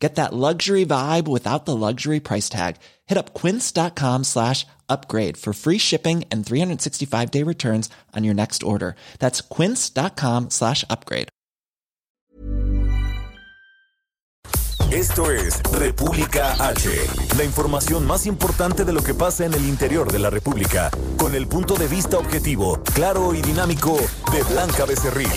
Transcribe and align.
Get 0.00 0.14
that 0.14 0.32
luxury 0.32 0.86
vibe 0.86 1.28
without 1.28 1.66
the 1.66 1.76
luxury 1.76 2.20
price 2.20 2.48
tag. 2.48 2.76
Hit 3.06 3.18
up 3.18 3.34
quince.com 3.34 4.24
slash 4.24 4.66
upgrade 4.88 5.36
for 5.36 5.52
free 5.52 5.78
shipping 5.78 6.24
and 6.32 6.44
365 6.44 7.30
day 7.30 7.44
returns 7.44 7.90
on 8.16 8.24
your 8.24 8.34
next 8.34 8.62
order. 8.62 8.96
That's 9.18 9.42
quince.com 9.42 10.48
slash 10.50 10.84
upgrade. 10.88 11.28
Esto 14.90 15.30
es 15.30 15.62
República 15.70 16.56
H, 16.58 16.90
la 17.36 17.44
información 17.44 18.04
más 18.08 18.26
importante 18.26 18.84
de 18.84 18.92
lo 18.92 19.04
que 19.04 19.14
pasa 19.14 19.44
en 19.44 19.54
el 19.54 19.64
interior 19.68 20.10
de 20.10 20.18
la 20.18 20.30
República, 20.30 20.90
con 21.16 21.36
el 21.36 21.46
punto 21.46 21.76
de 21.76 21.86
vista 21.86 22.18
objetivo, 22.18 22.82
claro 22.92 23.32
y 23.32 23.40
dinámico 23.40 24.00
de 24.32 24.42
Blanca 24.42 24.86
Becerril. 24.86 25.30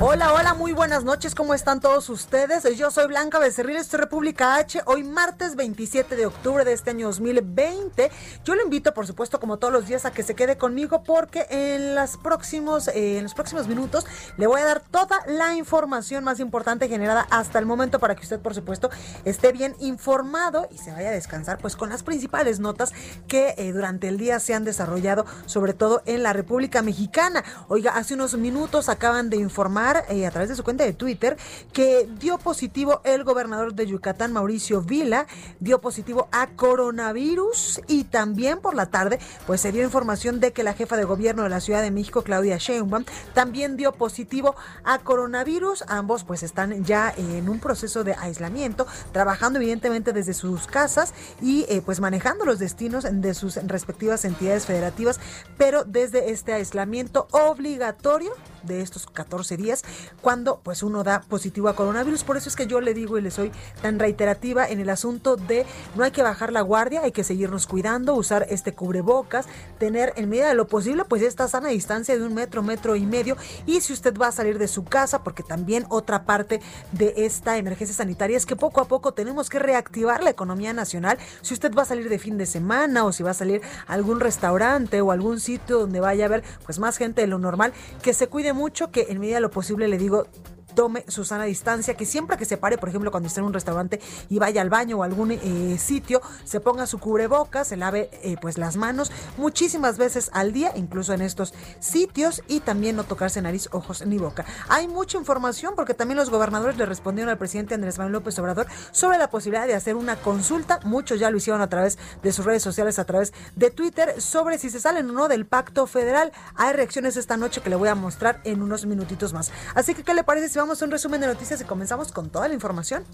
Hola, 0.00 0.32
hola, 0.32 0.54
muy 0.54 0.72
buenas 0.72 1.04
noches, 1.04 1.36
¿cómo 1.36 1.54
están 1.54 1.78
todos 1.78 2.08
ustedes? 2.08 2.64
Yo 2.76 2.90
soy 2.90 3.06
Blanca 3.06 3.38
Becerril, 3.38 3.76
esto 3.76 3.96
es 3.96 4.00
República 4.00 4.56
H, 4.56 4.82
hoy 4.86 5.04
martes 5.04 5.54
27 5.54 6.16
de 6.16 6.26
octubre 6.26 6.64
de 6.64 6.72
este 6.72 6.90
año 6.90 7.06
2020. 7.06 8.10
Yo 8.44 8.56
lo 8.56 8.62
invito, 8.64 8.92
por 8.92 9.06
supuesto, 9.06 9.38
como 9.38 9.58
todos 9.58 9.72
los 9.72 9.86
días, 9.86 10.04
a 10.04 10.10
que 10.10 10.24
se 10.24 10.34
quede 10.34 10.58
conmigo 10.58 11.04
porque 11.04 11.46
en, 11.48 11.94
próximos, 12.24 12.88
eh, 12.88 13.18
en 13.18 13.22
los 13.22 13.34
próximos 13.34 13.68
minutos 13.68 14.04
le 14.36 14.48
voy 14.48 14.62
a 14.62 14.64
dar 14.64 14.80
toda 14.80 15.20
la 15.28 15.54
información 15.54 16.24
más 16.24 16.40
importante 16.40 16.88
generada 16.88 17.28
hasta 17.30 17.60
el 17.60 17.64
momento 17.64 18.00
para 18.00 18.16
que 18.16 18.22
usted, 18.22 18.40
por 18.40 18.52
supuesto, 18.52 18.90
esté 19.24 19.52
bien 19.52 19.76
informado 19.78 20.66
y 20.72 20.78
se 20.78 20.90
vaya 20.90 21.10
a 21.10 21.12
descansar 21.12 21.58
pues 21.58 21.76
con 21.76 21.88
las 21.88 22.02
principales 22.02 22.58
notas 22.58 22.92
que 23.28 23.54
eh, 23.58 23.72
durante 23.72 24.08
el 24.08 24.18
día 24.18 24.40
se 24.40 24.54
han 24.54 24.64
desarrollado, 24.64 25.24
sobre 25.46 25.72
todo 25.72 26.02
en 26.04 26.24
la 26.24 26.32
República 26.32 26.82
Mexicana. 26.82 27.44
Oiga, 27.68 27.92
hace 27.92 28.14
unos 28.14 28.34
minutos 28.34 28.88
acaban 28.88 29.30
de 29.30 29.36
informar 29.36 29.83
eh, 30.08 30.26
a 30.26 30.30
través 30.30 30.48
de 30.48 30.56
su 30.56 30.64
cuenta 30.64 30.84
de 30.84 30.92
Twitter 30.92 31.36
que 31.72 32.08
dio 32.18 32.38
positivo 32.38 33.00
el 33.04 33.24
gobernador 33.24 33.74
de 33.74 33.86
Yucatán, 33.86 34.32
Mauricio 34.32 34.80
Vila, 34.80 35.26
dio 35.60 35.80
positivo 35.80 36.28
a 36.32 36.48
coronavirus 36.48 37.82
y 37.86 38.04
también 38.04 38.60
por 38.60 38.74
la 38.74 38.86
tarde 38.86 39.18
pues 39.46 39.60
se 39.60 39.72
dio 39.72 39.82
información 39.82 40.40
de 40.40 40.52
que 40.52 40.62
la 40.62 40.72
jefa 40.72 40.96
de 40.96 41.04
gobierno 41.04 41.42
de 41.42 41.50
la 41.50 41.60
Ciudad 41.60 41.82
de 41.82 41.90
México, 41.90 42.22
Claudia 42.22 42.56
Sheinbaum, 42.56 43.04
también 43.34 43.76
dio 43.76 43.92
positivo 43.92 44.54
a 44.84 44.98
coronavirus. 45.00 45.84
Ambos 45.88 46.24
pues 46.24 46.42
están 46.42 46.84
ya 46.84 47.12
en 47.16 47.48
un 47.48 47.60
proceso 47.60 48.04
de 48.04 48.14
aislamiento, 48.14 48.86
trabajando 49.12 49.58
evidentemente 49.58 50.12
desde 50.12 50.32
sus 50.32 50.66
casas 50.66 51.12
y 51.42 51.66
eh, 51.68 51.82
pues 51.84 52.00
manejando 52.00 52.44
los 52.44 52.58
destinos 52.58 53.06
de 53.10 53.34
sus 53.34 53.56
respectivas 53.56 54.24
entidades 54.24 54.66
federativas, 54.66 55.20
pero 55.58 55.84
desde 55.84 56.30
este 56.30 56.52
aislamiento 56.52 57.28
obligatorio 57.32 58.32
de 58.66 58.80
estos 58.80 59.06
14 59.06 59.56
días 59.56 59.84
cuando 60.20 60.60
pues 60.62 60.82
uno 60.82 61.04
da 61.04 61.20
positivo 61.20 61.68
a 61.68 61.76
coronavirus. 61.76 62.24
Por 62.24 62.36
eso 62.36 62.48
es 62.48 62.56
que 62.56 62.66
yo 62.66 62.80
le 62.80 62.94
digo 62.94 63.18
y 63.18 63.22
le 63.22 63.30
soy 63.30 63.52
tan 63.82 63.98
reiterativa 63.98 64.68
en 64.68 64.80
el 64.80 64.90
asunto 64.90 65.36
de 65.36 65.66
no 65.94 66.04
hay 66.04 66.10
que 66.10 66.22
bajar 66.22 66.52
la 66.52 66.60
guardia, 66.60 67.02
hay 67.02 67.12
que 67.12 67.24
seguirnos 67.24 67.66
cuidando, 67.66 68.14
usar 68.14 68.46
este 68.50 68.72
cubrebocas, 68.72 69.46
tener 69.78 70.12
en 70.16 70.28
medida 70.28 70.48
de 70.48 70.54
lo 70.54 70.66
posible 70.66 71.04
pues 71.04 71.22
esta 71.22 71.48
sana 71.48 71.68
distancia 71.68 72.16
de 72.16 72.24
un 72.24 72.34
metro, 72.34 72.62
metro 72.62 72.96
y 72.96 73.06
medio. 73.06 73.36
Y 73.66 73.80
si 73.80 73.92
usted 73.92 74.16
va 74.16 74.28
a 74.28 74.32
salir 74.32 74.58
de 74.58 74.68
su 74.68 74.84
casa, 74.84 75.22
porque 75.22 75.42
también 75.42 75.86
otra 75.88 76.24
parte 76.24 76.60
de 76.92 77.14
esta 77.16 77.56
emergencia 77.58 77.94
sanitaria 77.94 78.36
es 78.36 78.46
que 78.46 78.56
poco 78.56 78.80
a 78.80 78.86
poco 78.86 79.12
tenemos 79.12 79.50
que 79.50 79.58
reactivar 79.58 80.22
la 80.22 80.30
economía 80.30 80.72
nacional. 80.72 81.18
Si 81.42 81.54
usted 81.54 81.74
va 81.74 81.82
a 81.82 81.86
salir 81.86 82.08
de 82.08 82.18
fin 82.18 82.38
de 82.38 82.46
semana 82.46 83.04
o 83.04 83.12
si 83.12 83.22
va 83.22 83.30
a 83.30 83.34
salir 83.34 83.60
a 83.86 83.92
algún 83.92 84.20
restaurante 84.20 85.00
o 85.00 85.10
algún 85.10 85.40
sitio 85.40 85.80
donde 85.80 86.00
vaya 86.00 86.24
a 86.24 86.26
haber 86.26 86.44
pues 86.64 86.78
más 86.78 86.96
gente 86.96 87.20
de 87.20 87.26
lo 87.26 87.38
normal, 87.38 87.72
que 88.02 88.14
se 88.14 88.28
cuide 88.28 88.52
mucho, 88.54 88.90
que 88.90 89.06
en 89.10 89.20
medida 89.20 89.36
de 89.36 89.42
lo 89.42 89.50
posible 89.50 89.88
le 89.88 89.98
digo, 89.98 90.26
tome 90.74 91.04
su 91.08 91.24
sana 91.24 91.44
distancia, 91.44 91.94
que 91.94 92.06
siempre 92.06 92.36
que 92.36 92.44
se 92.44 92.56
pare, 92.56 92.78
por 92.78 92.88
ejemplo, 92.88 93.10
cuando 93.10 93.28
esté 93.28 93.40
en 93.40 93.46
un 93.46 93.52
restaurante 93.52 94.00
y 94.28 94.38
vaya 94.38 94.60
al 94.60 94.70
baño 94.70 94.98
o 94.98 95.02
algún 95.02 95.32
eh, 95.32 95.76
sitio, 95.78 96.20
se 96.44 96.60
ponga 96.60 96.86
su 96.86 96.98
cubrebocas, 96.98 97.68
se 97.68 97.76
lave 97.76 98.10
eh, 98.22 98.36
pues 98.40 98.58
las 98.58 98.76
manos 98.76 99.12
muchísimas 99.36 99.98
veces 99.98 100.30
al 100.32 100.52
día, 100.52 100.72
incluso 100.74 101.12
en 101.12 101.22
estos 101.22 101.54
sitios, 101.80 102.42
y 102.48 102.60
también 102.60 102.96
no 102.96 103.04
tocarse 103.04 103.40
nariz, 103.42 103.68
ojos 103.72 104.04
ni 104.06 104.18
boca. 104.18 104.44
Hay 104.68 104.88
mucha 104.88 105.18
información 105.18 105.74
porque 105.76 105.94
también 105.94 106.16
los 106.16 106.30
gobernadores 106.30 106.76
le 106.76 106.86
respondieron 106.86 107.30
al 107.30 107.38
presidente 107.38 107.74
Andrés 107.74 107.98
Manuel 107.98 108.14
López 108.14 108.38
Obrador 108.38 108.66
sobre 108.92 109.18
la 109.18 109.30
posibilidad 109.30 109.66
de 109.66 109.74
hacer 109.74 109.96
una 109.96 110.16
consulta, 110.16 110.80
muchos 110.84 111.18
ya 111.18 111.30
lo 111.30 111.36
hicieron 111.36 111.62
a 111.62 111.68
través 111.68 111.98
de 112.22 112.32
sus 112.32 112.44
redes 112.44 112.62
sociales, 112.62 112.98
a 112.98 113.04
través 113.04 113.32
de 113.56 113.70
Twitter, 113.70 114.20
sobre 114.20 114.58
si 114.58 114.70
se 114.70 114.80
salen 114.80 115.10
o 115.10 115.12
no 115.12 115.28
del 115.28 115.46
pacto 115.46 115.86
federal. 115.86 116.32
Hay 116.54 116.72
reacciones 116.72 117.16
esta 117.16 117.36
noche 117.36 117.60
que 117.60 117.70
le 117.70 117.76
voy 117.76 117.88
a 117.88 117.94
mostrar 117.94 118.40
en 118.44 118.62
unos 118.62 118.86
minutitos 118.86 119.32
más. 119.32 119.52
Así 119.74 119.94
que, 119.94 120.02
¿qué 120.02 120.14
le 120.14 120.24
parece 120.24 120.48
si 120.48 120.58
vamos 120.58 120.63
a 120.64 120.84
un 120.86 120.90
resumen 120.90 121.20
de 121.20 121.26
noticias 121.26 121.60
y 121.60 121.64
comenzamos 121.64 122.10
con 122.10 122.30
toda 122.30 122.48
la 122.48 122.54
información. 122.54 123.04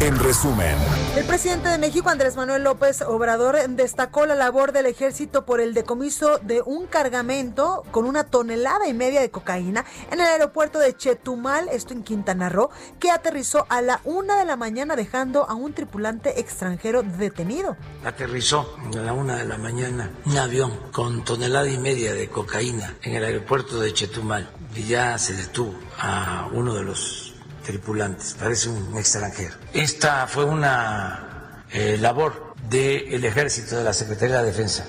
En 0.00 0.16
resumen, 0.16 0.76
el 1.16 1.24
presidente 1.24 1.68
de 1.68 1.76
México, 1.76 2.08
Andrés 2.08 2.36
Manuel 2.36 2.62
López 2.62 3.02
Obrador, 3.02 3.56
destacó 3.70 4.26
la 4.26 4.36
labor 4.36 4.70
del 4.70 4.86
ejército 4.86 5.44
por 5.44 5.60
el 5.60 5.74
decomiso 5.74 6.38
de 6.38 6.62
un 6.64 6.86
cargamento 6.86 7.82
con 7.90 8.04
una 8.04 8.22
tonelada 8.22 8.86
y 8.86 8.94
media 8.94 9.20
de 9.20 9.32
cocaína 9.32 9.84
en 10.12 10.20
el 10.20 10.26
aeropuerto 10.26 10.78
de 10.78 10.96
Chetumal, 10.96 11.68
esto 11.70 11.94
en 11.94 12.04
Quintana 12.04 12.48
Roo, 12.48 12.70
que 13.00 13.10
aterrizó 13.10 13.66
a 13.70 13.82
la 13.82 14.00
una 14.04 14.38
de 14.38 14.44
la 14.44 14.54
mañana 14.54 14.94
dejando 14.94 15.50
a 15.50 15.54
un 15.54 15.72
tripulante 15.72 16.38
extranjero 16.38 17.02
detenido. 17.02 17.76
Aterrizó 18.04 18.76
a 18.94 18.98
la 18.98 19.12
una 19.12 19.34
de 19.34 19.46
la 19.46 19.58
mañana 19.58 20.12
un 20.26 20.38
avión 20.38 20.78
con 20.92 21.24
tonelada 21.24 21.68
y 21.68 21.76
media 21.76 22.14
de 22.14 22.28
cocaína 22.28 22.94
en 23.02 23.16
el 23.16 23.24
aeropuerto 23.24 23.80
de 23.80 23.92
Chetumal 23.92 24.48
y 24.76 24.84
ya 24.84 25.18
se 25.18 25.34
detuvo 25.34 25.74
a 25.98 26.48
uno 26.52 26.74
de 26.74 26.84
los 26.84 27.27
tripulantes, 27.68 28.34
parece 28.40 28.70
un 28.70 28.96
extranjero. 28.96 29.54
Esta 29.74 30.26
fue 30.26 30.46
una 30.46 31.64
eh, 31.70 31.98
labor 32.00 32.54
del 32.70 33.22
ejército, 33.22 33.76
de 33.76 33.84
la 33.84 33.92
Secretaría 33.92 34.38
de 34.38 34.46
Defensa. 34.46 34.86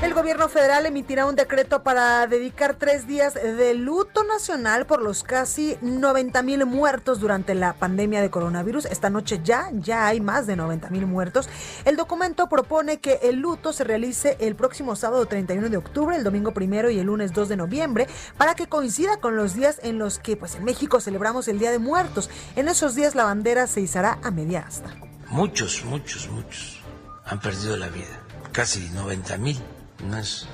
El 0.00 0.14
gobierno 0.14 0.48
federal 0.48 0.86
emitirá 0.86 1.26
un 1.26 1.34
decreto 1.34 1.82
para 1.82 2.28
dedicar 2.28 2.76
tres 2.76 3.08
días 3.08 3.34
de 3.34 3.74
luto 3.74 4.22
nacional 4.22 4.86
por 4.86 5.02
los 5.02 5.24
casi 5.24 5.76
90 5.82 6.40
mil 6.44 6.64
muertos 6.66 7.18
durante 7.18 7.56
la 7.56 7.72
pandemia 7.72 8.22
de 8.22 8.30
coronavirus. 8.30 8.84
Esta 8.84 9.10
noche 9.10 9.40
ya, 9.42 9.70
ya 9.72 10.06
hay 10.06 10.20
más 10.20 10.46
de 10.46 10.54
90 10.54 10.90
mil 10.90 11.06
muertos. 11.06 11.48
El 11.84 11.96
documento 11.96 12.48
propone 12.48 13.00
que 13.00 13.18
el 13.24 13.40
luto 13.40 13.72
se 13.72 13.82
realice 13.82 14.36
el 14.38 14.54
próximo 14.54 14.94
sábado 14.94 15.26
31 15.26 15.68
de 15.68 15.76
octubre, 15.76 16.14
el 16.14 16.22
domingo 16.22 16.52
primero 16.52 16.90
y 16.90 17.00
el 17.00 17.06
lunes 17.06 17.32
2 17.32 17.48
de 17.48 17.56
noviembre, 17.56 18.06
para 18.36 18.54
que 18.54 18.68
coincida 18.68 19.16
con 19.16 19.34
los 19.34 19.54
días 19.54 19.80
en 19.82 19.98
los 19.98 20.20
que 20.20 20.36
pues, 20.36 20.54
en 20.54 20.62
México 20.62 21.00
celebramos 21.00 21.48
el 21.48 21.58
Día 21.58 21.72
de 21.72 21.80
Muertos. 21.80 22.30
En 22.54 22.68
esos 22.68 22.94
días 22.94 23.16
la 23.16 23.24
bandera 23.24 23.66
se 23.66 23.80
izará 23.80 24.20
a 24.22 24.30
media 24.30 24.60
asta. 24.60 24.94
Muchos, 25.26 25.84
muchos, 25.84 26.28
muchos 26.28 26.78
han 27.24 27.40
perdido 27.40 27.76
la 27.76 27.88
vida. 27.88 28.22
Casi 28.52 28.88
90 28.90 29.38
mil 29.38 29.60
no 30.04 30.18
es 30.18 30.46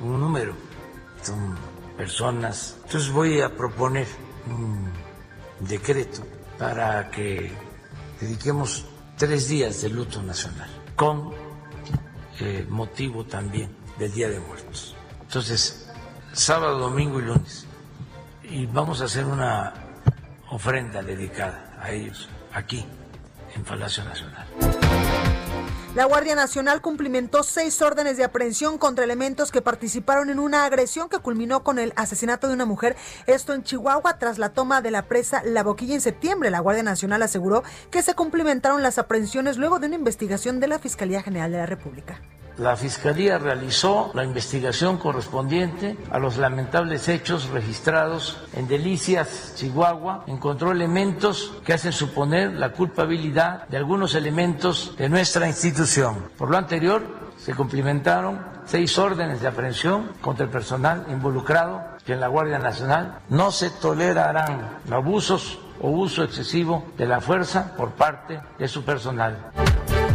un 0.00 0.20
número, 0.20 0.54
son 1.22 1.56
personas. 1.96 2.76
Entonces 2.84 3.10
voy 3.10 3.40
a 3.40 3.54
proponer 3.54 4.06
un 4.46 4.90
decreto 5.60 6.22
para 6.58 7.10
que 7.10 7.52
dediquemos 8.20 8.86
tres 9.16 9.48
días 9.48 9.82
de 9.82 9.88
luto 9.88 10.22
nacional, 10.22 10.70
con 10.96 11.32
eh, 12.40 12.66
motivo 12.68 13.24
también 13.24 13.76
del 13.98 14.12
Día 14.12 14.28
de 14.28 14.40
Muertos. 14.40 14.94
Entonces, 15.20 15.88
sábado, 16.32 16.78
domingo 16.78 17.20
y 17.20 17.22
lunes. 17.22 17.66
Y 18.42 18.66
vamos 18.66 19.00
a 19.00 19.04
hacer 19.04 19.24
una 19.24 19.72
ofrenda 20.50 21.02
dedicada 21.02 21.78
a 21.80 21.90
ellos 21.90 22.28
aquí, 22.52 22.84
en 23.54 23.64
Palacio 23.64 24.04
Nacional. 24.04 24.46
La 25.94 26.06
Guardia 26.06 26.34
Nacional 26.34 26.80
cumplimentó 26.80 27.42
seis 27.42 27.82
órdenes 27.82 28.16
de 28.16 28.24
aprehensión 28.24 28.78
contra 28.78 29.04
elementos 29.04 29.52
que 29.52 29.60
participaron 29.60 30.30
en 30.30 30.38
una 30.38 30.64
agresión 30.64 31.10
que 31.10 31.18
culminó 31.18 31.62
con 31.62 31.78
el 31.78 31.92
asesinato 31.96 32.48
de 32.48 32.54
una 32.54 32.64
mujer, 32.64 32.96
esto 33.26 33.52
en 33.52 33.62
Chihuahua, 33.62 34.16
tras 34.18 34.38
la 34.38 34.54
toma 34.54 34.80
de 34.80 34.90
la 34.90 35.02
presa 35.02 35.42
La 35.44 35.62
Boquilla 35.62 35.92
en 35.94 36.00
septiembre. 36.00 36.48
La 36.48 36.60
Guardia 36.60 36.82
Nacional 36.82 37.20
aseguró 37.22 37.62
que 37.90 38.00
se 38.00 38.14
cumplimentaron 38.14 38.82
las 38.82 38.96
aprehensiones 38.96 39.58
luego 39.58 39.80
de 39.80 39.88
una 39.88 39.96
investigación 39.96 40.60
de 40.60 40.68
la 40.68 40.78
Fiscalía 40.78 41.22
General 41.22 41.52
de 41.52 41.58
la 41.58 41.66
República. 41.66 42.22
La 42.58 42.76
Fiscalía 42.76 43.38
realizó 43.38 44.10
la 44.14 44.24
investigación 44.24 44.98
correspondiente 44.98 45.96
a 46.10 46.18
los 46.18 46.36
lamentables 46.36 47.08
hechos 47.08 47.48
registrados 47.48 48.38
en 48.54 48.68
Delicias, 48.68 49.54
Chihuahua. 49.56 50.24
Encontró 50.26 50.72
elementos 50.72 51.54
que 51.64 51.72
hacen 51.72 51.92
suponer 51.92 52.52
la 52.52 52.72
culpabilidad 52.72 53.66
de 53.68 53.76
algunos 53.76 54.14
elementos 54.14 54.94
de 54.96 55.08
nuestra 55.08 55.48
institución. 55.48 56.30
Por 56.36 56.50
lo 56.50 56.58
anterior, 56.58 57.02
se 57.38 57.54
cumplimentaron 57.54 58.40
seis 58.66 58.96
órdenes 58.98 59.40
de 59.40 59.48
aprehensión 59.48 60.12
contra 60.20 60.44
el 60.44 60.50
personal 60.50 61.06
involucrado 61.08 61.92
en 62.12 62.20
la 62.20 62.28
Guardia 62.28 62.58
Nacional 62.58 63.18
no 63.28 63.50
se 63.50 63.70
tolerarán 63.70 64.80
abusos 64.90 65.58
o 65.80 65.90
uso 65.90 66.22
excesivo 66.22 66.84
de 66.96 67.06
la 67.06 67.20
fuerza 67.20 67.74
por 67.76 67.92
parte 67.92 68.40
de 68.58 68.68
su 68.68 68.84
personal. 68.84 69.52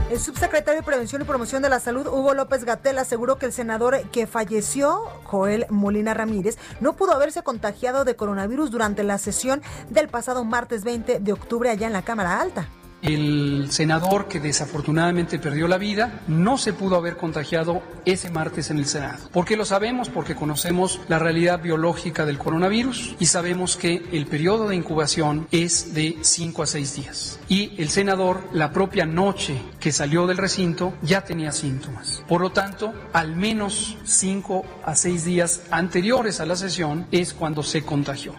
El 0.09 0.21
subsecretario 0.21 0.79
de 0.79 0.85
Prevención 0.85 1.21
y 1.21 1.25
Promoción 1.25 1.61
de 1.61 1.67
la 1.67 1.81
Salud, 1.81 2.07
Hugo 2.07 2.33
López 2.33 2.63
Gatel, 2.63 2.97
aseguró 2.97 3.37
que 3.37 3.45
el 3.45 3.51
senador 3.51 3.99
que 4.09 4.25
falleció, 4.25 5.01
Joel 5.25 5.65
Molina 5.69 6.13
Ramírez, 6.13 6.57
no 6.79 6.93
pudo 6.93 7.11
haberse 7.11 7.43
contagiado 7.43 8.05
de 8.05 8.15
coronavirus 8.15 8.71
durante 8.71 9.03
la 9.03 9.17
sesión 9.17 9.61
del 9.89 10.07
pasado 10.07 10.45
martes 10.45 10.85
20 10.85 11.19
de 11.19 11.33
octubre 11.33 11.69
allá 11.69 11.87
en 11.87 11.93
la 11.93 12.03
Cámara 12.03 12.39
Alta. 12.39 12.69
El 13.01 13.67
senador 13.69 14.27
que 14.27 14.39
desafortunadamente 14.39 15.37
perdió 15.37 15.67
la 15.67 15.77
vida 15.77 16.21
no 16.27 16.57
se 16.57 16.73
pudo 16.73 16.95
haber 16.95 17.15
contagiado 17.15 17.83
ese 18.05 18.31
martes 18.31 18.71
en 18.71 18.79
el 18.79 18.85
Senado. 18.85 19.29
¿Por 19.31 19.45
qué 19.45 19.55
lo 19.55 19.65
sabemos? 19.65 20.09
Porque 20.09 20.35
conocemos 20.35 20.99
la 21.07 21.19
realidad 21.19 21.61
biológica 21.61 22.25
del 22.25 22.39
coronavirus 22.39 23.15
y 23.19 23.27
sabemos 23.27 23.77
que 23.77 24.03
el 24.11 24.25
periodo 24.25 24.67
de 24.67 24.75
incubación 24.75 25.47
es 25.51 25.93
de 25.93 26.17
5 26.21 26.63
a 26.63 26.65
6 26.65 26.95
días. 26.95 27.39
Y 27.47 27.79
el 27.81 27.89
senador, 27.89 28.41
la 28.51 28.71
propia 28.71 29.05
noche 29.05 29.61
que 29.79 29.91
salió 29.91 30.25
del 30.25 30.37
recinto, 30.37 30.93
ya 31.01 31.23
tenía 31.23 31.51
síntomas. 31.51 32.23
Por 32.27 32.41
lo 32.41 32.51
tanto, 32.51 32.93
al 33.13 33.35
menos 33.35 33.97
5 34.05 34.65
a 34.83 34.95
6 34.95 35.23
días 35.23 35.61
anteriores 35.69 36.39
a 36.39 36.45
la 36.45 36.55
sesión 36.55 37.07
es 37.11 37.33
cuando 37.33 37.61
se 37.61 37.83
contagió. 37.83 38.33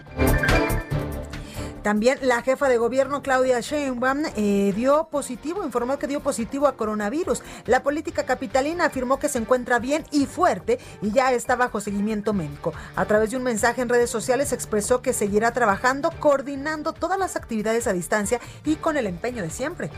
También 1.83 2.19
la 2.21 2.41
jefa 2.41 2.67
de 2.67 2.77
gobierno 2.77 3.21
Claudia 3.21 3.59
Sheinbaum 3.59 4.23
eh, 4.35 4.73
dio 4.75 5.07
positivo, 5.09 5.63
informó 5.63 5.97
que 5.97 6.07
dio 6.07 6.19
positivo 6.19 6.67
a 6.67 6.75
coronavirus. 6.75 7.41
La 7.65 7.83
política 7.83 8.25
capitalina 8.25 8.85
afirmó 8.85 9.19
que 9.19 9.29
se 9.29 9.37
encuentra 9.37 9.79
bien 9.79 10.05
y 10.11 10.25
fuerte 10.25 10.79
y 11.01 11.11
ya 11.11 11.31
está 11.31 11.55
bajo 11.55 11.79
seguimiento 11.79 12.33
médico. 12.33 12.73
A 12.95 13.05
través 13.05 13.31
de 13.31 13.37
un 13.37 13.43
mensaje 13.43 13.81
en 13.81 13.89
redes 13.89 14.09
sociales 14.09 14.51
expresó 14.51 15.01
que 15.01 15.13
seguirá 15.13 15.51
trabajando, 15.51 16.11
coordinando 16.19 16.93
todas 16.93 17.17
las 17.17 17.35
actividades 17.35 17.87
a 17.87 17.93
distancia 17.93 18.39
y 18.65 18.75
con 18.75 18.97
el 18.97 19.07
empeño 19.07 19.41
de 19.41 19.49
siempre. 19.49 19.89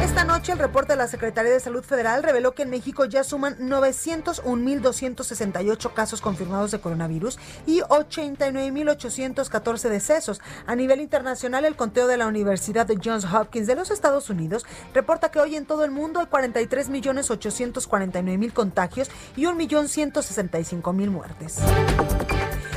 Esta 0.00 0.24
noche 0.24 0.52
el 0.52 0.58
reporte 0.58 0.94
de 0.94 0.96
la 0.96 1.06
Secretaría 1.08 1.52
de 1.52 1.60
Salud 1.60 1.84
Federal 1.84 2.22
reveló 2.22 2.54
que 2.54 2.62
en 2.62 2.70
México 2.70 3.04
ya 3.04 3.22
suman 3.22 3.58
901.268 3.58 5.92
casos 5.92 6.22
confirmados 6.22 6.70
de 6.70 6.80
coronavirus 6.80 7.38
y 7.66 7.80
89.814 7.80 9.90
decesos. 9.90 10.40
A 10.66 10.74
nivel 10.74 11.02
internacional, 11.02 11.66
el 11.66 11.76
conteo 11.76 12.06
de 12.06 12.16
la 12.16 12.28
Universidad 12.28 12.86
de 12.86 12.98
Johns 13.02 13.26
Hopkins 13.26 13.66
de 13.66 13.74
los 13.74 13.90
Estados 13.90 14.30
Unidos 14.30 14.64
reporta 14.94 15.30
que 15.30 15.38
hoy 15.38 15.56
en 15.56 15.66
todo 15.66 15.84
el 15.84 15.90
mundo 15.90 16.20
hay 16.20 16.26
43.849.000 16.26 18.54
contagios 18.54 19.10
y 19.36 19.42
1.165.000 19.42 21.10
muertes. 21.10 21.58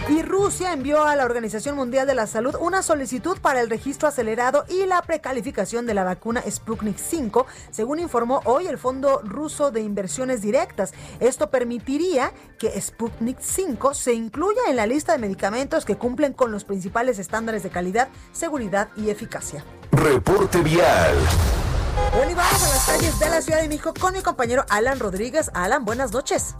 Y 0.10 0.22
Rusia 0.22 0.74
envió 0.74 1.06
a 1.06 1.16
la 1.16 1.24
Organización 1.24 1.78
Mundial 1.78 2.06
de 2.06 2.14
la 2.14 2.28
Salud 2.28 2.56
una 2.60 2.84
solicitud 2.84 3.38
para 3.40 3.62
el 3.62 3.70
registro 3.70 4.10
acelerado 4.10 4.66
y 4.68 4.86
la 4.86 5.02
precalificación 5.02 5.86
de 5.86 5.94
la 5.94 6.04
vacuna 6.04 6.44
Sputnik 6.50 6.98
5, 6.98 7.46
según 7.72 8.00
informó 8.00 8.42
hoy 8.44 8.68
el 8.68 8.78
Fondo 8.78 9.22
Ruso 9.24 9.72
de 9.72 9.80
Inversiones 9.80 10.42
Directas. 10.42 10.94
Esto 11.22 11.50
permitiría 11.50 12.34
que 12.60 12.80
Sputnik 12.82 13.40
5 13.40 13.94
se 13.94 14.14
incluya 14.14 14.62
en 14.68 14.76
la 14.76 14.88
lista 14.88 15.14
de 15.14 15.20
medicamentos 15.20 15.86
que 15.86 15.96
cumplen 15.96 16.34
con 16.34 16.52
los 16.52 16.66
principales 16.66 17.18
estándares 17.18 17.64
de 17.64 17.70
calidad, 17.70 18.10
seguridad 18.34 18.90
y 18.98 19.10
eficacia. 19.10 19.64
Reporte 19.92 20.62
vial. 20.62 21.16
Bueno, 22.14 22.32
y 22.32 22.36
vamos 22.36 22.62
a 22.62 22.68
las 22.68 22.86
calles 22.86 23.20
de 23.20 23.30
la 23.30 23.42
Ciudad 23.42 23.62
de 23.62 23.70
México 23.70 23.94
con 23.98 24.14
mi 24.14 24.22
compañero 24.22 24.66
Alan 24.70 25.00
Rodríguez. 25.00 25.50
Alan, 25.54 25.86
buenas 25.86 26.12
noches. 26.12 26.56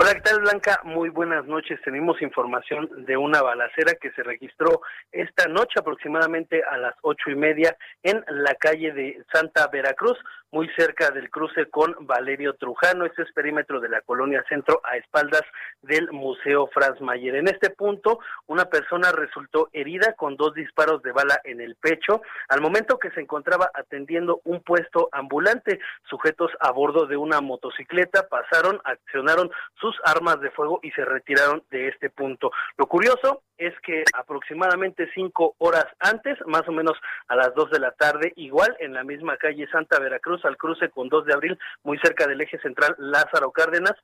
Hola, 0.00 0.14
¿qué 0.14 0.20
tal 0.20 0.38
Blanca? 0.38 0.80
Muy 0.84 1.08
buenas 1.08 1.44
noches. 1.46 1.80
Tenemos 1.82 2.22
información 2.22 2.88
de 3.04 3.16
una 3.16 3.42
balacera 3.42 3.94
que 4.00 4.12
se 4.12 4.22
registró 4.22 4.80
esta 5.10 5.48
noche 5.48 5.80
aproximadamente 5.80 6.62
a 6.62 6.76
las 6.76 6.94
ocho 7.02 7.30
y 7.30 7.34
media 7.34 7.76
en 8.04 8.24
la 8.28 8.54
calle 8.54 8.92
de 8.92 9.20
Santa 9.32 9.66
Veracruz, 9.66 10.16
muy 10.50 10.68
cerca 10.76 11.10
del 11.10 11.30
cruce 11.30 11.66
con 11.66 11.94
Valerio 12.00 12.54
Trujano. 12.54 13.04
Este 13.04 13.22
es 13.22 13.32
perímetro 13.32 13.80
de 13.80 13.88
la 13.88 14.00
colonia 14.00 14.44
centro 14.48 14.80
a 14.84 14.96
espaldas 14.96 15.42
del 15.82 16.10
Museo 16.12 16.68
Franz 16.68 17.00
Mayer. 17.00 17.36
En 17.36 17.48
este 17.48 17.70
punto, 17.70 18.18
una 18.46 18.64
persona 18.66 19.12
resultó 19.12 19.68
herida 19.72 20.14
con 20.14 20.36
dos 20.36 20.54
disparos 20.54 21.02
de 21.02 21.12
bala 21.12 21.40
en 21.44 21.60
el 21.60 21.76
pecho 21.76 22.22
al 22.48 22.60
momento 22.60 22.98
que 22.98 23.10
se 23.10 23.20
encontraba 23.20 23.70
atendiendo 23.74 24.40
un 24.44 24.62
puesto 24.62 25.08
ambulante. 25.12 25.80
Sujetos 26.08 26.50
a 26.60 26.70
bordo 26.72 27.06
de 27.06 27.16
una 27.16 27.40
motocicleta 27.40 28.28
pasaron, 28.28 28.80
accionaron 28.84 29.50
sus 29.80 29.94
armas 30.04 30.40
de 30.40 30.50
fuego 30.50 30.80
y 30.82 30.90
se 30.92 31.04
retiraron 31.04 31.62
de 31.70 31.88
este 31.88 32.10
punto. 32.10 32.50
Lo 32.76 32.86
curioso 32.86 33.42
es 33.58 33.74
que 33.80 34.04
aproximadamente 34.14 35.10
cinco 35.14 35.54
horas 35.58 35.86
antes, 35.98 36.38
más 36.46 36.66
o 36.68 36.72
menos 36.72 36.96
a 37.26 37.36
las 37.36 37.54
dos 37.54 37.70
de 37.70 37.80
la 37.80 37.90
tarde, 37.92 38.32
igual 38.36 38.76
en 38.78 38.94
la 38.94 39.04
misma 39.04 39.36
calle 39.36 39.68
Santa 39.70 39.98
Veracruz, 39.98 40.37
al 40.44 40.56
cruce 40.56 40.88
con 40.90 41.08
2 41.08 41.26
de 41.26 41.34
abril, 41.34 41.58
muy 41.82 41.98
cerca 41.98 42.26
del 42.26 42.40
eje 42.40 42.58
central 42.58 42.94
Lázaro 42.98 43.50
Cárdenas, 43.50 43.94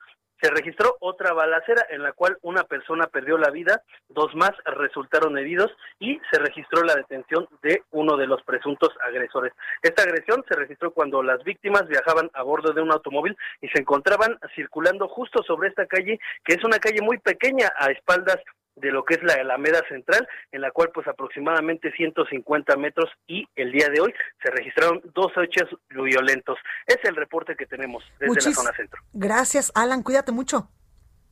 se 0.44 0.50
registró 0.50 0.96
otra 1.00 1.32
balacera 1.32 1.86
en 1.88 2.02
la 2.02 2.12
cual 2.12 2.36
una 2.42 2.64
persona 2.64 3.06
perdió 3.06 3.38
la 3.38 3.50
vida, 3.50 3.82
dos 4.08 4.34
más 4.34 4.50
resultaron 4.64 5.38
heridos 5.38 5.70
y 5.98 6.20
se 6.30 6.38
registró 6.38 6.82
la 6.82 6.96
detención 6.96 7.48
de 7.62 7.82
uno 7.92 8.16
de 8.16 8.26
los 8.26 8.42
presuntos 8.42 8.90
agresores. 9.06 9.52
Esta 9.82 10.02
agresión 10.02 10.44
se 10.46 10.54
registró 10.54 10.92
cuando 10.92 11.22
las 11.22 11.42
víctimas 11.44 11.88
viajaban 11.88 12.30
a 12.34 12.42
bordo 12.42 12.72
de 12.72 12.82
un 12.82 12.92
automóvil 12.92 13.36
y 13.62 13.68
se 13.68 13.80
encontraban 13.80 14.38
circulando 14.54 15.08
justo 15.08 15.42
sobre 15.44 15.68
esta 15.68 15.86
calle, 15.86 16.18
que 16.44 16.54
es 16.54 16.64
una 16.64 16.78
calle 16.78 17.00
muy 17.00 17.18
pequeña 17.18 17.72
a 17.78 17.90
espaldas 17.90 18.36
de 18.76 18.90
lo 18.90 19.04
que 19.04 19.14
es 19.14 19.22
la 19.22 19.34
Alameda 19.34 19.82
Central, 19.88 20.26
en 20.52 20.60
la 20.60 20.70
cual 20.70 20.90
pues 20.92 21.06
aproximadamente 21.06 21.92
150 21.92 22.76
metros 22.76 23.10
y 23.26 23.46
el 23.56 23.72
día 23.72 23.88
de 23.88 24.00
hoy 24.00 24.14
se 24.42 24.50
registraron 24.50 25.00
dos 25.14 25.32
hechos 25.42 25.68
violentos. 25.90 26.58
Es 26.86 26.98
el 27.04 27.16
reporte 27.16 27.56
que 27.56 27.66
tenemos 27.66 28.04
desde 28.18 28.50
la 28.50 28.54
zona 28.54 28.72
centro. 28.76 29.00
Gracias, 29.12 29.72
Alan, 29.74 30.02
cuídate 30.02 30.32
mucho. 30.32 30.68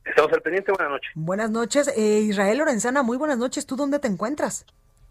Estamos 0.05 0.33
al 0.33 0.41
pendiente, 0.41 0.71
buenas 0.71 0.91
noches. 0.91 1.11
Buenas 1.15 1.49
noches, 1.49 1.87
eh, 1.97 2.19
Israel 2.21 2.57
Lorenzana, 2.57 3.03
muy 3.03 3.17
buenas 3.17 3.37
noches, 3.37 3.65
¿tú 3.65 3.75
dónde 3.75 3.99
te 3.99 4.07
encuentras? 4.07 4.65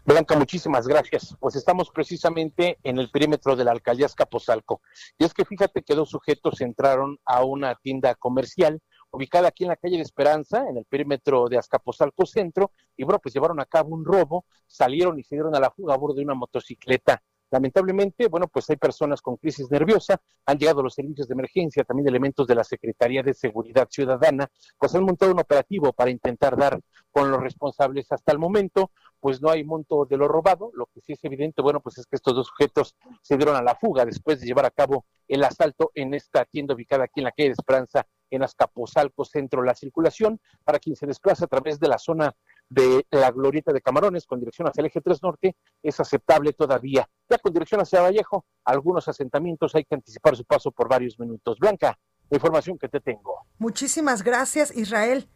Blanca, 0.05 0.35
muchísimas 0.37 0.85
gracias. 0.85 1.37
Pues 1.39 1.55
estamos 1.55 1.89
precisamente 1.89 2.77
en 2.83 2.99
el 2.99 3.09
perímetro 3.09 3.55
de 3.55 3.63
la 3.63 3.71
alcaldía 3.71 4.05
Escapozalco. 4.05 4.81
Y 5.17 5.23
es 5.23 5.33
que 5.33 5.45
fíjate 5.45 5.81
que 5.81 5.95
dos 5.95 6.09
sujetos 6.09 6.59
entraron 6.59 7.19
a 7.23 7.45
una 7.45 7.75
tienda 7.75 8.13
comercial 8.15 8.81
ubicada 9.13 9.47
aquí 9.47 9.63
en 9.63 9.69
la 9.69 9.75
calle 9.75 9.97
de 9.97 10.03
Esperanza, 10.03 10.67
en 10.67 10.77
el 10.77 10.85
perímetro 10.85 11.47
de 11.47 11.57
Azcapotzalco 11.57 12.25
Centro, 12.25 12.71
y 12.97 13.03
bueno, 13.03 13.19
pues 13.19 13.33
llevaron 13.33 13.59
a 13.59 13.65
cabo 13.65 13.95
un 13.95 14.03
robo, 14.03 14.45
salieron 14.67 15.19
y 15.19 15.23
se 15.23 15.35
dieron 15.35 15.55
a 15.55 15.59
la 15.59 15.71
fuga 15.71 15.93
a 15.93 15.97
bordo 15.97 16.15
de 16.15 16.23
una 16.23 16.33
motocicleta. 16.33 17.21
Lamentablemente, 17.51 18.27
bueno, 18.29 18.47
pues 18.47 18.67
hay 18.71 18.77
personas 18.77 19.21
con 19.21 19.37
crisis 19.37 19.69
nerviosa, 19.69 20.19
han 20.47 20.57
llegado 20.57 20.81
los 20.81 20.95
servicios 20.95 21.27
de 21.27 21.35
emergencia, 21.35 21.83
también 21.83 22.07
elementos 22.07 22.47
de 22.47 22.55
la 22.55 22.63
Secretaría 22.63 23.21
de 23.21 23.35
Seguridad 23.35 23.87
Ciudadana, 23.91 24.49
pues 24.79 24.95
han 24.95 25.03
montado 25.03 25.31
un 25.31 25.39
operativo 25.39 25.93
para 25.93 26.09
intentar 26.09 26.57
dar 26.57 26.81
con 27.11 27.29
los 27.29 27.39
responsables. 27.39 28.11
Hasta 28.11 28.31
el 28.31 28.39
momento, 28.39 28.89
pues 29.19 29.39
no 29.39 29.51
hay 29.51 29.63
monto 29.63 30.05
de 30.05 30.17
lo 30.17 30.27
robado, 30.27 30.71
lo 30.73 30.87
que 30.87 31.01
sí 31.01 31.13
es 31.13 31.23
evidente, 31.23 31.61
bueno, 31.61 31.79
pues 31.79 31.99
es 31.99 32.07
que 32.07 32.15
estos 32.15 32.33
dos 32.33 32.47
sujetos 32.47 32.95
se 33.21 33.37
dieron 33.37 33.55
a 33.55 33.61
la 33.61 33.75
fuga 33.75 34.03
después 34.03 34.41
de 34.41 34.47
llevar 34.47 34.65
a 34.65 34.71
cabo 34.71 35.05
el 35.27 35.43
asalto 35.43 35.91
en 35.93 36.15
esta 36.15 36.45
tienda 36.45 36.73
ubicada 36.73 37.03
aquí 37.03 37.19
en 37.19 37.25
la 37.25 37.31
calle 37.33 37.49
de 37.49 37.53
Esperanza, 37.53 38.07
en 38.35 38.43
Azcapotzalco 38.43 39.25
Centro. 39.25 39.63
La 39.63 39.75
circulación 39.75 40.39
para 40.63 40.79
quien 40.79 40.95
se 40.95 41.05
desplaza 41.05 41.45
a 41.45 41.47
través 41.47 41.79
de 41.79 41.87
la 41.87 41.97
zona 41.97 42.33
de 42.69 43.05
la 43.11 43.31
glorieta 43.31 43.71
de 43.71 43.81
Camarones 43.81 44.25
con 44.25 44.39
dirección 44.39 44.67
hacia 44.67 44.81
el 44.81 44.87
eje 44.87 45.01
3 45.01 45.21
norte 45.21 45.55
es 45.81 45.99
aceptable 45.99 46.53
todavía. 46.53 47.07
Ya 47.29 47.37
con 47.37 47.53
dirección 47.53 47.81
hacia 47.81 48.01
Vallejo, 48.01 48.45
algunos 48.65 49.07
asentamientos 49.07 49.75
hay 49.75 49.85
que 49.85 49.95
anticipar 49.95 50.35
su 50.35 50.45
paso 50.45 50.71
por 50.71 50.89
varios 50.89 51.19
minutos. 51.19 51.59
Blanca, 51.59 51.97
la 52.29 52.37
información 52.37 52.77
que 52.77 52.89
te 52.89 52.99
tengo. 52.99 53.45
Muchísimas 53.59 54.23
gracias, 54.23 54.75
Israel. 54.75 55.29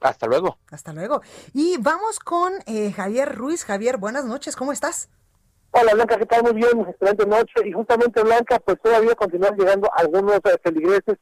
Hasta 0.00 0.26
luego. 0.26 0.58
Hasta 0.70 0.92
luego. 0.92 1.22
Y 1.54 1.78
vamos 1.78 2.18
con 2.18 2.52
eh, 2.66 2.92
Javier 2.92 3.34
Ruiz. 3.34 3.64
Javier, 3.64 3.96
buenas 3.96 4.26
noches, 4.26 4.54
¿cómo 4.54 4.72
estás? 4.72 5.08
Hola 5.70 5.94
Blanca, 5.94 6.16
¿qué 6.16 6.26
tal? 6.26 6.42
Muy 6.42 6.54
bien, 6.54 6.80
excelente 6.88 7.26
noche. 7.26 7.52
Y 7.64 7.72
justamente 7.72 8.22
Blanca, 8.22 8.58
pues 8.60 8.80
todavía 8.80 9.14
continúan 9.14 9.56
llegando 9.56 9.90
algunos 9.94 10.40
feligreses 10.62 11.18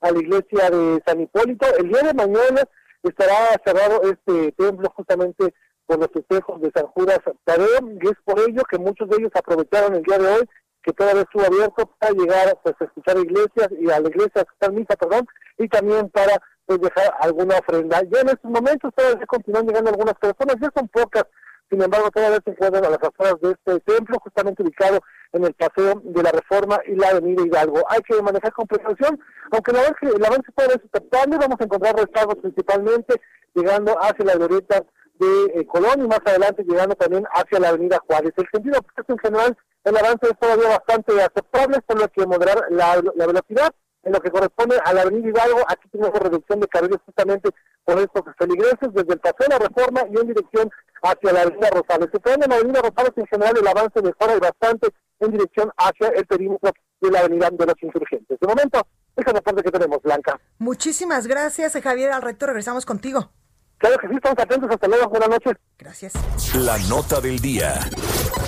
a 0.00 0.10
la 0.10 0.18
iglesia 0.18 0.70
de 0.70 1.02
San 1.06 1.20
Hipólito. 1.20 1.66
El 1.76 1.88
día 1.88 2.02
de 2.02 2.14
mañana 2.14 2.62
estará 3.02 3.60
cerrado 3.64 4.02
este 4.02 4.52
templo 4.52 4.92
justamente 4.94 5.54
por 5.86 5.98
los 5.98 6.08
festejos 6.12 6.60
de 6.60 6.70
San 6.74 6.86
Judas 6.88 7.20
Tadeo 7.44 7.88
y 8.00 8.08
es 8.08 8.16
por 8.24 8.38
ello 8.40 8.62
que 8.70 8.78
muchos 8.78 9.08
de 9.08 9.16
ellos 9.16 9.32
aprovecharon 9.34 9.94
el 9.94 10.02
día 10.02 10.18
de 10.18 10.28
hoy 10.28 10.48
que 10.82 10.92
todavía 10.92 11.22
estuvo 11.22 11.44
abierto 11.44 11.90
para 11.98 12.12
llegar 12.12 12.58
pues, 12.62 12.74
a 12.80 12.84
escuchar 12.84 13.18
iglesias 13.18 13.68
y 13.78 13.90
a 13.90 14.00
la 14.00 14.08
iglesia 14.08 14.46
a 14.60 14.68
misa, 14.68 14.96
perdón, 14.96 15.26
y 15.58 15.68
también 15.68 16.08
para 16.10 16.40
pues 16.66 16.80
dejar 16.80 17.14
alguna 17.20 17.58
ofrenda. 17.58 18.02
Ya 18.10 18.20
en 18.20 18.28
estos 18.28 18.50
momentos 18.50 18.92
todavía 18.94 19.26
continúan 19.26 19.66
llegando 19.66 19.90
algunas 19.90 20.14
personas, 20.14 20.56
ya 20.60 20.70
son 20.74 20.88
pocas 20.88 21.24
sin 21.70 21.82
embargo 21.82 22.10
todavía 22.10 22.40
se 22.44 22.50
encuentran 22.50 22.84
a 22.84 22.90
las 22.90 23.02
afueras 23.02 23.40
de 23.40 23.52
este 23.52 23.80
templo, 23.80 24.18
justamente 24.20 24.62
ubicado 24.62 25.00
en 25.32 25.44
el 25.44 25.54
paseo 25.54 26.00
de 26.02 26.22
la 26.22 26.30
Reforma 26.30 26.78
y 26.86 26.94
la 26.94 27.08
Avenida 27.08 27.44
Hidalgo. 27.44 27.82
Hay 27.88 28.00
que 28.02 28.20
manejar 28.22 28.52
con 28.52 28.66
precaución, 28.66 29.20
aunque 29.50 29.72
la 29.72 29.82
que 30.00 30.06
el 30.06 30.24
avance 30.24 30.50
puede 30.52 30.70
ser 30.70 30.90
vamos 31.10 31.56
a 31.60 31.64
encontrar 31.64 31.96
rezagos 31.96 32.36
principalmente 32.40 33.20
llegando 33.54 33.96
hacia 34.00 34.24
la 34.24 34.34
glorieta 34.34 34.84
de 35.18 35.44
eh, 35.54 35.66
Colón 35.66 36.04
y 36.04 36.08
más 36.08 36.20
adelante 36.24 36.64
llegando 36.64 36.94
también 36.94 37.24
hacia 37.34 37.58
la 37.58 37.70
Avenida 37.70 37.98
Juárez. 38.06 38.32
El 38.36 38.46
sentido 38.52 38.80
en 39.08 39.18
general, 39.18 39.56
el 39.84 39.96
avance 39.96 40.26
es 40.26 40.38
todavía 40.38 40.68
bastante 40.68 41.20
aceptable, 41.20 41.80
por 41.82 42.00
lo 42.00 42.08
que 42.08 42.26
moderar 42.26 42.64
la, 42.70 43.02
la 43.14 43.26
velocidad 43.26 43.72
en 44.04 44.12
lo 44.12 44.20
que 44.20 44.30
corresponde 44.30 44.78
a 44.84 44.92
la 44.92 45.02
Avenida 45.02 45.28
Hidalgo, 45.28 45.60
aquí 45.68 45.88
tenemos 45.90 46.18
reducción 46.18 46.60
de 46.60 46.68
carriles 46.68 46.98
justamente 47.04 47.50
por 47.88 47.98
estos 48.00 48.22
feligreses 48.36 48.92
desde 48.92 49.14
el 49.14 49.18
Paseo 49.18 49.46
de 49.48 49.58
la 49.58 49.58
Reforma 49.60 50.02
y 50.12 50.20
en 50.20 50.26
dirección 50.26 50.70
hacia 51.02 51.32
la 51.32 51.40
Avenida 51.40 51.70
Rosales. 51.70 52.10
Se 52.12 52.32
en 52.34 52.40
la 52.40 52.56
Avenida 52.56 52.82
Rosales 52.82 53.12
en 53.16 53.26
general 53.26 53.56
el 53.56 53.66
avance 53.66 54.02
mejora 54.02 54.36
y 54.36 54.40
bastante 54.40 54.88
en 55.20 55.32
dirección 55.32 55.72
hacia 55.78 56.08
el 56.08 56.26
perímetro 56.26 56.70
de 57.00 57.10
la 57.10 57.20
Avenida 57.20 57.48
de 57.50 57.64
los 57.64 57.82
Insurgentes. 57.82 58.38
De 58.38 58.46
momento, 58.46 58.86
esa 59.16 59.30
es 59.30 59.34
la 59.34 59.40
parte 59.40 59.62
que 59.62 59.70
tenemos, 59.70 60.02
Blanca. 60.02 60.38
Muchísimas 60.58 61.26
gracias, 61.26 61.80
Javier. 61.82 62.12
Al 62.12 62.20
rector 62.20 62.50
regresamos 62.50 62.84
contigo. 62.84 63.30
Claro 63.78 63.96
que 63.98 64.08
sí, 64.08 64.14
estamos 64.16 64.38
atentos. 64.38 64.70
Hasta 64.70 64.88
luego. 64.88 65.08
Buenas 65.08 65.28
noches. 65.28 65.56
Gracias. 65.78 66.12
La 66.54 66.76
nota 66.88 67.20
del 67.20 67.38
día. 67.38 67.88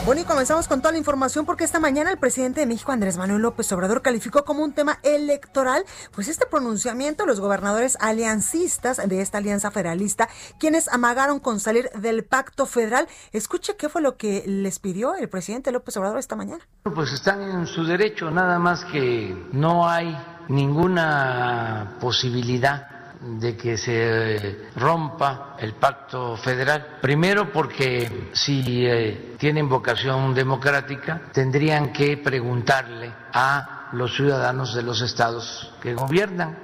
Bueno, 0.04 0.22
y 0.22 0.24
comenzamos 0.24 0.66
con 0.66 0.80
toda 0.80 0.92
la 0.92 0.98
información 0.98 1.46
porque 1.46 1.62
esta 1.62 1.78
mañana 1.78 2.10
el 2.10 2.18
presidente 2.18 2.60
de 2.60 2.66
México, 2.66 2.90
Andrés 2.90 3.16
Manuel 3.16 3.42
López 3.42 3.70
Obrador, 3.70 4.02
calificó 4.02 4.44
como 4.44 4.64
un 4.64 4.72
tema 4.72 4.98
electoral, 5.04 5.84
pues 6.12 6.26
este 6.26 6.46
pronunciamiento, 6.46 7.26
los 7.26 7.38
gobernadores 7.38 7.96
aliancistas 8.00 8.96
de 9.08 9.20
esta 9.20 9.38
alianza 9.38 9.70
federalista, 9.70 10.28
quienes 10.58 10.88
amagaron 10.88 11.38
con 11.38 11.60
salir 11.60 11.90
del 11.90 12.24
pacto 12.24 12.66
federal. 12.66 13.06
Escuche 13.32 13.76
qué 13.76 13.88
fue 13.88 14.02
lo 14.02 14.16
que 14.16 14.42
les 14.46 14.80
pidió 14.80 15.14
el 15.14 15.28
presidente 15.28 15.70
López 15.70 15.96
Obrador 15.98 16.18
esta 16.18 16.34
mañana. 16.34 16.66
Pues 16.82 17.12
están 17.12 17.42
en 17.42 17.66
su 17.66 17.84
derecho, 17.84 18.30
nada 18.30 18.58
más 18.58 18.84
que 18.86 19.36
no 19.52 19.88
hay 19.88 20.16
ninguna 20.48 21.98
posibilidad 22.00 22.99
de 23.20 23.56
que 23.56 23.76
se 23.76 24.68
rompa 24.76 25.56
el 25.58 25.74
pacto 25.74 26.36
federal. 26.36 26.98
Primero 27.00 27.52
porque 27.52 28.30
si 28.32 28.86
eh, 28.86 29.34
tienen 29.38 29.68
vocación 29.68 30.34
democrática 30.34 31.20
tendrían 31.32 31.92
que 31.92 32.16
preguntarle 32.16 33.12
a 33.32 33.90
los 33.92 34.14
ciudadanos 34.14 34.74
de 34.74 34.82
los 34.82 35.00
estados 35.02 35.72
que 35.82 35.94
gobiernan. 35.94 36.56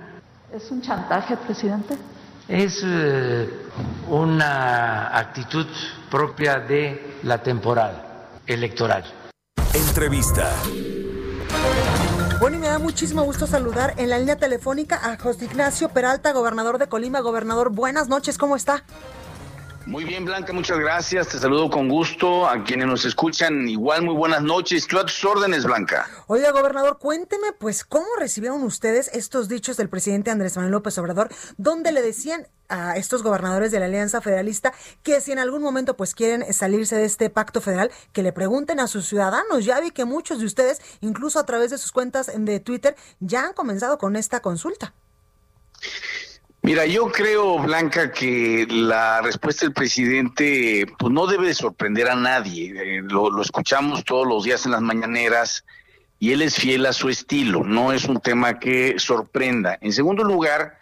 ¿Es 0.53 0.71
un 0.71 0.81
chantaje, 0.81 1.37
presidente? 1.37 1.97
Es 2.49 2.81
eh, 2.85 3.51
una 4.09 5.17
actitud 5.19 5.67
propia 6.11 6.61
de 6.61 7.19
la 7.25 7.43
temporal 7.43 8.03
electoral. 8.47 9.05
Entrevista. 9.75 10.53
Bueno, 12.39 12.59
y 12.59 12.61
me 12.61 12.67
da 12.69 12.79
muchísimo 12.79 13.23
gusto 13.23 13.47
saludar 13.47 13.95
en 13.97 14.11
la 14.11 14.19
línea 14.19 14.37
telefónica 14.37 15.01
a 15.03 15.17
José 15.17 15.47
Ignacio 15.47 15.89
Peralta, 15.89 16.33
gobernador 16.33 16.77
de 16.77 16.87
Colima. 16.87 17.21
Gobernador, 17.21 17.71
buenas 17.71 18.09
noches, 18.09 18.37
¿cómo 18.37 18.57
está? 18.57 18.85
Muy 19.87 20.03
bien, 20.03 20.25
Blanca, 20.25 20.53
muchas 20.53 20.81
gracias. 20.81 21.29
Te 21.29 21.39
saludo 21.39 21.71
con 21.71 21.89
gusto. 21.89 22.49
A 22.49 22.65
quienes 22.65 22.89
nos 22.89 23.05
escuchan, 23.05 23.69
igual 23.69 24.03
muy 24.03 24.15
buenas 24.15 24.43
noches. 24.43 24.85
Tú 24.89 24.99
a 24.99 25.07
tus 25.07 25.25
órdenes, 25.25 25.65
Blanca. 25.65 26.09
Oiga, 26.27 26.51
gobernador, 26.51 26.99
cuénteme, 26.99 27.53
pues, 27.53 27.85
¿cómo 27.85 28.07
recibieron 28.19 28.65
ustedes 28.65 29.09
estos 29.15 29.49
dichos 29.49 29.77
del 29.77 29.89
presidente 29.89 30.33
Andrés 30.33 30.57
Manuel 30.57 30.73
López 30.73 30.99
Obrador, 30.99 31.29
donde 31.57 31.93
le 31.93 32.03
decían 32.03 32.49
a 32.69 32.97
estos 32.97 33.23
gobernadores 33.23 33.71
de 33.71 33.79
la 33.79 33.87
Alianza 33.87 34.21
Federalista 34.21 34.75
que 35.05 35.21
si 35.21 35.31
en 35.31 35.39
algún 35.39 35.63
momento 35.63 35.97
pues 35.97 36.17
quieren 36.17 36.53
salirse 36.53 36.97
de 36.97 37.05
este 37.05 37.31
pacto 37.31 37.61
federal, 37.61 37.93
que 38.13 38.25
le 38.25 38.33
pregunten 38.33 38.81
a 38.81 38.89
sus 38.89 39.07
ciudadanos. 39.07 39.65
Ya 39.65 39.79
vi 39.79 39.93
que 39.93 40.05
muchos 40.05 40.41
de 40.41 40.47
ustedes, 40.47 40.83
incluso 41.01 41.39
a 41.39 41.47
través 41.47 41.71
de 41.71 41.79
sus 41.79 41.93
cuentas 41.93 42.29
de 42.35 42.59
Twitter, 42.59 42.97
ya 43.21 43.45
han 43.45 43.53
comenzado 43.53 43.99
con 43.99 44.17
esta 44.17 44.41
consulta. 44.41 44.95
Mira, 46.67 46.85
yo 46.85 47.13
creo, 47.13 47.61
Blanca, 47.61 48.11
que 48.11 48.67
la 48.69 49.23
respuesta 49.23 49.65
del 49.65 49.73
presidente 49.73 50.85
pues, 50.99 51.13
no 51.13 51.29
debe 51.29 51.47
de 51.47 51.55
sorprender 51.55 52.11
a 52.11 52.17
nadie. 52.17 52.75
Eh, 52.75 53.03
lo, 53.03 53.31
lo, 53.31 53.41
escuchamos 53.41 54.03
todos 54.03 54.27
los 54.27 54.43
días 54.43 54.67
en 54.67 54.73
las 54.73 54.83
mañaneras 54.83 55.65
y 56.19 56.33
él 56.33 56.43
es 56.43 56.57
fiel 56.57 56.85
a 56.87 56.93
su 56.93 57.09
estilo. 57.09 57.63
No 57.63 57.93
es 57.93 58.07
un 58.07 58.21
tema 58.21 58.59
que 58.59 58.99
sorprenda. 58.99 59.79
En 59.81 59.93
segundo 59.93 60.25
lugar, 60.25 60.77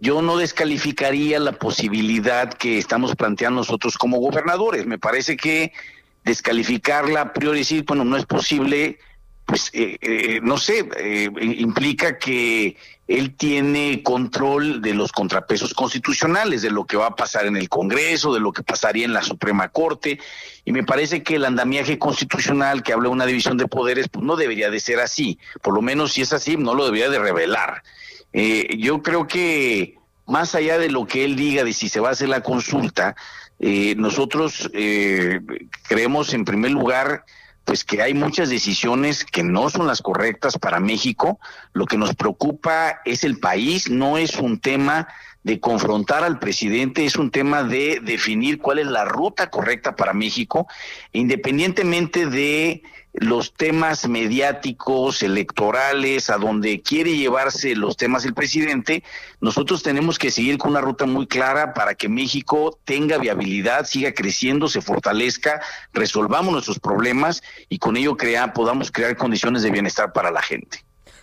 yo 0.00 0.20
no 0.20 0.36
descalificaría 0.36 1.40
la 1.40 1.52
posibilidad 1.52 2.52
que 2.52 2.76
estamos 2.76 3.16
planteando 3.16 3.60
nosotros 3.60 3.96
como 3.96 4.18
gobernadores. 4.18 4.84
Me 4.84 4.98
parece 4.98 5.38
que 5.38 5.72
descalificarla 6.24 7.22
a 7.22 7.32
priori 7.32 7.60
decir, 7.60 7.84
bueno, 7.86 8.04
no 8.04 8.18
es 8.18 8.26
posible, 8.26 8.98
pues 9.46 9.70
eh, 9.72 9.96
eh, 10.02 10.40
no 10.42 10.58
sé, 10.58 10.86
eh, 10.98 11.30
implica 11.56 12.18
que 12.18 12.76
él 13.18 13.34
tiene 13.36 14.02
control 14.02 14.80
de 14.80 14.94
los 14.94 15.12
contrapesos 15.12 15.74
constitucionales, 15.74 16.62
de 16.62 16.70
lo 16.70 16.86
que 16.86 16.96
va 16.96 17.08
a 17.08 17.16
pasar 17.16 17.46
en 17.46 17.56
el 17.56 17.68
Congreso, 17.68 18.32
de 18.32 18.40
lo 18.40 18.52
que 18.52 18.62
pasaría 18.62 19.04
en 19.04 19.12
la 19.12 19.22
Suprema 19.22 19.68
Corte, 19.68 20.18
y 20.64 20.72
me 20.72 20.82
parece 20.82 21.22
que 21.22 21.36
el 21.36 21.44
andamiaje 21.44 21.98
constitucional 21.98 22.82
que 22.82 22.92
habla 22.92 23.08
de 23.08 23.14
una 23.14 23.26
división 23.26 23.58
de 23.58 23.66
poderes, 23.66 24.08
pues 24.08 24.24
no 24.24 24.36
debería 24.36 24.70
de 24.70 24.80
ser 24.80 25.00
así, 25.00 25.38
por 25.62 25.74
lo 25.74 25.82
menos 25.82 26.12
si 26.12 26.22
es 26.22 26.32
así, 26.32 26.56
no 26.56 26.74
lo 26.74 26.84
debería 26.84 27.10
de 27.10 27.18
revelar. 27.18 27.82
Eh, 28.32 28.76
yo 28.78 29.02
creo 29.02 29.26
que 29.26 29.98
más 30.26 30.54
allá 30.54 30.78
de 30.78 30.90
lo 30.90 31.06
que 31.06 31.24
él 31.24 31.36
diga 31.36 31.64
de 31.64 31.72
si 31.74 31.88
se 31.88 32.00
va 32.00 32.08
a 32.08 32.12
hacer 32.12 32.28
la 32.28 32.42
consulta, 32.42 33.14
eh, 33.60 33.94
nosotros 33.96 34.70
eh, 34.72 35.40
creemos 35.86 36.32
en 36.32 36.44
primer 36.44 36.70
lugar 36.70 37.24
pues 37.64 37.84
que 37.84 38.02
hay 38.02 38.14
muchas 38.14 38.50
decisiones 38.50 39.24
que 39.24 39.42
no 39.42 39.70
son 39.70 39.86
las 39.86 40.02
correctas 40.02 40.58
para 40.58 40.80
México. 40.80 41.38
Lo 41.72 41.86
que 41.86 41.96
nos 41.96 42.14
preocupa 42.14 43.00
es 43.04 43.24
el 43.24 43.38
país, 43.38 43.90
no 43.90 44.18
es 44.18 44.36
un 44.36 44.58
tema 44.58 45.08
de 45.42 45.60
confrontar 45.60 46.24
al 46.24 46.38
presidente, 46.38 47.04
es 47.04 47.16
un 47.16 47.30
tema 47.30 47.64
de 47.64 48.00
definir 48.02 48.58
cuál 48.58 48.78
es 48.78 48.86
la 48.86 49.04
ruta 49.04 49.50
correcta 49.50 49.96
para 49.96 50.12
México, 50.12 50.66
independientemente 51.12 52.26
de 52.26 52.82
los 53.12 53.52
temas 53.52 54.08
mediáticos, 54.08 55.22
electorales, 55.22 56.30
a 56.30 56.38
donde 56.38 56.80
quiere 56.80 57.16
llevarse 57.16 57.76
los 57.76 57.96
temas 57.96 58.24
el 58.24 58.32
presidente, 58.32 59.02
nosotros 59.40 59.82
tenemos 59.82 60.18
que 60.18 60.30
seguir 60.30 60.56
con 60.56 60.70
una 60.70 60.80
ruta 60.80 61.04
muy 61.04 61.26
clara 61.26 61.74
para 61.74 61.94
que 61.94 62.08
México 62.08 62.78
tenga 62.84 63.18
viabilidad, 63.18 63.84
siga 63.84 64.14
creciendo, 64.14 64.66
se 64.68 64.80
fortalezca, 64.80 65.60
resolvamos 65.92 66.52
nuestros 66.52 66.78
problemas 66.78 67.42
y 67.68 67.78
con 67.78 67.96
ello 67.96 68.16
podamos 68.54 68.90
crear 68.90 69.16
condiciones 69.16 69.62
de 69.62 69.70
bienestar 69.70 70.12
para 70.12 70.30
la 70.30 70.40
gente. 70.40 70.82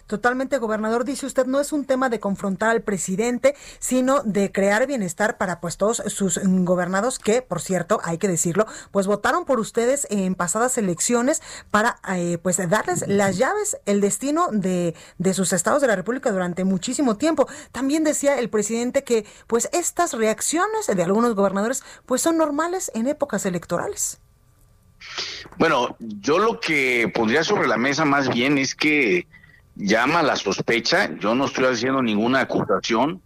Totalmente, 0.10 0.58
gobernador, 0.58 1.06
dice 1.06 1.28
usted, 1.28 1.46
no 1.46 1.60
es 1.60 1.72
un 1.72 1.86
tema 1.86 2.10
de 2.10 2.20
confrontar 2.20 2.72
al 2.72 2.82
presidente, 2.82 3.56
sino 3.78 4.24
de 4.24 4.52
crear 4.52 4.88
bienestar 4.88 5.38
para 5.38 5.62
pues 5.62 5.78
todos 5.78 5.98
sus 6.08 6.40
gobernados 6.44 7.20
que, 7.20 7.44
por 7.44 7.62
cierto, 7.62 8.02
hay 8.04 8.18
que 8.18 8.28
decirlo, 8.28 8.66
pues 8.90 9.06
votaron 9.06 9.46
por 9.46 9.60
ustedes 9.60 10.08
en 10.10 10.34
pasadas 10.34 10.80
elecciones 10.80 11.44
para 11.70 12.00
eh, 12.16 12.40
pues 12.42 12.58
darles 12.58 13.08
las 13.08 13.38
llaves, 13.38 13.78
el 13.86 14.02
destino 14.02 14.48
de, 14.52 14.96
de 15.20 15.34
sus 15.36 15.54
estados 15.54 15.80
de 15.80 15.88
la 15.88 15.96
República 15.96 16.32
durante 16.32 16.64
muchísimo 16.64 17.16
tiempo. 17.18 17.48
También 17.72 18.04
decía 18.04 18.40
el 18.40 18.50
presidente 18.50 19.04
que 19.04 19.28
pues 19.46 19.70
estas 19.74 20.14
reacciones 20.14 20.88
de 20.88 21.04
algunos 21.04 21.36
gobernadores 21.36 21.84
pues 22.08 22.24
son 22.24 22.36
normales 22.36 22.90
en 22.96 23.06
épocas 23.06 23.46
electorales. 23.46 24.20
Bueno, 25.60 25.96
yo 26.00 26.40
lo 26.40 26.60
que 26.60 27.12
pondría 27.14 27.44
sobre 27.44 27.68
la 27.68 27.78
mesa 27.78 28.06
más 28.06 28.28
bien 28.28 28.58
es 28.58 28.74
que 28.74 29.28
llama 29.80 30.20
a 30.20 30.24
la 30.24 30.36
sospecha, 30.36 31.10
yo 31.20 31.34
no 31.34 31.46
estoy 31.46 31.66
haciendo 31.66 32.02
ninguna 32.04 32.42
acusación, 32.42 33.22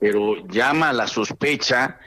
pero 0.00 0.46
llama 0.48 0.90
a 0.90 0.92
la 0.92 1.06
sospecha 1.06 1.98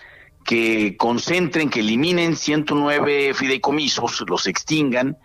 que 0.43 0.95
concentren, 0.97 1.69
que 1.69 1.79
eliminen 1.79 2.35
109 2.35 3.33
fideicomisos, 3.33 4.23
los 4.27 4.47
extingan, 4.47 5.17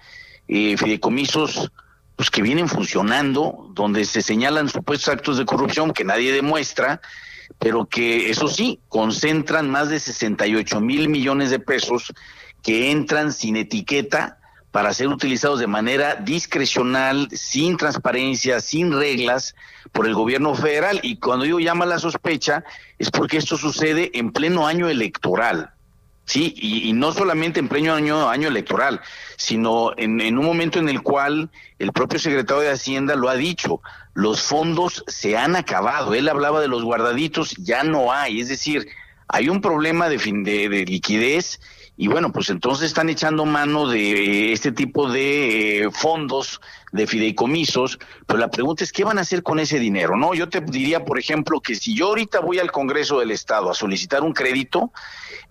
eh, 0.46 0.76
fideicomisos 0.78 1.70
pues, 2.14 2.30
que 2.30 2.42
vienen 2.42 2.68
funcionando, 2.68 3.70
donde 3.74 4.04
se 4.04 4.22
señalan 4.22 4.68
supuestos 4.68 5.08
actos 5.08 5.36
de 5.36 5.44
corrupción 5.44 5.92
que 5.92 6.04
nadie 6.04 6.32
demuestra, 6.32 7.00
pero 7.58 7.86
que 7.86 8.30
eso 8.30 8.46
sí, 8.46 8.78
concentran 8.88 9.68
más 9.68 9.88
de 9.90 9.98
68 9.98 10.80
mil 10.80 11.08
millones 11.08 11.50
de 11.50 11.58
pesos 11.58 12.12
que 12.62 12.92
entran 12.92 13.32
sin 13.32 13.56
etiqueta 13.56 14.39
para 14.70 14.94
ser 14.94 15.08
utilizados 15.08 15.58
de 15.58 15.66
manera 15.66 16.14
discrecional, 16.14 17.28
sin 17.32 17.76
transparencia, 17.76 18.60
sin 18.60 18.92
reglas 18.92 19.54
por 19.92 20.06
el 20.06 20.14
gobierno 20.14 20.54
federal. 20.54 21.00
Y 21.02 21.16
cuando 21.16 21.44
yo 21.44 21.58
llamo 21.58 21.82
a 21.82 21.86
la 21.86 21.98
sospecha 21.98 22.64
es 22.98 23.10
porque 23.10 23.38
esto 23.38 23.56
sucede 23.56 24.10
en 24.14 24.32
pleno 24.32 24.66
año 24.66 24.88
electoral. 24.88 25.70
Sí, 26.26 26.54
y, 26.56 26.92
no 26.92 27.10
solamente 27.10 27.58
en 27.58 27.68
pleno 27.68 27.92
año, 27.92 28.28
año 28.28 28.46
electoral, 28.46 29.00
sino 29.36 29.90
en, 29.96 30.20
en 30.20 30.38
un 30.38 30.44
momento 30.44 30.78
en 30.78 30.88
el 30.88 31.02
cual 31.02 31.50
el 31.80 31.90
propio 31.90 32.20
secretario 32.20 32.62
de 32.62 32.70
Hacienda 32.70 33.16
lo 33.16 33.28
ha 33.28 33.34
dicho, 33.34 33.80
los 34.14 34.40
fondos 34.40 35.02
se 35.08 35.36
han 35.36 35.56
acabado. 35.56 36.14
Él 36.14 36.28
hablaba 36.28 36.60
de 36.60 36.68
los 36.68 36.84
guardaditos, 36.84 37.56
ya 37.56 37.82
no 37.82 38.12
hay. 38.12 38.38
Es 38.38 38.48
decir, 38.48 38.86
hay 39.26 39.48
un 39.48 39.60
problema 39.60 40.08
de, 40.08 40.20
fin 40.20 40.44
de, 40.44 40.68
de 40.68 40.84
liquidez 40.84 41.58
y 42.00 42.08
bueno, 42.08 42.32
pues 42.32 42.48
entonces 42.48 42.86
están 42.86 43.10
echando 43.10 43.44
mano 43.44 43.86
de 43.86 44.54
este 44.54 44.72
tipo 44.72 45.10
de 45.10 45.82
eh, 45.82 45.90
fondos, 45.90 46.62
de 46.92 47.06
fideicomisos, 47.06 47.98
pero 48.26 48.38
la 48.38 48.50
pregunta 48.50 48.84
es 48.84 48.90
qué 48.90 49.04
van 49.04 49.18
a 49.18 49.20
hacer 49.20 49.42
con 49.42 49.58
ese 49.58 49.78
dinero, 49.78 50.16
¿no? 50.16 50.32
Yo 50.32 50.48
te 50.48 50.62
diría, 50.62 51.04
por 51.04 51.18
ejemplo, 51.18 51.60
que 51.60 51.74
si 51.74 51.94
yo 51.94 52.06
ahorita 52.06 52.40
voy 52.40 52.58
al 52.58 52.72
Congreso 52.72 53.20
del 53.20 53.32
Estado 53.32 53.70
a 53.70 53.74
solicitar 53.74 54.22
un 54.22 54.32
crédito, 54.32 54.90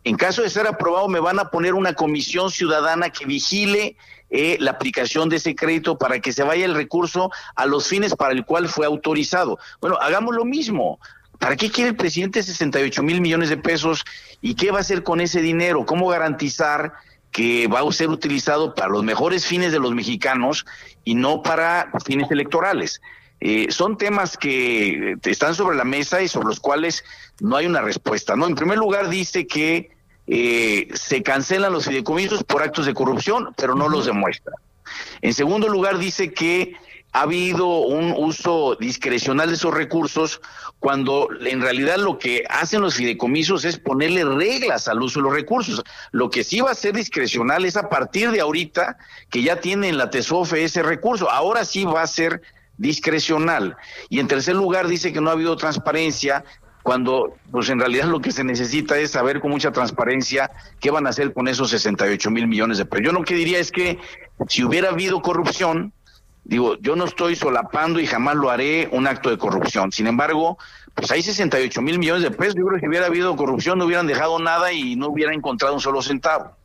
en 0.03 0.17
caso 0.17 0.41
de 0.41 0.49
ser 0.49 0.65
aprobado 0.65 1.07
me 1.07 1.19
van 1.19 1.37
a 1.37 1.51
poner 1.51 1.75
una 1.75 1.93
comisión 1.93 2.49
ciudadana 2.49 3.11
que 3.11 3.27
vigile 3.27 3.95
eh, 4.31 4.57
la 4.59 4.71
aplicación 4.71 5.29
de 5.29 5.35
ese 5.35 5.53
crédito 5.53 5.99
para 5.99 6.19
que 6.19 6.33
se 6.33 6.41
vaya 6.41 6.65
el 6.65 6.73
recurso 6.73 7.29
a 7.55 7.67
los 7.67 7.87
fines 7.87 8.15
para 8.15 8.33
el 8.33 8.43
cual 8.43 8.69
fue 8.69 8.87
autorizado. 8.87 9.59
Bueno, 9.81 9.97
hagamos 10.01 10.33
lo 10.33 10.45
mismo. 10.45 10.99
¿Para 11.39 11.55
qué 11.55 11.71
quiere 11.71 11.91
el 11.91 11.95
presidente 11.95 12.43
68 12.43 13.01
mil 13.01 13.21
millones 13.21 13.49
de 13.49 13.57
pesos 13.57 14.03
y 14.41 14.55
qué 14.55 14.71
va 14.71 14.79
a 14.79 14.81
hacer 14.81 15.03
con 15.03 15.21
ese 15.21 15.41
dinero? 15.41 15.85
¿Cómo 15.85 16.07
garantizar 16.07 16.93
que 17.31 17.67
va 17.67 17.79
a 17.79 17.91
ser 17.91 18.09
utilizado 18.09 18.75
para 18.75 18.89
los 18.89 19.03
mejores 19.03 19.45
fines 19.45 19.71
de 19.71 19.79
los 19.79 19.93
mexicanos 19.93 20.65
y 21.05 21.15
no 21.15 21.41
para 21.41 21.91
fines 22.05 22.29
electorales? 22.29 23.01
Eh, 23.39 23.67
son 23.69 23.97
temas 23.97 24.37
que 24.37 25.15
están 25.23 25.55
sobre 25.55 25.77
la 25.77 25.85
mesa 25.85 26.21
y 26.21 26.27
sobre 26.27 26.49
los 26.49 26.59
cuales 26.59 27.05
no 27.39 27.55
hay 27.55 27.67
una 27.67 27.81
respuesta. 27.81 28.35
No, 28.35 28.45
en 28.45 28.55
primer 28.55 28.77
lugar 28.77 29.09
dice 29.09 29.47
que 29.47 29.91
eh, 30.27 30.89
se 30.93 31.23
cancelan 31.23 31.71
los 31.71 31.85
fideicomisos 31.85 32.43
por 32.43 32.61
actos 32.61 32.85
de 32.85 32.93
corrupción, 32.93 33.53
pero 33.55 33.75
no 33.75 33.87
los 33.87 34.05
demuestra. 34.05 34.53
En 35.21 35.33
segundo 35.33 35.69
lugar 35.69 35.99
dice 35.99 36.33
que 36.33 36.75
ha 37.11 37.21
habido 37.21 37.67
un 37.79 38.13
uso 38.15 38.75
discrecional 38.79 39.49
de 39.49 39.55
esos 39.55 39.73
recursos 39.73 40.41
cuando 40.79 41.27
en 41.45 41.61
realidad 41.61 41.97
lo 41.97 42.17
que 42.17 42.43
hacen 42.49 42.81
los 42.81 42.95
fideicomisos 42.95 43.65
es 43.65 43.77
ponerle 43.77 44.23
reglas 44.23 44.87
al 44.87 45.01
uso 45.01 45.19
de 45.19 45.23
los 45.23 45.33
recursos. 45.33 45.83
Lo 46.11 46.29
que 46.29 46.43
sí 46.43 46.61
va 46.61 46.71
a 46.71 46.75
ser 46.75 46.95
discrecional 46.95 47.65
es 47.65 47.75
a 47.75 47.89
partir 47.89 48.31
de 48.31 48.39
ahorita 48.39 48.97
que 49.29 49.43
ya 49.43 49.59
tiene 49.59 49.89
en 49.89 49.97
la 49.97 50.09
TESOFE 50.09 50.63
ese 50.63 50.81
recurso. 50.81 51.29
Ahora 51.29 51.65
sí 51.65 51.83
va 51.83 52.01
a 52.01 52.07
ser 52.07 52.41
discrecional. 52.77 53.75
Y 54.09 54.19
en 54.19 54.27
tercer 54.27 54.55
lugar 54.55 54.87
dice 54.87 55.11
que 55.11 55.19
no 55.19 55.29
ha 55.29 55.33
habido 55.33 55.57
transparencia 55.57 56.45
cuando 56.81 57.35
pues 57.51 57.69
en 57.69 57.79
realidad 57.79 58.05
lo 58.05 58.21
que 58.21 58.31
se 58.31 58.45
necesita 58.45 58.97
es 58.97 59.11
saber 59.11 59.41
con 59.41 59.51
mucha 59.51 59.71
transparencia 59.71 60.49
qué 60.79 60.89
van 60.91 61.05
a 61.05 61.09
hacer 61.09 61.33
con 61.33 61.49
esos 61.49 61.69
68 61.71 62.31
mil 62.31 62.47
millones 62.47 62.77
de 62.77 62.85
pesos. 62.85 63.05
Yo 63.05 63.11
lo 63.11 63.23
que 63.23 63.35
diría 63.35 63.59
es 63.59 63.71
que 63.71 63.99
si 64.47 64.63
hubiera 64.63 64.89
habido 64.89 65.21
corrupción, 65.21 65.93
Digo, 66.49 66.79
yo 66.79 66.95
no 66.95 67.05
estoy 67.05 67.35
solapando 67.35 67.99
y 67.99 68.07
jamás 68.07 68.35
lo 68.35 68.49
haré 68.49 68.89
un 68.91 69.05
acto 69.05 69.29
de 69.29 69.37
corrupción. 69.37 69.91
Sin 69.91 70.07
embargo, 70.07 70.57
pues 70.95 71.11
hay 71.11 71.21
68 71.21 71.79
mil 71.83 71.99
millones 71.99 72.23
de 72.23 72.31
pesos. 72.31 72.55
Yo 72.55 72.65
creo 72.65 72.77
que 72.77 72.79
si 72.79 72.87
hubiera 72.87 73.05
habido 73.05 73.35
corrupción 73.35 73.77
no 73.77 73.85
hubieran 73.85 74.07
dejado 74.07 74.39
nada 74.39 74.73
y 74.73 74.95
no 74.95 75.09
hubieran 75.09 75.35
encontrado 75.35 75.75
un 75.75 75.79
solo 75.79 76.01
centavo. 76.01 76.55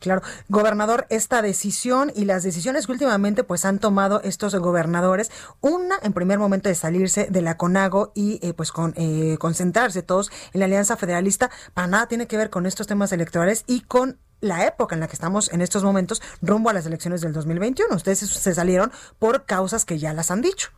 Claro, 0.00 0.22
gobernador, 0.48 1.06
esta 1.10 1.42
decisión 1.42 2.10
y 2.14 2.24
las 2.24 2.42
decisiones 2.42 2.86
que 2.86 2.92
últimamente 2.92 3.44
pues 3.44 3.66
han 3.66 3.78
tomado 3.78 4.22
estos 4.22 4.54
gobernadores, 4.54 5.30
una 5.60 5.96
en 6.02 6.14
primer 6.14 6.38
momento 6.38 6.70
de 6.70 6.74
salirse 6.74 7.26
de 7.30 7.42
la 7.42 7.58
CONAGO 7.58 8.12
y 8.14 8.38
eh, 8.42 8.54
pues 8.54 8.72
con 8.72 8.94
eh, 8.96 9.36
concentrarse 9.38 10.02
todos 10.02 10.30
en 10.54 10.60
la 10.60 10.66
Alianza 10.66 10.96
Federalista, 10.96 11.50
para 11.74 11.86
nada 11.86 12.06
tiene 12.06 12.26
que 12.26 12.38
ver 12.38 12.48
con 12.48 12.64
estos 12.64 12.86
temas 12.86 13.12
electorales 13.12 13.64
y 13.66 13.82
con 13.82 14.18
la 14.44 14.66
época 14.66 14.94
en 14.94 15.00
la 15.00 15.08
que 15.08 15.14
estamos 15.14 15.52
en 15.52 15.62
estos 15.62 15.82
momentos 15.82 16.22
rumbo 16.42 16.70
a 16.70 16.72
las 16.72 16.86
elecciones 16.86 17.22
del 17.22 17.32
2021. 17.32 17.94
Ustedes 17.96 18.18
se 18.18 18.54
salieron 18.54 18.92
por 19.18 19.46
causas 19.46 19.84
que 19.84 19.98
ya 19.98 20.12
las 20.12 20.30
han 20.30 20.42
dicho. 20.42 20.70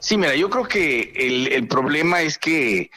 Sí, 0.00 0.18
mira, 0.18 0.34
yo 0.34 0.50
creo 0.50 0.68
que 0.68 1.12
el, 1.16 1.66
problema 1.66 2.20
es 2.20 2.36
que 2.36 2.90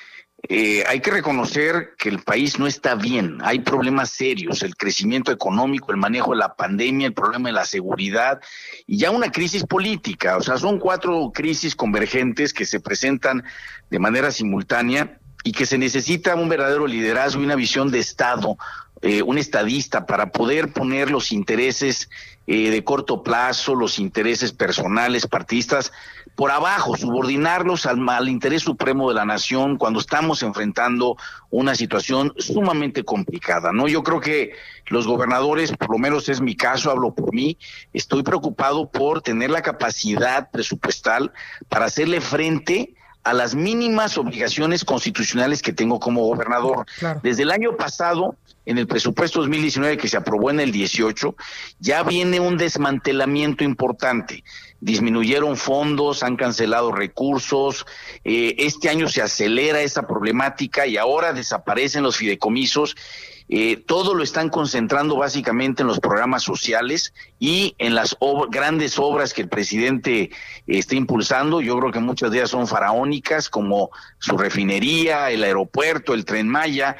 eh, 0.49 0.83
hay 0.87 0.99
que 0.99 1.11
reconocer 1.11 1.93
que 1.97 2.09
el 2.09 2.19
país 2.19 2.59
no 2.59 2.67
está 2.67 2.95
bien, 2.95 3.37
hay 3.43 3.59
problemas 3.59 4.09
serios, 4.09 4.61
el 4.61 4.75
crecimiento 4.75 5.31
económico, 5.31 5.91
el 5.91 5.97
manejo 5.97 6.31
de 6.31 6.39
la 6.39 6.55
pandemia, 6.55 7.07
el 7.07 7.13
problema 7.13 7.47
de 7.47 7.53
la 7.53 7.65
seguridad 7.65 8.41
y 8.85 8.97
ya 8.97 9.11
una 9.11 9.31
crisis 9.31 9.63
política, 9.63 10.35
o 10.35 10.41
sea, 10.41 10.57
son 10.57 10.79
cuatro 10.79 11.31
crisis 11.33 11.75
convergentes 11.77 12.53
que 12.53 12.65
se 12.65 12.81
presentan 12.81 13.43
de 13.89 13.99
manera 13.99 14.29
simultánea 14.31 15.17
y 15.45 15.53
que 15.53 15.65
se 15.65 15.77
necesita 15.77 16.35
un 16.35 16.49
verdadero 16.49 16.87
liderazgo 16.87 17.41
y 17.41 17.45
una 17.45 17.55
visión 17.55 17.89
de 17.89 17.99
Estado 17.99 18.57
eh, 19.01 19.21
un 19.21 19.37
estadista 19.37 20.05
para 20.05 20.31
poder 20.31 20.73
poner 20.73 21.11
los 21.11 21.31
intereses 21.31 22.09
eh, 22.47 22.69
de 22.69 22.83
corto 22.83 23.23
plazo, 23.23 23.75
los 23.75 23.99
intereses 23.99 24.53
personales, 24.53 25.27
partistas, 25.27 25.91
por 26.35 26.51
abajo, 26.51 26.95
subordinarlos 26.95 27.85
al, 27.85 28.07
al, 28.09 28.29
interés 28.29 28.63
supremo 28.63 29.09
de 29.09 29.15
la 29.15 29.25
nación 29.25 29.77
cuando 29.77 29.99
estamos 29.99 30.43
enfrentando 30.43 31.17
una 31.49 31.75
situación 31.75 32.33
sumamente 32.37 33.03
complicada, 33.03 33.71
¿no? 33.71 33.87
Yo 33.87 34.01
creo 34.03 34.19
que 34.19 34.53
los 34.87 35.07
gobernadores, 35.07 35.71
por 35.71 35.91
lo 35.91 35.97
menos 35.97 36.29
es 36.29 36.41
mi 36.41 36.55
caso, 36.55 36.89
hablo 36.89 37.13
por 37.13 37.33
mí, 37.33 37.57
estoy 37.93 38.23
preocupado 38.23 38.89
por 38.89 39.21
tener 39.21 39.49
la 39.49 39.61
capacidad 39.61 40.49
presupuestal 40.49 41.33
para 41.69 41.85
hacerle 41.85 42.21
frente 42.21 42.95
a 43.27 43.33
las 43.33 43.55
mínimas 43.55 44.17
obligaciones 44.17 44.85
constitucionales 44.85 45.61
que 45.61 45.73
tengo 45.73 45.99
como 45.99 46.21
gobernador. 46.21 46.85
Desde 47.23 47.43
el 47.43 47.51
año 47.51 47.75
pasado, 47.75 48.37
en 48.67 48.77
el 48.77 48.85
presupuesto 48.85 49.39
2019 49.39 49.97
que 49.97 50.09
se 50.09 50.17
aprobó 50.17 50.51
en 50.51 50.59
el 50.59 50.73
18, 50.73 51.35
ya 51.79 52.03
viene 52.03 52.41
un 52.41 52.57
desmantelamiento 52.57 53.63
importante. 53.63 54.43
Disminuyeron 54.81 55.55
fondos, 55.55 56.21
han 56.21 56.35
cancelado 56.35 56.91
recursos, 56.91 57.85
eh, 58.25 58.55
este 58.59 58.89
año 58.89 59.07
se 59.07 59.21
acelera 59.21 59.81
esa 59.81 60.05
problemática 60.05 60.85
y 60.85 60.97
ahora 60.97 61.31
desaparecen 61.31 62.03
los 62.03 62.17
fideicomisos 62.17 62.95
eh, 63.49 63.77
todo 63.77 64.13
lo 64.13 64.23
están 64.23 64.49
concentrando 64.49 65.15
básicamente 65.15 65.81
en 65.81 65.87
los 65.87 66.01
programas 66.01 66.43
sociales 66.43 67.13
y 67.39 67.75
en 67.77 67.95
las 67.95 68.17
grandes 68.49 68.99
obras 68.99 69.33
que 69.33 69.41
el 69.41 69.47
presidente 69.47 70.23
eh, 70.23 70.29
está 70.67 70.95
impulsando. 70.95 71.61
Yo 71.61 71.79
creo 71.79 71.91
que 71.93 71.99
muchas 71.99 72.29
de 72.31 72.39
ellas 72.39 72.49
son 72.49 72.67
faraónicas, 72.67 73.49
como 73.49 73.89
su 74.19 74.37
refinería, 74.37 75.31
el 75.31 75.43
aeropuerto, 75.45 76.13
el 76.13 76.25
tren 76.25 76.49
Maya, 76.49 76.97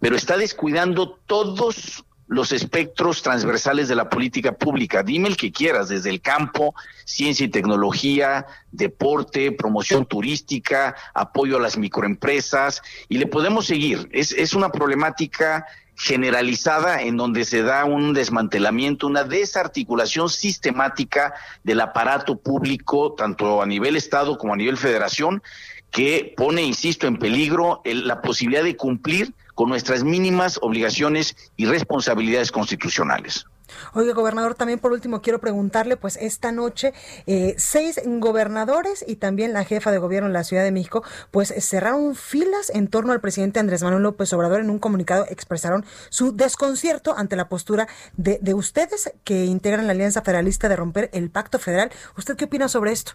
pero 0.00 0.16
está 0.16 0.36
descuidando 0.36 1.18
todos 1.26 2.04
los 2.28 2.52
espectros 2.52 3.22
transversales 3.22 3.88
de 3.88 3.94
la 3.94 4.10
política 4.10 4.52
pública. 4.52 5.02
Dime 5.02 5.28
el 5.28 5.36
que 5.36 5.50
quieras, 5.50 5.88
desde 5.88 6.10
el 6.10 6.20
campo, 6.20 6.74
ciencia 7.04 7.46
y 7.46 7.48
tecnología, 7.48 8.46
deporte, 8.70 9.50
promoción 9.50 10.04
turística, 10.04 10.94
apoyo 11.14 11.56
a 11.56 11.60
las 11.60 11.78
microempresas, 11.78 12.82
y 13.08 13.16
le 13.16 13.26
podemos 13.26 13.66
seguir. 13.66 14.08
Es, 14.12 14.32
es 14.32 14.52
una 14.52 14.70
problemática 14.70 15.66
generalizada 15.96 17.02
en 17.02 17.16
donde 17.16 17.44
se 17.44 17.62
da 17.62 17.84
un 17.84 18.12
desmantelamiento, 18.12 19.06
una 19.06 19.24
desarticulación 19.24 20.28
sistemática 20.28 21.34
del 21.64 21.80
aparato 21.80 22.36
público, 22.36 23.14
tanto 23.14 23.62
a 23.62 23.66
nivel 23.66 23.96
Estado 23.96 24.38
como 24.38 24.52
a 24.52 24.56
nivel 24.56 24.76
Federación, 24.76 25.42
que 25.90 26.34
pone, 26.36 26.62
insisto, 26.62 27.06
en 27.06 27.16
peligro 27.16 27.80
la 27.84 28.20
posibilidad 28.20 28.62
de 28.62 28.76
cumplir 28.76 29.32
con 29.58 29.70
nuestras 29.70 30.04
mínimas 30.04 30.60
obligaciones 30.62 31.34
y 31.56 31.66
responsabilidades 31.66 32.52
constitucionales. 32.52 33.44
Oye, 33.92 34.12
gobernador, 34.12 34.54
también 34.54 34.78
por 34.78 34.92
último 34.92 35.20
quiero 35.20 35.40
preguntarle, 35.40 35.96
pues 35.96 36.14
esta 36.14 36.52
noche 36.52 36.92
eh, 37.26 37.56
seis 37.58 38.00
gobernadores 38.06 39.04
y 39.04 39.16
también 39.16 39.52
la 39.52 39.64
jefa 39.64 39.90
de 39.90 39.98
gobierno 39.98 40.28
en 40.28 40.32
la 40.32 40.44
Ciudad 40.44 40.62
de 40.62 40.70
México, 40.70 41.02
pues 41.32 41.52
cerraron 41.58 42.14
filas 42.14 42.70
en 42.70 42.86
torno 42.86 43.12
al 43.12 43.20
presidente 43.20 43.58
Andrés 43.58 43.82
Manuel 43.82 44.04
López 44.04 44.32
Obrador. 44.32 44.60
En 44.60 44.70
un 44.70 44.78
comunicado 44.78 45.26
expresaron 45.28 45.84
su 46.08 46.36
desconcierto 46.36 47.18
ante 47.18 47.34
la 47.34 47.48
postura 47.48 47.88
de, 48.16 48.38
de 48.40 48.54
ustedes 48.54 49.12
que 49.24 49.44
integran 49.44 49.88
la 49.88 49.92
Alianza 49.92 50.22
Federalista 50.22 50.68
de 50.68 50.76
romper 50.76 51.10
el 51.12 51.30
pacto 51.30 51.58
federal. 51.58 51.90
¿Usted 52.16 52.36
qué 52.36 52.44
opina 52.44 52.68
sobre 52.68 52.92
esto? 52.92 53.14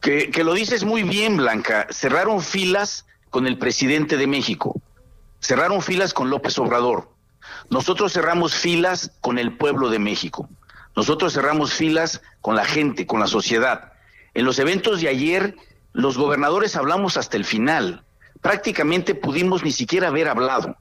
Que, 0.00 0.30
que 0.30 0.44
lo 0.44 0.54
dices 0.54 0.84
muy 0.84 1.02
bien, 1.02 1.38
Blanca. 1.38 1.88
Cerraron 1.90 2.40
filas 2.40 3.04
con 3.30 3.48
el 3.48 3.58
presidente 3.58 4.16
de 4.16 4.28
México. 4.28 4.80
Cerraron 5.44 5.82
filas 5.82 6.14
con 6.14 6.30
López 6.30 6.58
Obrador 6.58 7.14
nosotros 7.70 8.12
cerramos 8.12 8.54
filas 8.54 9.10
con 9.20 9.38
el 9.38 9.56
pueblo 9.56 9.88
de 9.88 9.98
México. 9.98 10.48
Nosotros 10.96 11.32
cerramos 11.32 11.72
filas 11.72 12.22
con 12.40 12.56
la 12.56 12.64
gente, 12.64 13.06
con 13.06 13.20
la 13.20 13.26
sociedad. 13.26 13.92
En 14.34 14.44
los 14.44 14.58
eventos 14.58 15.00
de 15.00 15.08
ayer, 15.08 15.56
los 15.92 16.18
gobernadores 16.18 16.76
hablamos 16.76 17.16
hasta 17.16 17.36
el 17.36 17.44
final. 17.44 18.04
Prácticamente 18.40 19.14
pudimos 19.14 19.64
ni 19.64 19.72
siquiera 19.72 20.08
haber 20.08 20.28
hablado. 20.28 20.76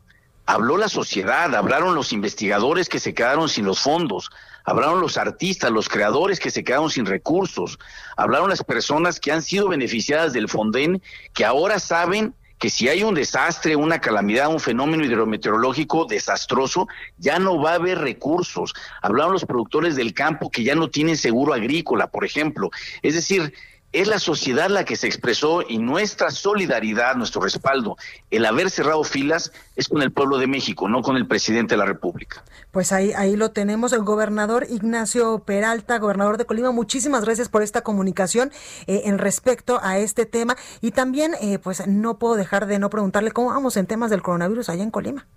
Habló 0.46 0.78
la 0.78 0.90
sociedad, 0.90 1.56
hablaron 1.56 1.96
los 1.96 2.12
investigadores 2.12 2.90
que 2.90 3.00
se 3.00 3.14
quedaron 3.14 3.48
sin 3.48 3.66
los 3.66 3.80
fondos, 3.80 4.30
hablaron 4.66 5.00
los 5.00 5.18
artistas, 5.18 5.72
los 5.72 5.88
creadores 5.88 6.40
que 6.40 6.52
se 6.52 6.66
quedaron 6.66 6.90
sin 6.90 7.06
recursos, 7.06 7.80
hablaron 8.18 8.50
las 8.50 8.62
personas 8.62 9.22
que 9.22 9.32
han 9.32 9.42
sido 9.42 9.70
beneficiadas 9.70 10.34
del 10.34 10.50
Fonden, 10.50 11.02
que 11.34 11.46
ahora 11.46 11.80
saben 11.80 12.36
que 12.64 12.70
si 12.70 12.88
hay 12.88 13.04
un 13.04 13.14
desastre, 13.14 13.76
una 13.76 14.00
calamidad, 14.00 14.48
un 14.48 14.58
fenómeno 14.58 15.04
hidrometeorológico 15.04 16.06
desastroso, 16.06 16.88
ya 17.18 17.38
no 17.38 17.62
va 17.62 17.72
a 17.72 17.76
haber 17.76 17.98
recursos. 17.98 18.74
Hablaron 19.02 19.34
los 19.34 19.44
productores 19.44 19.98
del 19.98 20.14
campo 20.14 20.50
que 20.50 20.64
ya 20.64 20.74
no 20.74 20.90
tienen 20.90 21.18
seguro 21.18 21.54
agrícola, 21.54 22.08
por 22.08 22.24
ejemplo. 22.24 22.72
Es 23.02 23.16
decir, 23.16 23.54
es 23.94 24.08
la 24.08 24.18
sociedad 24.18 24.70
la 24.70 24.86
que 24.86 24.96
se 24.96 25.08
expresó 25.08 25.62
y 25.68 25.78
nuestra 25.78 26.32
solidaridad, 26.32 27.16
nuestro 27.16 27.42
respaldo, 27.42 27.96
el 28.32 28.46
haber 28.46 28.72
cerrado 28.72 29.04
filas 29.04 29.52
es 29.76 29.88
con 29.88 30.02
el 30.02 30.12
pueblo 30.12 30.40
de 30.40 30.48
México, 30.48 30.90
no 30.90 31.04
con 31.04 31.16
el 31.16 31.28
presidente 31.28 31.76
de 31.76 31.78
la 31.78 31.86
República. 31.86 32.44
Pues 32.72 32.92
ahí, 32.92 33.14
ahí 33.14 33.36
lo 33.36 33.52
tenemos, 33.52 33.94
el 33.94 34.02
gobernador 34.02 34.66
Ignacio 34.68 35.40
Peralta, 35.46 36.00
gobernador 36.00 36.38
de 36.38 36.46
Colima. 36.46 36.72
Muchísimas 36.72 37.24
gracias 37.24 37.50
por 37.50 37.62
esta 37.62 37.82
comunicación 37.82 38.52
eh, 38.88 39.04
en 39.06 39.20
respecto 39.20 39.80
a 39.84 40.00
este 40.00 40.26
tema. 40.26 40.58
Y 40.82 40.92
también, 40.92 41.36
eh, 41.40 41.60
pues 41.60 41.86
no 41.88 42.18
puedo 42.18 42.36
dejar 42.36 42.66
de 42.66 42.80
no 42.80 42.90
preguntarle 42.90 43.32
cómo 43.32 43.50
vamos 43.50 43.78
en 43.78 43.86
temas 43.86 44.10
del 44.10 44.24
coronavirus 44.24 44.70
allá 44.70 44.82
en 44.82 44.92
Colima. 44.92 45.28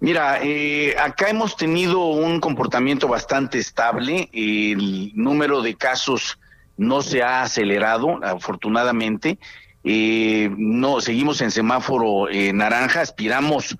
Mira, 0.00 0.40
eh, 0.42 0.96
acá 0.98 1.30
hemos 1.30 1.56
tenido 1.56 2.06
un 2.06 2.40
comportamiento 2.40 3.06
bastante 3.06 3.58
estable. 3.58 4.28
El 4.32 5.12
número 5.14 5.62
de 5.62 5.76
casos 5.76 6.38
no 6.76 7.02
se 7.02 7.22
ha 7.22 7.42
acelerado, 7.42 8.20
afortunadamente. 8.22 9.38
Eh, 9.84 10.50
no, 10.56 11.00
seguimos 11.00 11.40
en 11.40 11.50
semáforo 11.50 12.28
eh, 12.28 12.52
naranja, 12.52 13.00
aspiramos 13.00 13.76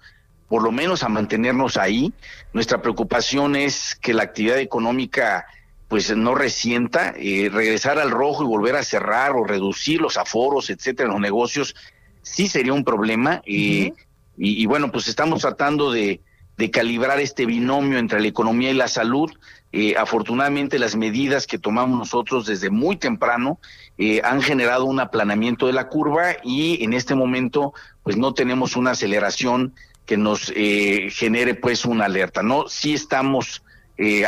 por 0.49 0.63
lo 0.63 0.71
menos 0.71 1.03
a 1.03 1.09
mantenernos 1.09 1.77
ahí. 1.77 2.13
Nuestra 2.53 2.81
preocupación 2.81 3.57
es 3.57 3.97
que 3.97 4.15
la 4.15 4.23
actividad 4.23 4.59
económica 4.59 5.47
pues 5.89 6.15
no 6.17 6.35
resienta, 6.35 7.15
eh, 7.17 7.49
regresar 7.53 7.99
al 7.99 8.11
rojo 8.11 8.43
y 8.43 8.47
volver 8.47 8.75
a 8.77 8.83
cerrar 8.83 9.33
o 9.33 9.45
reducir 9.45 10.01
los 10.01 10.17
aforos, 10.17 10.71
etcétera, 10.71 11.07
en 11.07 11.13
los 11.13 11.21
negocios, 11.21 11.77
sí 12.23 12.49
sería 12.49 12.73
un 12.73 12.85
problema. 12.85 13.41
y, 13.45 13.93
y, 14.39 14.67
bueno, 14.67 14.93
pues 14.93 15.09
estamos 15.09 15.41
tratando 15.41 15.91
de, 15.91 16.21
de 16.57 16.71
calibrar 16.71 17.21
este 17.21 17.47
binomio 17.47 17.99
entre 17.99 18.21
la 18.21 18.29
economía 18.29 18.71
y 18.71 18.75
la 18.75 18.88
salud. 18.88 19.31
Eh, 19.73 19.95
afortunadamente 19.99 20.79
las 20.79 20.97
medidas 20.97 21.47
que 21.47 21.59
tomamos 21.59 21.99
nosotros 21.99 22.47
desde 22.47 22.71
muy 22.71 22.97
temprano 22.97 23.59
eh, 23.99 24.23
han 24.25 24.40
generado 24.40 24.85
un 24.85 25.01
aplanamiento 25.01 25.66
de 25.66 25.75
la 25.75 25.88
curva 25.88 26.37
y 26.42 26.83
en 26.83 26.92
este 26.92 27.14
momento 27.14 27.75
pues 28.03 28.16
no 28.16 28.33
tenemos 28.33 28.77
una 28.77 28.92
aceleración 28.92 29.75
que 30.07 30.16
nos 30.16 30.53
eh, 30.55 31.09
genere 31.11 31.55
pues 31.55 31.85
una 31.85 32.05
alerta. 32.07 32.42
No, 32.42 32.69
sí 32.69 32.95
estamos 32.95 33.62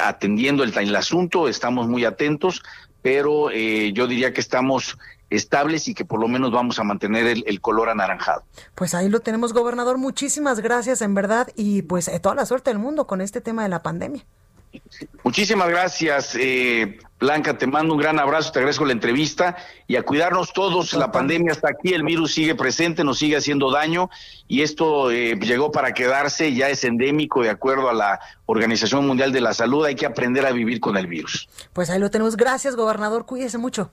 atendiendo 0.03 0.65
el, 0.65 0.77
el, 0.79 0.97
asunto, 0.97 1.47
estamos 1.47 1.89
muy 1.89 2.07
atentos, 2.07 2.63
pero 3.03 3.51
yo 3.51 4.07
diría 4.07 4.33
que 4.33 4.41
estamos 4.41 4.99
estables 5.31 5.89
y 5.89 5.95
que 5.95 6.05
por 6.05 6.21
lo 6.21 6.29
menos 6.29 6.51
vamos 6.51 6.79
a 6.79 6.85
mantener 6.85 7.43
el, 7.45 7.61
color 7.61 7.91
anaranjado. 7.91 8.45
Pues 8.75 8.95
ahí 8.95 9.09
lo 9.09 9.21
tenemos, 9.21 9.53
gobernador. 9.53 9.99
Muchísimas 9.99 10.61
gracias, 10.61 11.03
en 11.03 11.15
verdad, 11.15 11.49
y 11.55 11.83
pues 11.83 12.11
toda 12.23 12.35
la 12.35 12.47
suerte 12.47 12.71
del 12.71 12.79
mundo 12.79 13.07
con 13.07 13.21
este 13.21 13.41
tema 13.41 13.63
de 13.63 13.69
la 13.69 13.83
pandemia. 13.83 14.25
Muchísimas 15.23 15.69
gracias, 15.69 16.35
eh, 16.35 16.99
Blanca. 17.19 17.59
Te 17.59 17.67
mando 17.67 17.95
un 17.95 18.01
gran 18.01 18.19
abrazo, 18.19 18.53
te 18.53 18.59
agradezco 18.59 18.85
la 18.85 18.93
entrevista 18.93 19.57
y 19.87 19.97
a 19.97 20.03
cuidarnos 20.03 20.53
todos. 20.53 20.93
La 20.95 21.13
pandemia 21.13 21.53
está 21.53 21.69
aquí, 21.69 21.93
el 21.93 22.03
virus 22.03 22.33
sigue 22.35 22.55
presente, 22.55 23.05
nos 23.05 23.19
sigue 23.19 23.37
haciendo 23.37 23.71
daño 23.71 24.11
y 24.47 24.63
esto 24.63 25.11
eh, 25.11 25.39
llegó 25.41 25.71
para 25.71 25.93
quedarse, 25.93 26.55
ya 26.55 26.69
es 26.71 26.85
endémico 26.85 27.43
de 27.43 27.51
acuerdo 27.51 27.89
a 27.89 27.93
la 27.93 28.21
Organización 28.47 29.07
Mundial 29.07 29.33
de 29.33 29.41
la 29.41 29.55
Salud. 29.55 29.85
Hay 29.85 29.95
que 29.95 30.07
aprender 30.07 30.47
a 30.47 30.53
vivir 30.53 30.81
con 30.81 30.97
el 30.97 31.07
virus. 31.07 31.49
Pues 31.73 31.91
ahí 31.91 31.99
lo 31.99 32.11
tenemos. 32.11 32.37
Gracias, 32.37 32.77
gobernador. 32.77 33.27
Cuídese 33.27 33.59
mucho. 33.59 33.91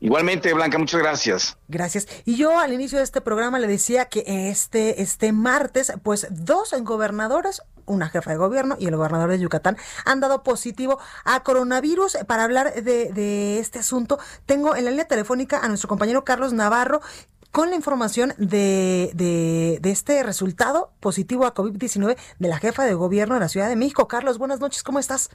Igualmente, 0.00 0.52
Blanca, 0.54 0.78
muchas 0.78 1.00
gracias. 1.00 1.58
Gracias. 1.68 2.08
Y 2.24 2.36
yo 2.36 2.58
al 2.58 2.72
inicio 2.72 2.98
de 2.98 3.04
este 3.04 3.20
programa 3.20 3.58
le 3.58 3.66
decía 3.66 4.06
que 4.06 4.24
este, 4.48 5.02
este 5.02 5.32
martes, 5.32 5.92
pues 6.02 6.26
dos 6.30 6.74
gobernadores, 6.80 7.62
una 7.84 8.08
jefa 8.08 8.30
de 8.30 8.38
gobierno 8.38 8.76
y 8.78 8.86
el 8.86 8.96
gobernador 8.96 9.30
de 9.30 9.38
Yucatán, 9.38 9.76
han 10.06 10.20
dado 10.20 10.42
positivo 10.42 10.98
a 11.24 11.42
coronavirus. 11.42 12.16
Para 12.26 12.44
hablar 12.44 12.72
de, 12.82 13.12
de 13.12 13.58
este 13.58 13.80
asunto, 13.80 14.18
tengo 14.46 14.74
en 14.74 14.86
la 14.86 14.90
línea 14.90 15.06
telefónica 15.06 15.60
a 15.60 15.68
nuestro 15.68 15.88
compañero 15.88 16.24
Carlos 16.24 16.54
Navarro, 16.54 17.02
con 17.50 17.70
la 17.70 17.76
información 17.76 18.32
de, 18.38 19.10
de, 19.14 19.78
de, 19.80 19.90
este 19.90 20.22
resultado 20.22 20.92
positivo 21.00 21.46
a 21.46 21.54
COVID-19 21.54 22.16
de 22.38 22.48
la 22.48 22.58
jefa 22.58 22.84
de 22.84 22.94
gobierno 22.94 23.34
de 23.34 23.40
la 23.40 23.48
Ciudad 23.48 23.68
de 23.68 23.76
México. 23.76 24.08
Carlos, 24.08 24.38
buenas 24.38 24.60
noches, 24.60 24.82
¿cómo 24.82 24.98
estás? 24.98 25.30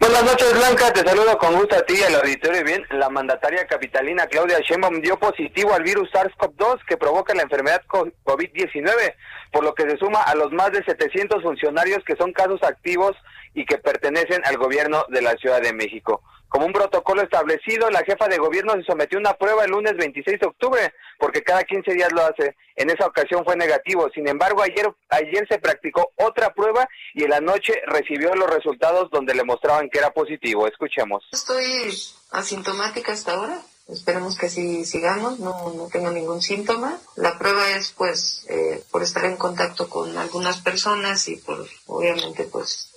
Buenas 0.00 0.24
noches, 0.24 0.54
Blanca. 0.54 0.90
Te 0.94 1.06
saludo 1.06 1.36
con 1.36 1.54
gusto 1.56 1.76
a 1.76 1.82
ti 1.82 1.92
y 2.00 2.02
al 2.02 2.14
auditorio. 2.14 2.64
Bien, 2.64 2.82
la 2.88 3.10
mandataria 3.10 3.66
capitalina 3.66 4.26
Claudia 4.28 4.58
Sheinbaum 4.60 5.02
dio 5.02 5.18
positivo 5.18 5.74
al 5.74 5.82
virus 5.82 6.10
SARS-CoV-2 6.10 6.86
que 6.88 6.96
provoca 6.96 7.34
la 7.34 7.42
enfermedad 7.42 7.82
COVID-19, 7.86 9.14
por 9.52 9.62
lo 9.62 9.74
que 9.74 9.82
se 9.82 9.98
suma 9.98 10.22
a 10.22 10.34
los 10.34 10.52
más 10.52 10.72
de 10.72 10.82
700 10.84 11.42
funcionarios 11.42 12.02
que 12.06 12.16
son 12.16 12.32
casos 12.32 12.62
activos 12.62 13.14
y 13.54 13.64
que 13.64 13.78
pertenecen 13.78 14.42
al 14.44 14.56
gobierno 14.56 15.04
de 15.08 15.22
la 15.22 15.34
Ciudad 15.36 15.60
de 15.60 15.72
México. 15.72 16.22
Como 16.50 16.66
un 16.66 16.72
protocolo 16.72 17.22
establecido, 17.22 17.88
la 17.90 18.02
jefa 18.02 18.26
de 18.26 18.38
gobierno 18.38 18.74
se 18.74 18.82
sometió 18.82 19.18
a 19.18 19.20
una 19.20 19.34
prueba 19.34 19.64
el 19.64 19.70
lunes 19.70 19.96
26 19.96 20.40
de 20.40 20.46
octubre, 20.48 20.92
porque 21.16 21.44
cada 21.44 21.62
15 21.62 21.94
días 21.94 22.12
lo 22.12 22.22
hace. 22.22 22.56
En 22.74 22.90
esa 22.90 23.06
ocasión 23.06 23.44
fue 23.44 23.54
negativo. 23.56 24.08
Sin 24.12 24.26
embargo, 24.26 24.60
ayer, 24.60 24.92
ayer 25.10 25.46
se 25.48 25.60
practicó 25.60 26.10
otra 26.16 26.52
prueba 26.52 26.88
y 27.14 27.22
en 27.22 27.30
la 27.30 27.40
noche 27.40 27.74
recibió 27.86 28.34
los 28.34 28.50
resultados 28.50 29.08
donde 29.12 29.32
le 29.32 29.44
mostraban 29.44 29.88
que 29.90 30.00
era 30.00 30.10
positivo. 30.10 30.66
Escuchemos. 30.66 31.22
Estoy 31.30 31.94
asintomática 32.32 33.12
hasta 33.12 33.34
ahora. 33.34 33.60
Esperemos 33.88 34.36
que 34.36 34.46
así 34.46 34.84
sigamos, 34.84 35.38
no, 35.40 35.72
no 35.72 36.10
ningún 36.10 36.42
síntoma. 36.42 36.98
La 37.16 37.38
prueba 37.38 37.70
es, 37.70 37.92
pues, 37.92 38.44
eh, 38.48 38.82
por 38.90 39.02
estar 39.02 39.24
en 39.24 39.36
contacto 39.36 39.88
con 39.88 40.16
algunas 40.16 40.58
personas 40.58 41.28
y 41.28 41.36
por, 41.36 41.66
obviamente, 41.86 42.44
pues, 42.44 42.90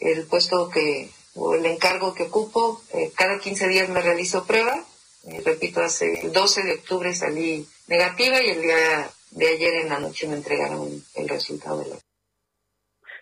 el 0.00 0.26
puesto 0.26 0.68
que 0.68 1.10
o 1.36 1.54
el 1.54 1.66
encargo 1.66 2.14
que 2.14 2.24
ocupo. 2.24 2.82
Eh, 2.92 3.12
cada 3.14 3.38
15 3.38 3.68
días 3.68 3.88
me 3.88 4.02
realizo 4.02 4.44
prueba. 4.44 4.84
Eh, 5.24 5.42
repito, 5.44 5.80
hace 5.80 6.20
el 6.20 6.32
12 6.32 6.62
de 6.62 6.74
octubre 6.74 7.14
salí 7.14 7.66
negativa 7.86 8.42
y 8.42 8.50
el 8.50 8.62
día 8.62 9.10
de 9.30 9.48
ayer 9.48 9.74
en 9.76 9.88
la 9.90 10.00
noche 10.00 10.26
me 10.26 10.36
entregaron 10.36 11.04
el 11.14 11.28
resultado 11.28 11.80
de 11.80 11.90
la 11.90 11.96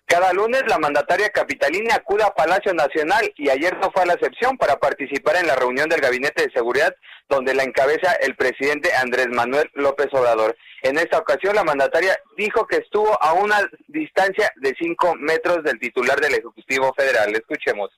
cada 0.07 0.33
lunes 0.33 0.63
la 0.69 0.79
mandataria 0.79 1.31
capitalina 1.31 1.95
acude 1.95 2.23
a 2.23 2.35
Palacio 2.35 2.75
Nacional 2.75 3.33
y 3.37 3.49
ayer 3.49 3.77
no 3.79 3.91
fue 3.91 4.05
la 4.07 4.15
excepción 4.15 4.59
para 4.59 4.79
participar 4.79 5.37
en 5.37 5.47
la 5.47 5.57
reunión 5.57 5.89
del 5.89 6.01
Gabinete 6.01 6.43
de 6.43 6.53
Seguridad 6.53 6.95
donde 7.29 7.55
la 7.55 7.63
encabeza 7.63 8.13
el 8.21 8.37
presidente 8.37 8.93
Andrés 8.95 9.29
Manuel 9.31 9.71
López 9.75 10.09
Obrador. 10.13 10.57
En 10.83 10.99
esta 10.99 11.19
ocasión 11.19 11.55
la 11.55 11.65
mandataria 11.65 12.17
dijo 12.37 12.67
que 12.67 12.77
estuvo 12.77 13.21
a 13.23 13.33
una 13.33 13.59
distancia 13.89 14.53
de 14.57 14.75
cinco 14.79 15.15
metros 15.17 15.65
del 15.65 15.79
titular 15.81 16.21
del 16.21 16.35
Ejecutivo 16.35 16.93
Federal. 16.95 17.35
Escuchemos. 17.35 17.91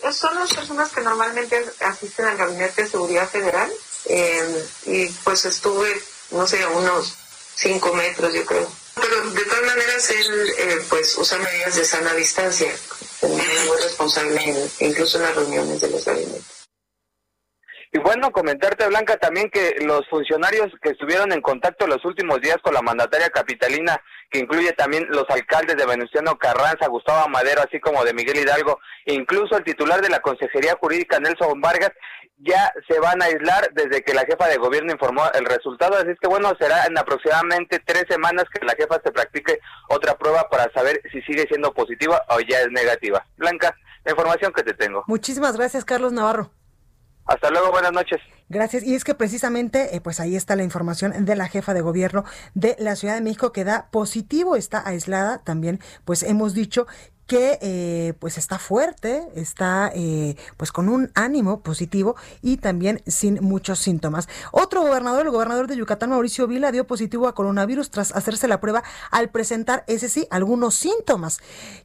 Pues, 0.00 0.16
son 0.16 0.34
las 0.34 0.52
personas 0.52 0.92
que 0.92 1.00
normalmente 1.02 1.64
asisten 1.80 2.26
al 2.26 2.36
Gabinete 2.36 2.82
de 2.82 2.88
Seguridad 2.88 3.28
Federal 3.28 3.70
eh, 4.06 4.64
y 4.86 5.08
pues 5.24 5.44
estuve, 5.44 5.88
no 6.32 6.46
sé, 6.46 6.62
a 6.62 6.68
unos 6.70 7.16
cinco 7.54 7.94
metros 7.94 8.34
yo 8.34 8.44
creo. 8.44 8.68
Pero 9.00 9.30
de 9.30 9.44
todas 9.44 9.64
maneras 9.64 10.10
él 10.10 10.54
eh, 10.58 10.84
pues 10.88 11.16
usa 11.18 11.38
medidas 11.38 11.76
de 11.76 11.84
sana 11.84 12.14
distancia, 12.14 12.70
muy 13.22 13.80
responsable 13.82 14.70
incluso 14.80 15.18
en 15.18 15.24
las 15.24 15.36
reuniones 15.36 15.80
de 15.80 15.90
los 15.90 16.04
gabinetes. 16.04 16.57
Y 17.90 17.98
bueno, 18.00 18.30
comentarte, 18.30 18.86
Blanca, 18.86 19.16
también 19.16 19.48
que 19.50 19.76
los 19.80 20.06
funcionarios 20.10 20.68
que 20.82 20.90
estuvieron 20.90 21.32
en 21.32 21.40
contacto 21.40 21.86
los 21.86 22.04
últimos 22.04 22.40
días 22.40 22.58
con 22.62 22.74
la 22.74 22.82
mandataria 22.82 23.30
capitalina, 23.30 23.98
que 24.30 24.40
incluye 24.40 24.72
también 24.72 25.06
los 25.08 25.24
alcaldes 25.30 25.76
de 25.76 25.86
Venustiano 25.86 26.36
Carranza, 26.36 26.88
Gustavo 26.88 27.24
Amadero, 27.24 27.62
así 27.62 27.80
como 27.80 28.04
de 28.04 28.12
Miguel 28.12 28.38
Hidalgo, 28.38 28.78
e 29.06 29.14
incluso 29.14 29.56
el 29.56 29.64
titular 29.64 30.02
de 30.02 30.10
la 30.10 30.20
Consejería 30.20 30.76
Jurídica, 30.78 31.18
Nelson 31.18 31.60
Vargas, 31.62 31.92
ya 32.40 32.72
se 32.86 33.00
van 33.00 33.22
a 33.22 33.26
aislar 33.26 33.70
desde 33.72 34.02
que 34.02 34.14
la 34.14 34.26
jefa 34.26 34.46
de 34.48 34.58
gobierno 34.58 34.92
informó 34.92 35.22
el 35.32 35.46
resultado. 35.46 35.96
Así 35.96 36.10
es 36.10 36.18
que 36.20 36.28
bueno, 36.28 36.52
será 36.60 36.84
en 36.84 36.96
aproximadamente 36.96 37.80
tres 37.84 38.04
semanas 38.08 38.44
que 38.52 38.64
la 38.64 38.74
jefa 38.74 39.00
se 39.02 39.10
practique 39.10 39.60
otra 39.88 40.16
prueba 40.16 40.48
para 40.50 40.70
saber 40.72 41.00
si 41.10 41.22
sigue 41.22 41.46
siendo 41.48 41.72
positiva 41.72 42.22
o 42.28 42.38
ya 42.40 42.60
es 42.60 42.70
negativa. 42.70 43.24
Blanca, 43.38 43.74
la 44.04 44.12
información 44.12 44.52
que 44.52 44.62
te 44.62 44.74
tengo. 44.74 45.04
Muchísimas 45.06 45.56
gracias, 45.56 45.84
Carlos 45.84 46.12
Navarro. 46.12 46.52
Hasta 47.28 47.50
luego, 47.50 47.70
buenas 47.70 47.92
noches. 47.92 48.20
Gracias. 48.48 48.82
Y 48.82 48.94
es 48.94 49.04
que 49.04 49.14
precisamente, 49.14 49.94
eh, 49.94 50.00
pues 50.00 50.18
ahí 50.18 50.34
está 50.34 50.56
la 50.56 50.62
información 50.62 51.26
de 51.26 51.36
la 51.36 51.46
jefa 51.46 51.74
de 51.74 51.82
gobierno 51.82 52.24
de 52.54 52.74
la 52.78 52.96
Ciudad 52.96 53.14
de 53.14 53.20
México 53.20 53.52
que 53.52 53.64
da 53.64 53.88
positivo, 53.90 54.56
está 54.56 54.82
aislada. 54.88 55.44
También, 55.44 55.78
pues 56.06 56.22
hemos 56.22 56.54
dicho 56.54 56.86
que 57.28 57.58
eh, 57.60 58.14
pues 58.18 58.38
está 58.38 58.58
fuerte, 58.58 59.28
está 59.36 59.92
eh, 59.94 60.34
pues 60.56 60.72
con 60.72 60.88
un 60.88 61.12
ánimo 61.14 61.60
positivo 61.60 62.16
y 62.42 62.56
también 62.56 63.02
sin 63.06 63.38
muchos 63.42 63.78
síntomas. 63.78 64.28
Otro 64.50 64.80
gobernador, 64.80 65.26
el 65.26 65.30
gobernador 65.30 65.68
de 65.68 65.76
Yucatán, 65.76 66.10
Mauricio 66.10 66.48
Vila, 66.48 66.72
dio 66.72 66.86
positivo 66.86 67.28
a 67.28 67.34
coronavirus 67.34 67.90
tras 67.90 68.16
hacerse 68.16 68.48
la 68.48 68.60
prueba 68.60 68.82
al 69.10 69.28
presentar, 69.28 69.84
ese 69.86 70.08
sí, 70.08 70.26
algunos 70.30 70.74
síntomas. 70.74 71.38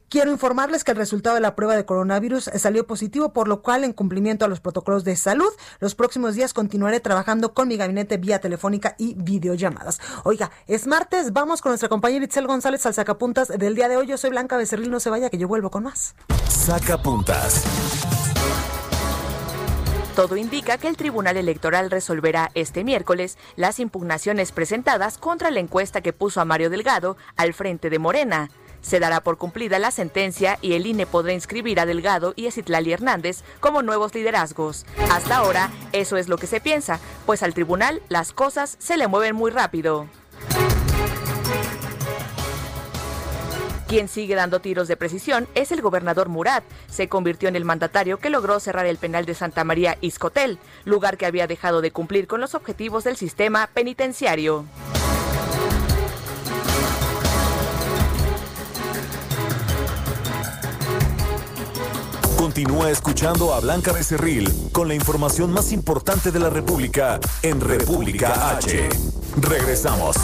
Quiero 0.08 0.30
informarles 0.30 0.82
que 0.82 0.92
el 0.92 0.96
resultado 0.96 1.34
de 1.34 1.42
la 1.42 1.54
prueba 1.54 1.76
de 1.76 1.84
coronavirus 1.84 2.50
salió 2.56 2.86
positivo, 2.86 3.32
por 3.32 3.46
lo 3.46 3.60
cual, 3.60 3.84
en 3.84 3.92
cumplimiento 3.92 4.46
a 4.46 4.48
los 4.48 4.60
protocolos 4.60 5.04
de 5.04 5.16
salud, 5.16 5.50
los 5.80 5.94
próximos 5.94 6.34
días 6.34 6.54
continuaré 6.54 7.00
trabajando 7.00 7.52
con 7.52 7.68
mi 7.68 7.76
gabinete 7.76 8.16
vía 8.16 8.40
telefónica 8.40 8.94
y 8.96 9.14
videollamadas. 9.14 10.00
Oiga, 10.22 10.50
es 10.68 10.86
martes, 10.86 11.32
vamos 11.34 11.60
con 11.60 11.70
nuestra 11.70 11.88
compañera 11.90 12.24
Itzel 12.24 12.46
González 12.46 12.86
al 12.86 12.94
sacapuntas 12.94 13.48
del 13.48 13.74
día 13.74 13.88
de 13.88 13.98
hoy. 13.98 14.06
Yo 14.06 14.16
soy 14.16 14.30
Blanca 14.30 14.56
Becerril, 14.56 14.90
no 14.90 15.00
se 15.00 15.10
vaya, 15.10 15.30
que 15.34 15.38
yo 15.38 15.48
vuelvo 15.48 15.70
con 15.70 15.82
más. 15.82 16.14
Saca 16.48 16.96
puntas. 17.02 17.64
Todo 20.14 20.36
indica 20.36 20.78
que 20.78 20.86
el 20.86 20.96
Tribunal 20.96 21.36
Electoral 21.36 21.90
resolverá 21.90 22.52
este 22.54 22.84
miércoles 22.84 23.36
las 23.56 23.80
impugnaciones 23.80 24.52
presentadas 24.52 25.18
contra 25.18 25.50
la 25.50 25.58
encuesta 25.58 26.02
que 26.02 26.12
puso 26.12 26.40
a 26.40 26.44
Mario 26.44 26.70
Delgado 26.70 27.16
al 27.34 27.52
frente 27.52 27.90
de 27.90 27.98
Morena. 27.98 28.48
Se 28.80 29.00
dará 29.00 29.22
por 29.22 29.38
cumplida 29.38 29.80
la 29.80 29.90
sentencia 29.90 30.56
y 30.62 30.74
el 30.74 30.86
INE 30.86 31.06
podrá 31.06 31.32
inscribir 31.32 31.80
a 31.80 31.86
Delgado 31.86 32.32
y 32.36 32.46
a 32.46 32.52
Citlali 32.52 32.92
Hernández 32.92 33.42
como 33.58 33.82
nuevos 33.82 34.14
liderazgos. 34.14 34.86
Hasta 35.10 35.38
ahora, 35.38 35.70
eso 35.92 36.16
es 36.16 36.28
lo 36.28 36.38
que 36.38 36.46
se 36.46 36.60
piensa, 36.60 37.00
pues 37.26 37.42
al 37.42 37.54
tribunal 37.54 38.02
las 38.08 38.32
cosas 38.32 38.76
se 38.78 38.96
le 38.96 39.08
mueven 39.08 39.34
muy 39.34 39.50
rápido. 39.50 40.06
Quien 43.94 44.08
sigue 44.08 44.34
dando 44.34 44.58
tiros 44.58 44.88
de 44.88 44.96
precisión 44.96 45.46
es 45.54 45.70
el 45.70 45.80
gobernador 45.80 46.28
Murat. 46.28 46.64
Se 46.90 47.08
convirtió 47.08 47.48
en 47.48 47.54
el 47.54 47.64
mandatario 47.64 48.18
que 48.18 48.28
logró 48.28 48.58
cerrar 48.58 48.86
el 48.86 48.96
penal 48.96 49.24
de 49.24 49.36
Santa 49.36 49.62
María 49.62 49.98
Iscotel, 50.00 50.58
lugar 50.84 51.16
que 51.16 51.26
había 51.26 51.46
dejado 51.46 51.80
de 51.80 51.92
cumplir 51.92 52.26
con 52.26 52.40
los 52.40 52.56
objetivos 52.56 53.04
del 53.04 53.16
sistema 53.16 53.68
penitenciario. 53.72 54.64
Continúa 62.36 62.90
escuchando 62.90 63.54
a 63.54 63.60
Blanca 63.60 63.92
Becerril 63.92 64.52
con 64.72 64.88
la 64.88 64.96
información 64.96 65.52
más 65.52 65.70
importante 65.70 66.32
de 66.32 66.40
la 66.40 66.50
República 66.50 67.20
en 67.42 67.60
República 67.60 68.56
H. 68.56 68.88
Regresamos. 69.40 70.16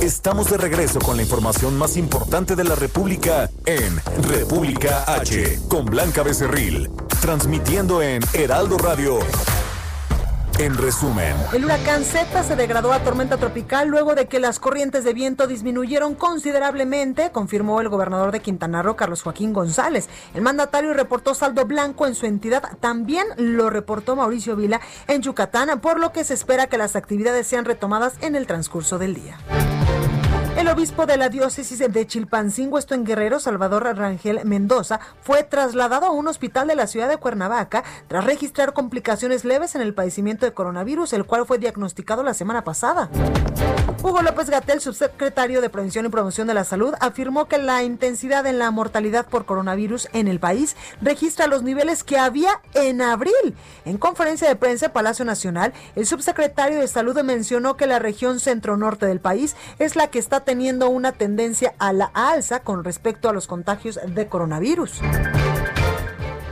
Estamos 0.00 0.48
de 0.48 0.58
regreso 0.58 1.00
con 1.00 1.16
la 1.16 1.22
información 1.22 1.76
más 1.76 1.96
importante 1.96 2.54
de 2.54 2.62
la 2.62 2.76
República 2.76 3.50
en 3.66 4.00
República 4.28 5.02
H 5.12 5.58
con 5.68 5.86
Blanca 5.86 6.22
Becerril, 6.22 6.88
transmitiendo 7.20 8.00
en 8.00 8.22
Heraldo 8.32 8.78
Radio. 8.78 9.18
En 10.60 10.76
resumen, 10.76 11.34
el 11.52 11.64
huracán 11.64 12.04
Z 12.04 12.42
se 12.42 12.56
degradó 12.56 12.92
a 12.92 13.00
tormenta 13.04 13.36
tropical 13.36 13.88
luego 13.88 14.14
de 14.14 14.26
que 14.26 14.40
las 14.40 14.58
corrientes 14.58 15.04
de 15.04 15.14
viento 15.14 15.46
disminuyeron 15.46 16.14
considerablemente, 16.14 17.30
confirmó 17.30 17.80
el 17.80 17.88
gobernador 17.88 18.32
de 18.32 18.40
Quintana 18.40 18.82
Roo, 18.82 18.96
Carlos 18.96 19.22
Joaquín 19.22 19.52
González. 19.52 20.08
El 20.34 20.42
mandatario 20.42 20.94
reportó 20.94 21.34
saldo 21.34 21.64
blanco 21.64 22.06
en 22.06 22.16
su 22.16 22.26
entidad, 22.26 22.76
también 22.80 23.26
lo 23.36 23.70
reportó 23.70 24.16
Mauricio 24.16 24.56
Vila 24.56 24.80
en 25.06 25.22
Yucatán, 25.22 25.80
por 25.80 26.00
lo 26.00 26.12
que 26.12 26.24
se 26.24 26.34
espera 26.34 26.66
que 26.66 26.78
las 26.78 26.96
actividades 26.96 27.46
sean 27.46 27.64
retomadas 27.64 28.14
en 28.20 28.34
el 28.34 28.46
transcurso 28.48 28.98
del 28.98 29.14
día. 29.14 29.38
El 30.58 30.66
obispo 30.66 31.06
de 31.06 31.16
la 31.16 31.28
diócesis 31.28 31.78
de 31.78 32.06
Chilpancingo, 32.08 32.80
esto 32.80 32.96
en 32.96 33.04
Guerrero, 33.04 33.38
Salvador 33.38 33.84
Rangel 33.96 34.40
Mendoza, 34.44 34.98
fue 35.22 35.44
trasladado 35.44 36.06
a 36.06 36.10
un 36.10 36.26
hospital 36.26 36.66
de 36.66 36.74
la 36.74 36.88
ciudad 36.88 37.08
de 37.08 37.16
Cuernavaca 37.16 37.84
tras 38.08 38.24
registrar 38.24 38.72
complicaciones 38.72 39.44
leves 39.44 39.76
en 39.76 39.82
el 39.82 39.94
padecimiento 39.94 40.46
de 40.46 40.52
coronavirus, 40.52 41.12
el 41.12 41.26
cual 41.26 41.46
fue 41.46 41.58
diagnosticado 41.58 42.24
la 42.24 42.34
semana 42.34 42.64
pasada. 42.64 43.08
Hugo 44.02 44.22
López 44.22 44.50
Gatel, 44.50 44.80
subsecretario 44.80 45.60
de 45.60 45.70
Prevención 45.70 46.06
y 46.06 46.08
Promoción 46.08 46.46
de 46.46 46.54
la 46.54 46.64
Salud, 46.64 46.94
afirmó 47.00 47.46
que 47.46 47.58
la 47.58 47.82
intensidad 47.84 48.46
en 48.46 48.58
la 48.58 48.70
mortalidad 48.70 49.26
por 49.26 49.44
coronavirus 49.44 50.08
en 50.12 50.28
el 50.28 50.40
país 50.40 50.76
registra 51.00 51.46
los 51.46 51.62
niveles 51.62 52.04
que 52.04 52.18
había 52.18 52.60
en 52.74 53.00
abril. 53.00 53.56
En 53.84 53.98
conferencia 53.98 54.48
de 54.48 54.56
prensa 54.56 54.86
en 54.86 54.92
Palacio 54.92 55.24
Nacional, 55.24 55.72
el 55.94 56.06
subsecretario 56.06 56.80
de 56.80 56.88
Salud 56.88 57.20
mencionó 57.22 57.76
que 57.76 57.86
la 57.86 57.98
región 57.98 58.40
centro-norte 58.40 59.06
del 59.06 59.20
país 59.20 59.56
es 59.78 59.96
la 59.96 60.08
que 60.08 60.18
está 60.18 60.44
teniendo 60.48 60.88
una 60.88 61.12
tendencia 61.12 61.74
a 61.78 61.92
la 61.92 62.06
alza 62.14 62.60
con 62.60 62.82
respecto 62.82 63.28
a 63.28 63.34
los 63.34 63.46
contagios 63.46 64.00
de 64.06 64.28
coronavirus. 64.28 65.02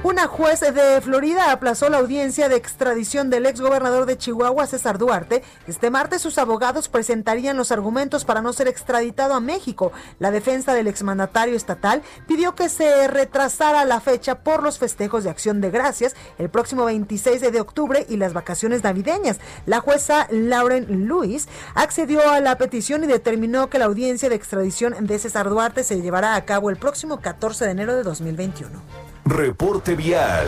Una 0.06 0.28
juez 0.28 0.60
de 0.60 1.00
Florida 1.00 1.50
aplazó 1.50 1.88
la 1.88 1.98
audiencia 1.98 2.48
de 2.48 2.54
extradición 2.54 3.28
del 3.28 3.44
exgobernador 3.44 4.06
de 4.06 4.16
Chihuahua, 4.16 4.68
César 4.68 4.98
Duarte. 4.98 5.42
Este 5.66 5.90
martes 5.90 6.22
sus 6.22 6.38
abogados 6.38 6.88
presentarían 6.88 7.56
los 7.56 7.72
argumentos 7.72 8.24
para 8.24 8.40
no 8.40 8.52
ser 8.52 8.68
extraditado 8.68 9.34
a 9.34 9.40
México. 9.40 9.90
La 10.20 10.30
defensa 10.30 10.74
del 10.74 10.86
exmandatario 10.86 11.56
estatal 11.56 12.02
pidió 12.28 12.54
que 12.54 12.68
se 12.68 13.08
retrasara 13.08 13.84
la 13.84 13.98
fecha 13.98 14.44
por 14.44 14.62
los 14.62 14.78
festejos 14.78 15.24
de 15.24 15.30
acción 15.30 15.60
de 15.60 15.72
gracias 15.72 16.14
el 16.38 16.50
próximo 16.50 16.84
26 16.84 17.40
de 17.40 17.60
octubre 17.60 18.06
y 18.08 18.16
las 18.16 18.32
vacaciones 18.32 18.84
navideñas. 18.84 19.40
La 19.66 19.80
jueza 19.80 20.28
Lauren 20.30 21.08
Lewis 21.08 21.48
accedió 21.74 22.30
a 22.30 22.38
la 22.38 22.58
petición 22.58 23.02
y 23.02 23.08
determinó 23.08 23.68
que 23.70 23.80
la 23.80 23.86
audiencia 23.86 24.28
de 24.28 24.36
extradición 24.36 25.04
de 25.04 25.18
César 25.18 25.50
Duarte 25.50 25.82
se 25.82 26.00
llevará 26.00 26.36
a 26.36 26.44
cabo 26.44 26.70
el 26.70 26.76
próximo 26.76 27.20
14 27.20 27.64
de 27.64 27.70
enero 27.72 27.96
de 27.96 28.04
2021. 28.04 29.15
Reporte 29.26 29.96
Vial. 29.96 30.46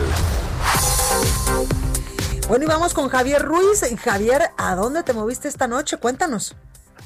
Bueno, 2.47 2.63
y 2.63 2.67
vamos 2.67 2.93
con 2.93 3.09
Javier 3.09 3.41
Ruiz. 3.41 3.83
Javier, 4.01 4.41
¿a 4.57 4.73
dónde 4.75 5.03
te 5.03 5.11
moviste 5.11 5.49
esta 5.49 5.67
noche? 5.67 5.97
Cuéntanos. 5.97 6.55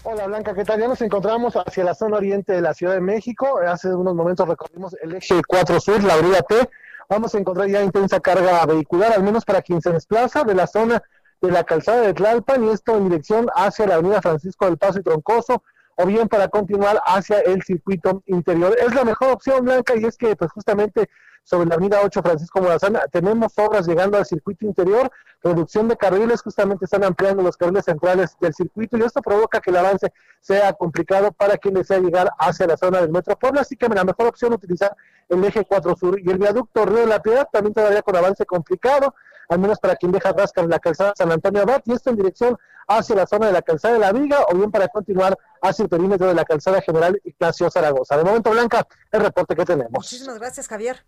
Hola 0.04 0.28
Blanca, 0.28 0.54
¿qué 0.54 0.66
tal? 0.66 0.80
Ya 0.80 0.88
nos 0.88 1.02
encontramos 1.02 1.56
hacia 1.56 1.84
la 1.84 1.96
zona 1.96 2.18
oriente 2.18 2.54
de 2.54 2.62
la 2.62 2.76
Ciudad 2.76 2.94
de 2.94 3.02
México. 3.02 3.60
Hace 3.68 3.92
unos 3.92 4.14
momentos 4.14 4.48
recorrimos 4.48 4.96
el 5.02 5.16
eje 5.16 5.42
4 5.48 5.80
Sur, 5.80 6.04
la 6.04 6.14
avenida 6.14 6.44
T. 6.44 6.70
Vamos 7.10 7.34
a 7.34 7.40
encontrar 7.40 7.68
ya 7.68 7.82
intensa 7.82 8.20
carga 8.20 8.64
vehicular, 8.68 9.12
al 9.12 9.24
menos 9.24 9.44
para 9.44 9.64
quien 9.64 9.82
se 9.82 9.92
desplaza 9.92 10.44
de 10.44 10.54
la 10.54 10.68
zona 10.68 11.02
de 11.42 11.50
la 11.50 11.64
calzada 11.64 12.02
de 12.02 12.14
Tlalpan 12.14 12.66
y 12.66 12.70
esto 12.70 12.96
en 12.96 13.10
dirección 13.10 13.48
hacia 13.56 13.88
la 13.88 13.96
avenida 13.96 14.22
Francisco 14.22 14.66
del 14.66 14.78
Paso 14.78 15.00
y 15.00 15.04
Troncoso 15.04 15.64
o 15.96 16.06
bien 16.06 16.28
para 16.28 16.50
continuar 16.50 17.02
hacia 17.04 17.40
el 17.40 17.64
circuito 17.64 18.22
interior. 18.28 18.78
Es 18.80 18.94
la 18.94 19.04
mejor 19.04 19.30
opción, 19.30 19.66
Blanca, 19.66 19.96
y 19.96 20.06
es 20.06 20.18
que 20.18 20.36
pues 20.36 20.52
justamente 20.52 21.10
sobre 21.44 21.68
la 21.68 21.76
avenida 21.76 22.00
8 22.04 22.22
Francisco 22.22 22.62
Morazán. 22.62 22.98
Tenemos 23.12 23.54
obras 23.58 23.88
llegando 23.88 24.18
al 24.18 24.26
circuito 24.26 24.66
interior, 24.66 25.12
reducción 25.42 25.88
de 25.88 25.98
carriles, 25.98 26.42
justamente 26.42 26.86
están 26.86 27.04
ampliando 27.04 27.44
los 27.44 27.58
carriles 27.58 27.86
centrales 27.86 28.36
del 28.40 28.54
circuito 28.54 28.98
y 28.98 29.02
esto 29.02 29.22
provoca 29.22 29.60
que 29.60 29.70
el 29.70 29.78
avance 29.78 30.12
sea 30.40 30.74
complicado 30.74 31.32
para 31.32 31.58
quien 31.58 31.74
desea 31.74 32.00
llegar 32.00 32.32
hacia 32.40 32.66
la 32.68 32.78
zona 32.78 33.02
del 33.02 33.12
Metro 33.12 33.38
Puebla, 33.38 33.62
así 33.62 33.76
que 33.76 33.88
la 33.90 34.04
mejor 34.04 34.28
opción 34.28 34.54
utilizar 34.54 34.96
el 35.30 35.44
eje 35.44 35.66
4 35.66 35.96
Sur 35.96 36.20
y 36.20 36.30
el 36.30 36.38
viaducto 36.38 36.86
Río 36.86 37.00
de 37.00 37.08
la 37.08 37.22
Piedad 37.22 37.48
también 37.52 37.74
todavía 37.74 38.02
con 38.02 38.16
avance 38.16 38.46
complicado, 38.46 39.14
al 39.50 39.60
menos 39.60 39.80
para 39.80 39.96
quien 39.96 40.12
deja 40.12 40.32
rascar 40.32 40.66
la 40.66 40.80
calzada 40.80 41.14
San 41.16 41.32
Antonio 41.32 41.62
Abad 41.62 41.82
y 41.86 41.94
esto 41.94 42.10
en 42.10 42.16
dirección 42.16 42.58
hacia 42.88 43.16
la 43.16 43.28
zona 43.28 43.48
de 43.48 43.54
la 43.54 43.62
calzada 43.62 43.94
de 43.94 44.00
la 44.00 44.12
Viga 44.12 44.40
o 44.50 44.56
bien 44.56 44.72
para 44.72 44.88
continuar 44.88 45.38
hacia 45.62 45.84
el 45.84 45.90
perímetro 45.90 46.28
de 46.28 46.34
la 46.34 46.46
calzada 46.46 46.82
general 46.82 47.20
Ignacio 47.24 47.70
Zaragoza. 47.70 48.18
De 48.18 48.24
momento, 48.24 48.52
Blanca, 48.52 48.88
el 49.12 49.22
reporte 49.22 49.56
que 49.56 49.66
tenemos. 49.66 49.92
Muchísimas 49.92 50.40
gracias, 50.40 50.68
Javier. 50.68 51.04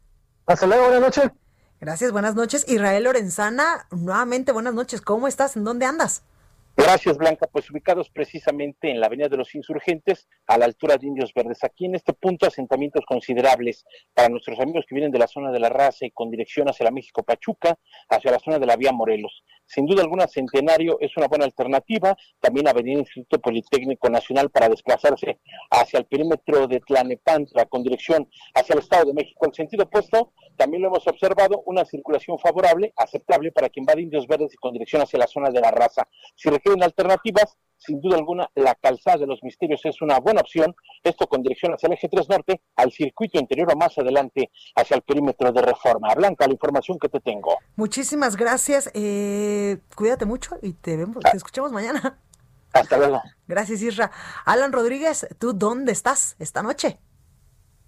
Hasta 0.48 0.68
luego, 0.68 0.84
buenas 0.84 1.02
noches. 1.02 1.32
Gracias, 1.82 2.12
buenas 2.12 2.36
noches. 2.36 2.66
Israel 2.68 3.04
Lorenzana, 3.04 3.88
nuevamente 3.92 4.52
buenas 4.52 4.76
noches. 4.76 5.02
¿Cómo 5.02 5.28
estás? 5.28 5.58
¿En 5.58 5.64
dónde 5.64 5.88
andas? 5.88 6.24
Gracias, 6.78 7.18
Blanca. 7.18 7.48
Pues 7.48 7.72
ubicados 7.72 8.10
precisamente 8.10 8.92
en 8.92 9.00
la 9.00 9.08
Avenida 9.08 9.30
de 9.30 9.38
los 9.38 9.56
Insurgentes, 9.56 10.28
a 10.46 10.58
la 10.58 10.66
altura 10.66 10.98
de 10.98 11.08
Indios 11.08 11.32
Verdes. 11.34 11.64
Aquí 11.64 11.86
en 11.86 11.96
este 11.96 12.14
punto, 12.14 12.46
asentamientos 12.46 13.06
considerables 13.08 13.86
para 14.14 14.30
nuestros 14.30 14.60
amigos 14.60 14.86
que 14.88 14.94
vienen 14.94 15.12
de 15.12 15.20
la 15.20 15.28
zona 15.28 15.52
de 15.52 15.60
la 15.60 15.70
raza 15.70 16.06
y 16.06 16.12
con 16.12 16.30
dirección 16.30 16.70
hacia 16.70 16.84
la 16.84 16.92
México 16.92 17.24
Pachuca, 17.24 17.80
hacia 18.10 18.30
la 18.30 18.40
zona 18.40 18.60
de 18.60 18.66
la 18.66 18.76
Vía 18.76 18.92
Morelos. 18.92 19.44
Sin 19.65 19.86
duda 19.86 20.04
alguna, 20.04 20.28
Centenario 20.28 20.97
es 20.99 21.15
una 21.17 21.28
buena 21.28 21.45
alternativa. 21.45 22.15
También 22.39 22.67
Avenida 22.67 22.99
Instituto 22.99 23.39
Politécnico 23.39 24.10
Nacional 24.10 24.49
para 24.49 24.69
desplazarse 24.69 25.39
hacia 25.71 25.99
el 25.99 26.06
perímetro 26.06 26.67
de 26.67 26.80
Tlanepantla 26.80 27.65
con 27.65 27.84
dirección 27.84 28.30
hacia 28.54 28.73
el 28.73 28.80
Estado 28.80 29.06
de 29.06 29.13
México. 29.13 29.45
En 29.45 29.54
sentido 29.54 29.84
opuesto, 29.84 30.34
también 30.56 30.84
lo 30.84 30.89
hemos 30.89 31.08
observado, 31.08 31.63
una 31.65 31.84
circulación 31.86 32.39
favorable, 32.39 32.93
aceptable 32.95 33.51
para 33.51 33.69
quien 33.69 33.86
va 33.89 33.95
de 33.95 34.04
Indios 34.04 34.28
Verdes 34.28 34.54
y 34.54 34.58
con 34.58 34.73
dirección 34.73 35.01
hacia 35.01 35.19
la 35.19 35.28
zona 35.28 35.49
de 35.49 35.62
la 35.62 35.71
raza. 35.71 36.08
Si 36.36 36.49
requieren 36.49 36.84
alternativas, 36.84 37.58
sin 37.86 38.02
duda 38.02 38.17
alguna, 38.17 38.50
la 38.56 38.76
calzada 38.76 39.17
de 39.17 39.28
los 39.28 39.43
misterios 39.43 39.82
es 39.86 40.02
una 40.02 40.19
buena 40.19 40.41
opción. 40.41 40.76
Esto 41.04 41.28
con 41.28 41.41
dirección 41.41 41.74
hacia 41.74 41.88
el 41.88 41.93
eje 41.93 42.10
3 42.10 42.30
norte, 42.30 42.62
al 42.76 42.91
circuito 42.91 43.39
interior 43.39 43.71
o 43.74 43.78
más 43.78 43.98
adelante 43.98 44.50
hacia 44.76 44.95
el 44.95 45.02
perímetro 45.02 45.52
de 45.52 45.62
reforma. 45.62 46.13
Blanca, 46.15 46.48
la 46.48 46.54
información 46.54 46.98
que 47.00 47.10
te 47.10 47.19
tengo. 47.19 47.58
Muchísimas 47.76 48.36
gracias. 48.36 48.91
Eh, 48.93 49.78
cuídate 49.95 50.26
mucho 50.26 50.58
y 50.62 50.74
te, 50.74 50.98
vemos, 50.98 51.24
te 51.24 51.38
escuchamos 51.38 51.71
mañana. 51.71 52.19
Hasta 52.74 52.98
luego. 52.98 53.21
Gracias, 53.48 53.82
Isra. 53.82 54.12
Alan 54.45 54.74
Rodríguez, 54.74 55.28
¿tú 55.39 55.54
dónde 55.54 55.93
estás 55.93 56.36
esta 56.39 56.62
noche? 56.62 57.00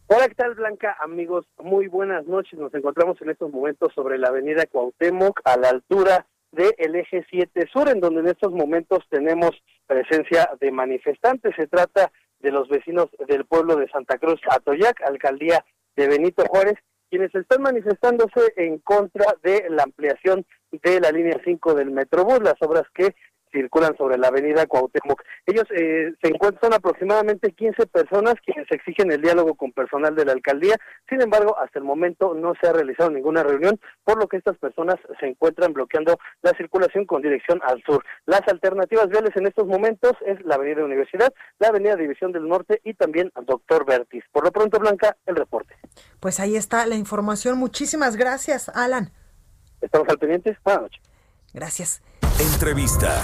Hola, 0.08 0.30
¿qué 0.30 0.36
tal, 0.36 0.56
Blanca? 0.56 0.96
Amigos, 1.02 1.46
muy 1.58 1.88
buenas 1.88 2.26
noches. 2.26 2.58
Nos 2.58 2.74
encontramos 2.74 3.22
en 3.22 3.30
estos 3.30 3.52
momentos 3.52 3.92
sobre 3.94 4.18
la 4.18 4.30
avenida 4.30 4.66
Cuauhtémoc, 4.66 5.42
a 5.44 5.58
la 5.58 5.70
altura 5.70 6.26
del 6.54 6.96
eje 6.96 7.26
7 7.30 7.68
sur, 7.72 7.90
en 7.90 8.00
donde 8.00 8.22
en 8.22 8.28
estos 8.28 8.54
momentos 8.54 9.00
tenemos 9.10 9.52
presencia 9.88 10.50
de 10.60 10.72
manifestantes. 10.72 11.56
Se 11.56 11.68
trata 11.68 12.12
de 12.40 12.52
los 12.52 12.70
vecinos 12.70 13.08
del 13.28 13.46
pueblo 13.46 13.76
de 13.78 13.90
Santa 13.90 14.18
Cruz, 14.18 14.40
Atoyac, 14.50 15.02
alcaldía 15.02 15.66
de 15.96 16.08
Benito 16.08 16.46
Juárez, 16.46 16.76
quienes 17.10 17.34
están 17.34 17.62
manifestándose 17.62 18.54
en 18.58 18.80
contra 18.80 19.26
de 19.42 19.66
la 19.70 19.84
ampliación 19.84 20.46
de 20.72 21.00
la 21.00 21.12
línea 21.12 21.40
5 21.44 21.74
del 21.74 21.92
Metrobús, 21.92 22.42
las 22.42 22.62
obras 22.62 22.84
que 22.94 23.16
circulan 23.52 23.96
sobre 23.98 24.18
la 24.18 24.28
avenida 24.28 24.66
Cuauhtémoc. 24.66 25.22
Ellos 25.46 25.66
eh, 25.72 26.14
se 26.22 26.30
encuentran 26.30 26.74
aproximadamente 26.74 27.52
15 27.52 27.88
personas 27.88 28.36
quienes 28.46 28.70
exigen 28.72 29.12
el 29.12 29.22
diálogo 29.22 29.56
con 29.56 29.72
personal 29.72 30.16
de 30.16 30.26
la 30.26 30.34
alcaldía. 30.34 30.76
Sin 31.10 31.22
embargo, 31.22 31.58
hasta 31.60 31.80
el 31.80 31.86
momento 31.86 32.34
no 32.34 32.54
se 32.62 32.68
ha 32.68 32.74
realizado 32.74 33.10
ninguna 33.10 33.44
reunión, 33.44 33.80
por 34.04 34.20
lo 34.20 34.28
que 34.28 34.38
estas 34.38 34.58
personas 34.58 34.96
se 35.20 35.28
encuentran 35.28 35.74
bloqueando 35.74 36.18
la 36.42 36.52
circulación 36.52 37.06
con 37.06 37.22
dirección 37.22 37.60
al 37.64 37.82
sur. 37.84 38.04
Las 38.26 38.42
alternativas 38.48 39.10
viales 39.10 39.36
en 39.36 39.48
estos 39.48 39.68
momentos 39.68 40.14
es 40.26 40.44
la 40.46 40.56
avenida 40.56 40.84
Universidad, 40.84 41.34
la 41.60 41.70
avenida 41.70 41.96
División 41.96 42.32
del 42.32 42.48
Norte 42.48 42.82
y 42.84 42.94
también 42.94 43.32
Doctor 43.46 43.86
Vertis. 43.86 44.24
Por 44.32 44.44
lo 44.44 44.52
pronto, 44.52 44.80
Blanca, 44.80 45.16
el 45.26 45.36
reporte. 45.36 45.76
Pues 46.20 46.40
ahí 46.40 46.56
está 46.56 46.86
la 46.86 46.96
información. 46.96 47.58
Muchísimas 47.58 48.16
gracias, 48.16 48.70
Alan. 48.70 49.12
Estamos 49.82 50.08
al 50.10 50.18
pendiente. 50.18 50.58
Buenas 50.64 50.84
noches. 50.84 51.02
Gracias. 51.54 52.02
Entrevista. 52.40 53.20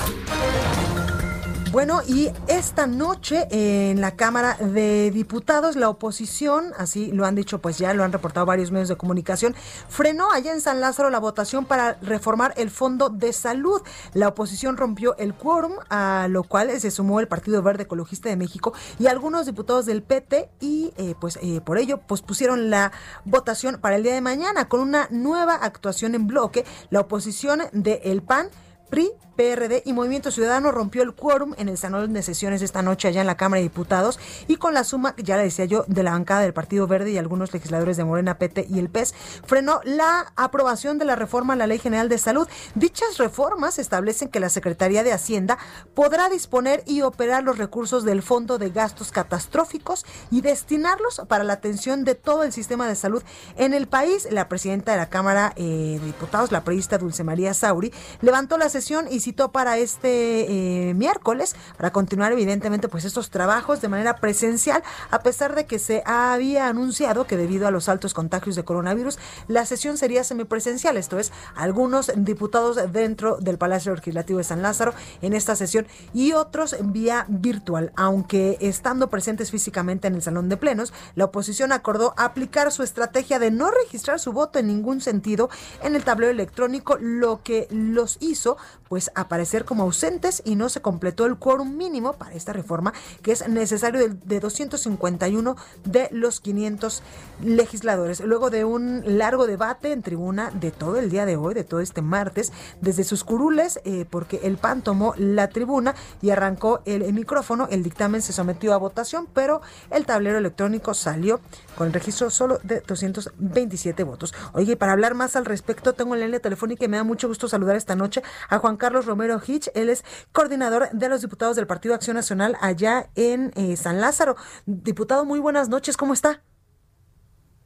Bueno, 1.72 2.02
y 2.08 2.30
esta 2.48 2.88
noche 2.88 3.48
en 3.50 4.02
la 4.02 4.16
Cámara 4.16 4.58
de 4.58 5.12
Diputados, 5.12 5.76
la 5.76 5.90
oposición, 5.90 6.72
así 6.78 7.12
lo 7.12 7.26
han 7.26 7.36
dicho, 7.36 7.60
pues 7.60 7.78
ya 7.78 7.94
lo 7.94 8.04
han 8.04 8.12
reportado 8.12 8.46
varios 8.46 8.72
medios 8.72 8.90
de 8.90 8.96
comunicación, 8.96 9.56
frenó 9.88 10.32
allá 10.32 10.52
en 10.52 10.62
San 10.62 10.82
Lázaro 10.82 11.12
la 11.12 11.20
votación 11.20 11.66
para 11.66 11.94
reformar 12.02 12.54
el 12.58 12.72
Fondo 12.72 13.10
de 13.10 13.34
Salud. 13.34 13.82
La 14.14 14.30
oposición 14.30 14.78
rompió 14.78 15.16
el 15.18 15.36
quórum, 15.36 15.74
a 15.90 16.28
lo 16.30 16.44
cual 16.44 16.80
se 16.80 16.90
sumó 16.90 17.20
el 17.20 17.28
Partido 17.28 17.62
Verde 17.62 17.84
Ecologista 17.84 18.30
de 18.30 18.36
México 18.36 18.74
y 19.00 19.08
algunos 19.08 19.46
diputados 19.46 19.86
del 19.86 20.02
PT 20.02 20.50
y 20.60 20.92
eh, 20.98 21.14
pues 21.20 21.38
eh, 21.42 21.62
por 21.62 21.78
ello 21.78 22.00
pospusieron 22.00 22.72
la 22.72 22.92
votación 23.26 23.80
para 23.80 23.96
el 23.96 24.04
día 24.04 24.14
de 24.14 24.22
mañana 24.22 24.68
con 24.70 24.80
una 24.80 25.08
nueva 25.12 25.54
actuación 25.56 26.16
en 26.16 26.26
bloque. 26.26 26.66
La 26.90 27.00
oposición 27.00 27.62
de 27.74 28.02
El 28.06 28.24
PAN 28.24 28.50
PRI, 28.94 29.12
PRD 29.36 29.82
y 29.86 29.94
Movimiento 29.94 30.30
Ciudadano 30.30 30.72
rompió 30.72 31.02
el 31.02 31.14
quórum 31.14 31.54
en 31.58 31.68
el 31.68 31.78
salón 31.78 32.14
de 32.14 32.22
sesiones 32.22 32.62
esta 32.62 32.82
noche 32.82 33.08
allá 33.08 33.22
en 33.22 33.28
la 33.28 33.38
Cámara 33.38 33.58
de 33.58 33.64
Diputados 33.64 34.20
y 34.48 34.58
con 34.58 34.74
la 34.74 34.84
suma, 34.84 35.16
ya 35.18 35.38
le 35.38 35.44
decía 35.44 35.66
yo, 35.66 35.86
de 35.88 36.04
la 36.04 36.12
bancada 36.12 36.42
del 36.42 36.54
Partido 36.54 36.86
Verde 36.88 37.12
y 37.12 37.18
algunos 37.18 37.52
legisladores 37.54 37.98
de 37.98 38.04
Morena, 38.04 38.38
PT 38.38 38.68
y 38.70 38.80
el 38.80 38.90
PES, 38.90 39.16
frenó 39.46 39.82
la 39.84 40.32
aprobación 40.36 41.00
de 41.00 41.06
la 41.06 41.16
reforma 41.16 41.54
a 41.54 41.56
la 41.56 41.68
Ley 41.68 41.80
General 41.80 42.10
de 42.10 42.18
Salud. 42.20 42.48
Dichas 42.76 43.18
reformas 43.18 43.80
establecen 43.80 44.30
que 44.30 44.40
la 44.40 44.50
Secretaría 44.50 45.04
de 45.04 45.14
Hacienda 45.14 45.58
podrá 45.96 46.30
disponer 46.30 46.84
y 46.86 47.02
operar 47.02 47.44
los 47.44 47.58
recursos 47.58 48.04
del 48.04 48.22
Fondo 48.22 48.60
de 48.60 48.70
Gastos 48.70 49.12
Catastróficos 49.12 50.06
y 50.30 50.42
destinarlos 50.42 51.24
para 51.28 51.44
la 51.44 51.54
atención 51.54 52.04
de 52.04 52.16
todo 52.16 52.44
el 52.44 52.54
sistema 52.54 52.88
de 52.88 52.96
salud 52.96 53.24
en 53.58 53.74
el 53.74 53.88
país. 53.88 54.28
La 54.30 54.48
presidenta 54.48 54.92
de 54.92 54.98
la 54.98 55.10
Cámara 55.10 55.54
eh, 55.56 55.98
de 56.00 56.06
Diputados, 56.06 56.52
la 56.52 56.64
periodista 56.64 57.00
Dulce 57.00 57.24
María 57.24 57.54
Sauri, 57.56 57.92
levantó 58.22 58.58
la 58.58 58.70
sesión 58.70 58.83
y 59.10 59.20
citó 59.22 59.52
para 59.52 59.78
este 59.78 60.90
eh, 60.90 60.94
miércoles 60.94 61.56
para 61.78 61.92
continuar 61.92 62.34
evidentemente 62.34 62.90
pues 62.90 63.06
estos 63.06 63.30
trabajos 63.30 63.80
de 63.82 63.88
manera 63.88 64.18
presencial 64.18 64.84
a 65.10 65.20
pesar 65.20 65.56
de 65.56 65.66
que 65.66 65.80
se 65.80 66.04
había 66.06 66.68
anunciado 66.68 67.26
que 67.26 67.38
debido 67.38 67.66
a 67.66 67.72
los 67.72 67.88
altos 67.88 68.14
contagios 68.14 68.56
de 68.56 68.66
coronavirus 68.66 69.20
la 69.48 69.66
sesión 69.66 69.98
sería 69.98 70.24
semipresencial, 70.24 70.98
esto 70.98 71.18
es 71.18 71.32
algunos 71.56 72.12
diputados 72.16 72.92
dentro 72.92 73.38
del 73.38 73.58
Palacio 73.58 73.96
Legislativo 73.96 74.40
de 74.40 74.44
San 74.44 74.62
Lázaro 74.62 74.94
en 75.22 75.34
esta 75.34 75.56
sesión 75.56 75.88
y 76.14 76.34
otros 76.34 76.76
vía 76.82 77.26
virtual, 77.30 77.94
aunque 77.96 78.58
estando 78.60 79.10
presentes 79.10 79.52
físicamente 79.52 80.08
en 80.08 80.16
el 80.16 80.22
salón 80.22 80.50
de 80.50 80.58
plenos, 80.58 80.94
la 81.16 81.26
oposición 81.26 81.72
acordó 81.72 82.14
aplicar 82.18 82.72
su 82.72 82.84
estrategia 82.84 83.40
de 83.40 83.52
no 83.52 83.72
registrar 83.72 84.20
su 84.20 84.34
voto 84.34 84.60
en 84.60 84.68
ningún 84.68 85.00
sentido 85.02 85.50
en 85.82 85.96
el 85.96 86.04
tablero 86.04 86.32
electrónico, 86.32 86.98
lo 87.00 87.42
que 87.44 87.68
los 87.70 88.18
hizo 88.20 88.58
pues 88.90 89.12
aparecer 89.16 89.66
como 89.66 89.84
ausentes 89.84 90.42
y 90.46 90.56
no 90.56 90.70
se 90.70 90.82
completó 90.82 91.26
el 91.26 91.38
quórum 91.38 91.76
mínimo 91.76 92.14
para 92.14 92.36
esta 92.36 92.54
reforma 92.54 92.94
que 93.22 93.32
es 93.32 93.48
necesario 93.48 94.08
de, 94.08 94.40
251 94.40 95.56
de 95.84 96.10
los 96.12 96.40
500 96.42 97.02
legisladores. 97.44 98.20
Luego 98.20 98.50
de 98.50 98.66
un 98.66 99.04
largo 99.18 99.48
debate 99.48 99.92
en 99.92 100.02
tribuna 100.02 100.52
de 100.52 100.72
todo 100.72 100.98
el 100.98 101.10
día 101.10 101.26
de 101.26 101.38
hoy, 101.38 101.54
de 101.54 101.64
todo 101.64 101.80
este 101.80 102.02
martes, 102.02 102.52
desde 102.82 103.04
sus 103.04 103.24
curules, 103.24 103.80
eh, 103.86 104.06
porque 104.10 104.42
el 104.44 104.58
PAN 104.58 104.82
tomó 104.82 105.14
la 105.18 105.50
tribuna 105.50 105.96
y 106.22 106.30
arrancó 106.30 106.82
el, 106.86 107.12
micrófono, 107.14 107.68
el 107.72 107.84
dictamen 107.84 108.22
se 108.22 108.34
sometió 108.34 108.74
a 108.74 108.78
votación, 108.78 109.28
pero 109.34 109.62
el 109.92 110.06
tablero 110.06 110.38
electrónico 110.38 110.94
salió 110.94 111.40
con 111.76 111.88
el 111.88 111.94
registro 111.94 112.30
solo 112.30 112.60
de 112.64 112.82
227 112.82 114.04
votos. 114.04 114.34
Oye, 114.54 114.76
para 114.78 114.94
hablar 114.94 115.14
más 115.14 115.36
al 115.36 115.46
respecto, 115.46 115.94
tengo 115.94 116.14
en 116.14 116.20
la 116.20 116.26
línea 116.28 116.40
telefónica 116.40 116.86
y 116.86 116.88
me 116.88 116.98
da 116.98 117.04
mucho 117.04 117.28
gusto 117.28 117.48
saludar 117.48 117.76
esta 117.76 117.96
noche 117.96 118.22
a 118.54 118.60
Juan 118.60 118.78
Carlos 118.78 119.06
Romero 119.06 119.42
Hitch. 119.46 119.70
Él 119.74 119.90
es 119.90 120.06
coordinador 120.32 120.90
de 120.92 121.10
los 121.10 121.22
diputados 121.22 121.56
del 121.56 121.66
Partido 121.66 121.96
Acción 121.96 122.16
Nacional 122.16 122.56
allá 122.62 123.10
en 123.16 123.52
eh, 123.56 123.76
San 123.76 124.00
Lázaro. 124.00 124.36
Diputado, 124.66 125.26
muy 125.26 125.40
buenas 125.40 125.70
noches, 125.70 125.98
¿cómo 125.98 126.14
está? 126.14 126.44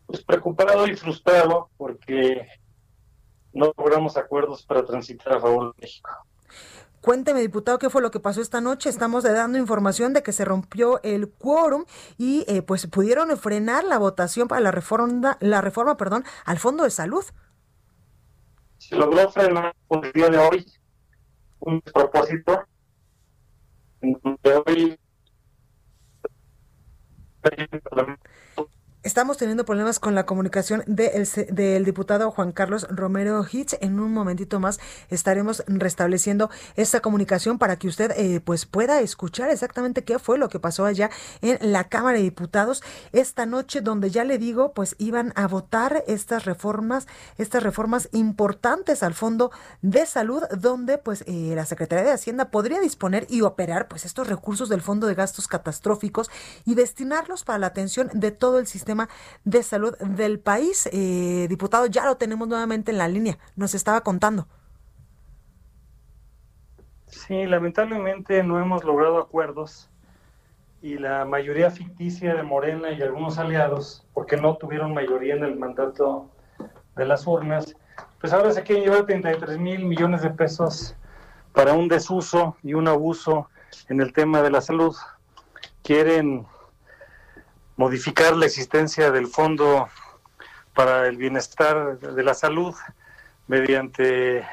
Pues 0.05 0.23
preocupado 0.23 0.87
y 0.87 0.95
frustrado 0.95 1.69
porque 1.75 2.47
no 3.51 3.73
logramos 3.77 4.15
acuerdos 4.15 4.63
para 4.65 4.85
transitar 4.85 5.33
a 5.33 5.41
favor 5.41 5.75
de 5.75 5.81
México. 5.81 6.09
Cuénteme, 7.01 7.41
diputado, 7.41 7.79
qué 7.79 7.89
fue 7.89 8.01
lo 8.01 8.11
que 8.11 8.19
pasó 8.19 8.41
esta 8.41 8.61
noche. 8.61 8.89
Estamos 8.89 9.23
dando 9.23 9.57
información 9.57 10.13
de 10.13 10.23
que 10.23 10.31
se 10.31 10.45
rompió 10.45 11.01
el 11.03 11.29
quórum 11.29 11.85
y 12.17 12.45
eh, 12.47 12.61
pues 12.61 12.87
pudieron 12.87 13.35
frenar 13.37 13.83
la 13.83 13.97
votación 13.97 14.47
para 14.47 14.61
la 14.61 14.71
reforma, 14.71 15.37
la 15.41 15.59
reforma, 15.61 15.97
perdón, 15.97 16.23
al 16.45 16.59
Fondo 16.59 16.85
de 16.85 16.91
Salud. 16.91 17.25
Se 18.77 18.95
logró 18.95 19.29
frenar 19.29 19.75
por 19.87 20.05
el 20.05 20.11
día 20.13 20.29
de 20.29 20.37
hoy 20.37 20.65
un 21.59 21.81
propósito 21.81 22.65
de 24.01 24.63
hoy 24.65 24.99
Estamos 29.07 29.37
teniendo 29.37 29.63
problemas 29.63 29.99
con 29.99 30.15
la 30.15 30.25
comunicación 30.25 30.83
del 30.85 31.85
diputado 31.85 32.29
Juan 32.29 32.51
Carlos 32.51 32.85
Romero 32.89 33.41
Hitz. 33.49 33.77
En 33.79 34.01
un 34.01 34.11
momentito 34.11 34.59
más 34.59 34.81
estaremos 35.09 35.63
restableciendo 35.65 36.49
esta 36.75 36.99
comunicación 36.99 37.57
para 37.57 37.77
que 37.77 37.87
usted 37.87 38.11
eh, 38.17 38.41
pues 38.41 38.65
pueda 38.65 38.99
escuchar 38.99 39.49
exactamente 39.49 40.03
qué 40.03 40.19
fue 40.19 40.37
lo 40.37 40.49
que 40.49 40.59
pasó 40.59 40.83
allá 40.83 41.09
en 41.41 41.71
la 41.71 41.85
Cámara 41.85 42.17
de 42.17 42.25
Diputados 42.25 42.83
esta 43.13 43.45
noche, 43.45 43.79
donde 43.79 44.09
ya 44.09 44.25
le 44.25 44.39
digo, 44.39 44.73
pues 44.73 44.97
iban 44.97 45.31
a 45.37 45.47
votar 45.47 46.03
estas 46.07 46.43
reformas, 46.43 47.07
estas 47.37 47.63
reformas 47.63 48.09
importantes 48.11 49.03
al 49.03 49.13
Fondo 49.13 49.51
de 49.81 50.05
Salud, 50.05 50.43
donde 50.51 50.97
pues 50.97 51.23
eh, 51.27 51.53
la 51.55 51.65
Secretaría 51.65 52.03
de 52.03 52.11
Hacienda 52.11 52.51
podría 52.51 52.81
disponer 52.81 53.25
y 53.29 53.39
operar 53.39 53.87
pues 53.87 54.03
estos 54.03 54.27
recursos 54.27 54.67
del 54.67 54.81
Fondo 54.81 55.07
de 55.07 55.15
Gastos 55.15 55.47
Catastróficos 55.47 56.29
y 56.65 56.75
destinarlos 56.75 57.45
para 57.45 57.59
la 57.59 57.67
atención 57.67 58.09
de 58.13 58.31
todo 58.31 58.59
el 58.59 58.67
sistema 58.67 58.96
de 59.43 59.63
salud 59.63 59.97
del 59.99 60.39
país. 60.39 60.89
Eh, 60.91 61.47
diputado, 61.49 61.85
ya 61.85 62.05
lo 62.05 62.17
tenemos 62.17 62.47
nuevamente 62.47 62.91
en 62.91 62.97
la 62.97 63.07
línea. 63.07 63.37
Nos 63.55 63.75
estaba 63.75 64.01
contando. 64.01 64.47
Sí, 67.05 67.45
lamentablemente 67.45 68.43
no 68.43 68.59
hemos 68.59 68.83
logrado 68.83 69.17
acuerdos 69.17 69.89
y 70.81 70.97
la 70.97 71.25
mayoría 71.25 71.71
ficticia 71.71 72.35
de 72.35 72.43
Morena 72.43 72.91
y 72.91 73.01
algunos 73.01 73.37
aliados, 73.37 74.05
porque 74.13 74.37
no 74.37 74.57
tuvieron 74.57 74.93
mayoría 74.93 75.35
en 75.35 75.43
el 75.43 75.57
mandato 75.57 76.29
de 76.95 77.05
las 77.05 77.25
urnas, 77.25 77.75
pues 78.19 78.33
ahora 78.33 78.51
se 78.51 78.63
quieren 78.63 78.83
llevar 78.85 79.05
33 79.05 79.57
mil 79.57 79.85
millones 79.85 80.21
de 80.21 80.29
pesos 80.29 80.95
para 81.53 81.73
un 81.73 81.87
desuso 81.87 82.55
y 82.63 82.73
un 82.73 82.87
abuso 82.87 83.49
en 83.89 84.01
el 84.01 84.13
tema 84.13 84.41
de 84.41 84.51
la 84.51 84.61
salud. 84.61 84.95
Quieren 85.83 86.45
modificar 87.77 88.35
la 88.35 88.45
existencia 88.45 89.11
del 89.11 89.27
Fondo 89.27 89.87
para 90.73 91.07
el 91.07 91.17
Bienestar 91.17 91.99
de 91.99 92.23
la 92.23 92.33
Salud 92.33 92.75
mediante 93.47 94.45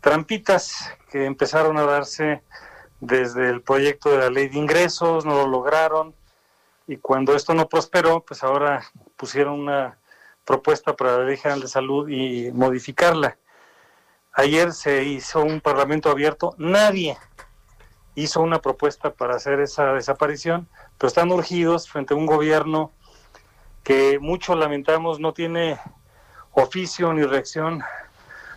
trampitas 0.00 0.94
que 1.10 1.24
empezaron 1.24 1.78
a 1.78 1.82
darse 1.82 2.42
desde 3.00 3.48
el 3.48 3.62
proyecto 3.62 4.10
de 4.10 4.18
la 4.18 4.30
ley 4.30 4.48
de 4.48 4.58
ingresos, 4.58 5.24
no 5.24 5.34
lo 5.34 5.48
lograron, 5.48 6.14
y 6.86 6.98
cuando 6.98 7.34
esto 7.34 7.54
no 7.54 7.68
prosperó, 7.68 8.24
pues 8.24 8.42
ahora 8.42 8.84
pusieron 9.16 9.60
una 9.60 9.98
propuesta 10.44 10.94
para 10.94 11.18
la 11.18 11.24
ley 11.24 11.36
general 11.36 11.62
de 11.62 11.68
salud 11.68 12.08
y 12.08 12.50
modificarla. 12.52 13.38
Ayer 14.32 14.72
se 14.72 15.04
hizo 15.04 15.42
un 15.42 15.60
parlamento 15.60 16.10
abierto, 16.10 16.54
nadie 16.58 17.16
hizo 18.14 18.40
una 18.42 18.60
propuesta 18.60 19.12
para 19.12 19.36
hacer 19.36 19.60
esa 19.60 19.92
desaparición, 19.92 20.68
pero 21.00 21.08
están 21.08 21.32
urgidos 21.32 21.88
frente 21.88 22.12
a 22.12 22.16
un 22.18 22.26
gobierno 22.26 22.92
que 23.82 24.18
mucho 24.18 24.54
lamentamos 24.54 25.18
no 25.18 25.32
tiene 25.32 25.80
oficio 26.52 27.10
ni 27.14 27.22
reacción 27.22 27.82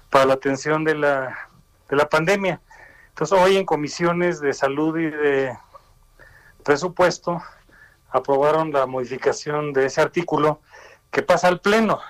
para 0.10 0.26
la 0.26 0.34
atención 0.34 0.84
de 0.84 0.94
la, 0.94 1.50
de 1.88 1.96
la 1.96 2.10
pandemia. 2.10 2.60
Entonces 3.08 3.40
hoy 3.40 3.56
en 3.56 3.66
comisiones 3.66 4.42
de 4.42 4.52
salud 4.52 5.00
y 5.00 5.10
de 5.10 5.58
presupuesto 6.66 7.42
aprobaron 8.10 8.74
la 8.74 8.88
modificación 8.88 9.72
de 9.72 9.86
ese 9.86 10.02
artículo 10.02 10.60
que 11.12 11.24
pasa 11.24 11.48
al 11.48 11.62
Pleno. 11.62 12.02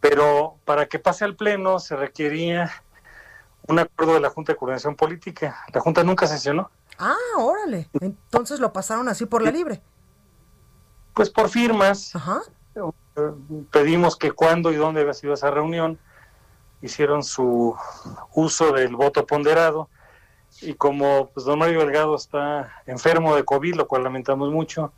Pero 0.00 0.56
para 0.64 0.86
que 0.86 0.98
pase 0.98 1.24
al 1.24 1.36
Pleno 1.36 1.78
se 1.78 1.94
requería 1.94 2.72
un 3.68 3.78
acuerdo 3.78 4.14
de 4.14 4.20
la 4.20 4.30
Junta 4.30 4.52
de 4.52 4.56
Coordinación 4.56 4.96
Política. 4.96 5.64
La 5.72 5.80
Junta 5.80 6.02
nunca 6.02 6.26
sesionó. 6.26 6.72
Ah, 6.98 7.16
órale. 7.36 7.88
Entonces 8.00 8.60
lo 8.60 8.72
pasaron 8.72 9.08
así 9.08 9.26
por 9.26 9.42
la 9.42 9.50
libre. 9.50 9.80
Pues 11.14 11.30
por 11.30 11.48
firmas. 11.48 12.14
Ajá. 12.14 12.42
Pedimos 13.70 14.16
que 14.16 14.32
cuándo 14.32 14.72
y 14.72 14.76
dónde 14.76 15.00
había 15.00 15.14
sido 15.14 15.34
esa 15.34 15.50
reunión. 15.50 15.98
Hicieron 16.82 17.22
su 17.22 17.76
uso 18.34 18.72
del 18.72 18.96
voto 18.96 19.26
ponderado. 19.26 19.88
Y 20.60 20.74
como 20.74 21.30
pues, 21.32 21.46
don 21.46 21.58
Mario 21.58 21.80
Delgado 21.80 22.16
está 22.16 22.82
enfermo 22.86 23.36
de 23.36 23.44
COVID, 23.44 23.74
lo 23.74 23.86
cual 23.86 24.04
lamentamos 24.04 24.50
mucho, 24.50 24.92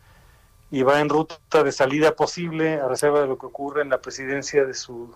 y 0.70 0.82
va 0.82 1.00
en 1.00 1.08
ruta 1.08 1.62
de 1.62 1.72
salida 1.72 2.14
posible 2.14 2.80
a 2.80 2.88
reserva 2.88 3.20
de 3.20 3.26
lo 3.26 3.36
que 3.36 3.46
ocurre 3.46 3.82
en 3.82 3.90
la 3.90 4.00
presidencia 4.00 4.64
de 4.64 4.74
su 4.74 5.14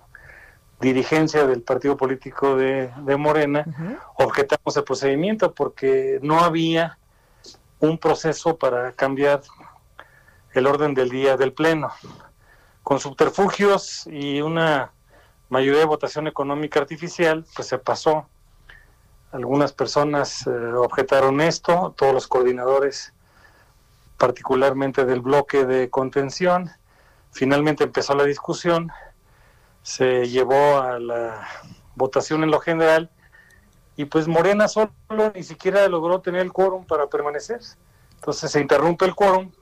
dirigencia 0.84 1.46
del 1.46 1.62
partido 1.62 1.96
político 1.96 2.56
de, 2.56 2.92
Morena, 3.18 3.64
objetamos 4.16 4.76
el 4.76 4.84
procedimiento 4.84 5.54
porque 5.54 6.18
no 6.22 6.40
había 6.40 6.98
un 7.80 7.96
proceso 7.98 8.56
para 8.56 8.92
cambiar 8.92 9.40
el 10.52 10.66
orden 10.66 10.94
del 10.94 11.08
día 11.08 11.36
del 11.36 11.54
Pleno. 11.54 11.90
Con 12.82 13.00
subterfugios 13.00 14.06
y 14.06 14.42
una 14.42 14.92
mayoría 15.48 15.80
de 15.80 15.86
votación 15.86 16.26
económica 16.26 16.80
artificial, 16.80 17.46
pues 17.56 17.68
se 17.68 17.78
pasó. 17.78 18.28
Algunas 19.32 19.72
personas 19.72 20.46
eh, 20.46 20.50
objetaron 20.50 21.40
esto, 21.40 21.94
todos 21.96 22.12
los 22.12 22.28
coordinadores, 22.28 23.14
particularmente 24.18 25.06
del 25.06 25.22
bloque 25.22 25.64
de 25.64 25.88
contención. 25.88 26.70
Finalmente 27.32 27.84
empezó 27.84 28.14
la 28.14 28.24
discusión 28.24 28.92
se 29.84 30.26
llevó 30.28 30.78
a 30.78 30.98
la 30.98 31.46
votación 31.94 32.42
en 32.42 32.50
lo 32.50 32.58
general 32.58 33.10
y 33.96 34.06
pues 34.06 34.26
Morena 34.26 34.66
solo 34.66 34.92
ni 35.34 35.42
siquiera 35.44 35.86
logró 35.88 36.20
tener 36.20 36.40
el 36.40 36.52
quórum 36.52 36.86
para 36.86 37.06
permanecer. 37.06 37.60
Entonces 38.14 38.50
se 38.50 38.60
interrumpe 38.60 39.04
el 39.04 39.14
quórum 39.14 39.52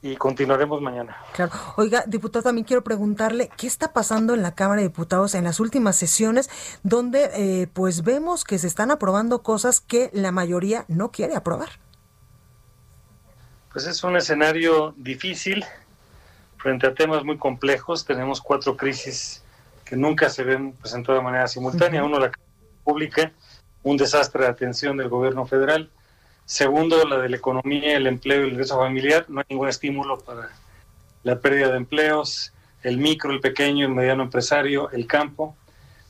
y 0.00 0.16
continuaremos 0.16 0.80
mañana. 0.80 1.18
Claro. 1.34 1.52
Oiga, 1.76 2.04
diputado, 2.06 2.44
también 2.44 2.64
quiero 2.64 2.82
preguntarle 2.82 3.50
qué 3.58 3.66
está 3.66 3.92
pasando 3.92 4.32
en 4.32 4.40
la 4.40 4.54
Cámara 4.54 4.80
de 4.80 4.88
Diputados 4.88 5.34
en 5.34 5.44
las 5.44 5.60
últimas 5.60 5.96
sesiones, 5.96 6.48
donde 6.82 7.30
eh, 7.34 7.66
pues 7.70 8.04
vemos 8.04 8.44
que 8.44 8.58
se 8.58 8.66
están 8.66 8.90
aprobando 8.90 9.42
cosas 9.42 9.80
que 9.80 10.08
la 10.14 10.32
mayoría 10.32 10.86
no 10.88 11.10
quiere 11.10 11.36
aprobar. 11.36 11.68
Pues 13.72 13.86
es 13.86 14.02
un 14.02 14.16
escenario 14.16 14.94
difícil 14.96 15.66
frente 16.58 16.86
a 16.86 16.94
temas 16.94 17.24
muy 17.24 17.38
complejos. 17.38 18.04
Tenemos 18.04 18.40
cuatro 18.40 18.76
crisis 18.76 19.42
que 19.84 19.96
nunca 19.96 20.28
se 20.28 20.44
ven 20.44 20.72
presentadas 20.72 21.20
de 21.20 21.24
manera 21.24 21.48
simultánea. 21.48 22.04
Uno, 22.04 22.18
la 22.18 22.30
pública, 22.84 23.32
un 23.82 23.96
desastre 23.96 24.44
de 24.44 24.50
atención 24.50 24.96
del 24.96 25.08
gobierno 25.08 25.46
federal. 25.46 25.90
Segundo, 26.44 27.06
la 27.06 27.18
de 27.18 27.28
la 27.28 27.36
economía, 27.36 27.96
el 27.96 28.06
empleo 28.06 28.40
y 28.40 28.44
el 28.44 28.52
ingreso 28.52 28.78
familiar. 28.78 29.26
No 29.28 29.40
hay 29.40 29.46
ningún 29.48 29.68
estímulo 29.68 30.18
para 30.18 30.50
la 31.22 31.40
pérdida 31.40 31.68
de 31.68 31.76
empleos, 31.76 32.52
el 32.82 32.98
micro, 32.98 33.32
el 33.32 33.40
pequeño, 33.40 33.86
el 33.86 33.94
mediano 33.94 34.22
empresario, 34.22 34.90
el 34.90 35.06
campo. 35.06 35.56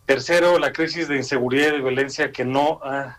Tercero, 0.07 0.59
la 0.59 0.73
crisis 0.73 1.09
de 1.09 1.17
inseguridad 1.17 1.69
y 1.69 1.73
de 1.73 1.81
violencia 1.81 2.33
que 2.33 2.45
no 2.45 2.81
ha 2.83 3.19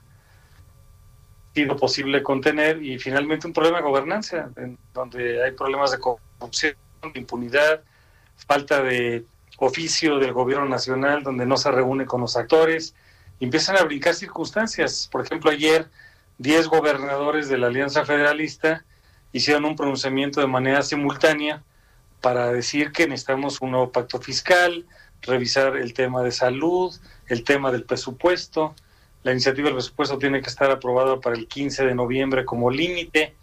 sido 1.54 1.76
posible 1.76 2.24
contener. 2.24 2.82
Y 2.82 2.98
finalmente, 3.00 3.48
un 3.48 3.54
problema 3.54 3.78
de 3.78 3.84
gobernanza, 3.84 4.50
en 4.58 4.78
donde 4.94 5.44
hay 5.44 5.52
problemas 5.52 5.92
de 5.92 6.00
corrupción 6.00 6.76
impunidad, 7.16 7.82
falta 8.36 8.82
de 8.82 9.26
oficio 9.58 10.20
del 10.20 10.34
gobierno 10.34 10.66
nacional 10.66 11.24
donde 11.24 11.46
no 11.46 11.58
se 11.58 11.72
reúne 11.72 12.06
con 12.06 12.22
los 12.22 12.38
actores, 12.38 12.96
empiezan 13.40 13.78
a 13.78 13.84
brincar 13.84 14.16
circunstancias. 14.16 15.10
Por 15.12 15.26
ejemplo, 15.26 15.52
ayer 15.52 15.88
10 16.38 16.68
gobernadores 16.68 17.50
de 17.50 17.58
la 17.58 17.68
Alianza 17.68 18.06
Federalista 18.06 18.86
hicieron 19.34 19.66
un 19.66 19.76
pronunciamiento 19.76 20.42
de 20.42 20.48
manera 20.48 20.82
simultánea 20.82 21.64
para 22.22 22.52
decir 22.52 22.92
que 22.92 23.08
necesitamos 23.08 23.62
un 23.62 23.72
nuevo 23.72 23.92
pacto 23.92 24.20
fiscal, 24.20 24.86
revisar 25.22 25.78
el 25.78 25.94
tema 25.94 26.24
de 26.24 26.32
salud, 26.32 26.94
el 27.28 27.44
tema 27.44 27.72
del 27.72 27.84
presupuesto. 27.84 28.76
La 29.24 29.32
iniciativa 29.32 29.66
del 29.66 29.76
presupuesto 29.76 30.18
tiene 30.18 30.42
que 30.42 30.50
estar 30.50 30.72
aprobada 30.72 31.20
para 31.20 31.36
el 31.36 31.48
15 31.48 31.86
de 31.86 31.96
noviembre 31.96 32.46
como 32.46 32.72
límite. 32.72 33.36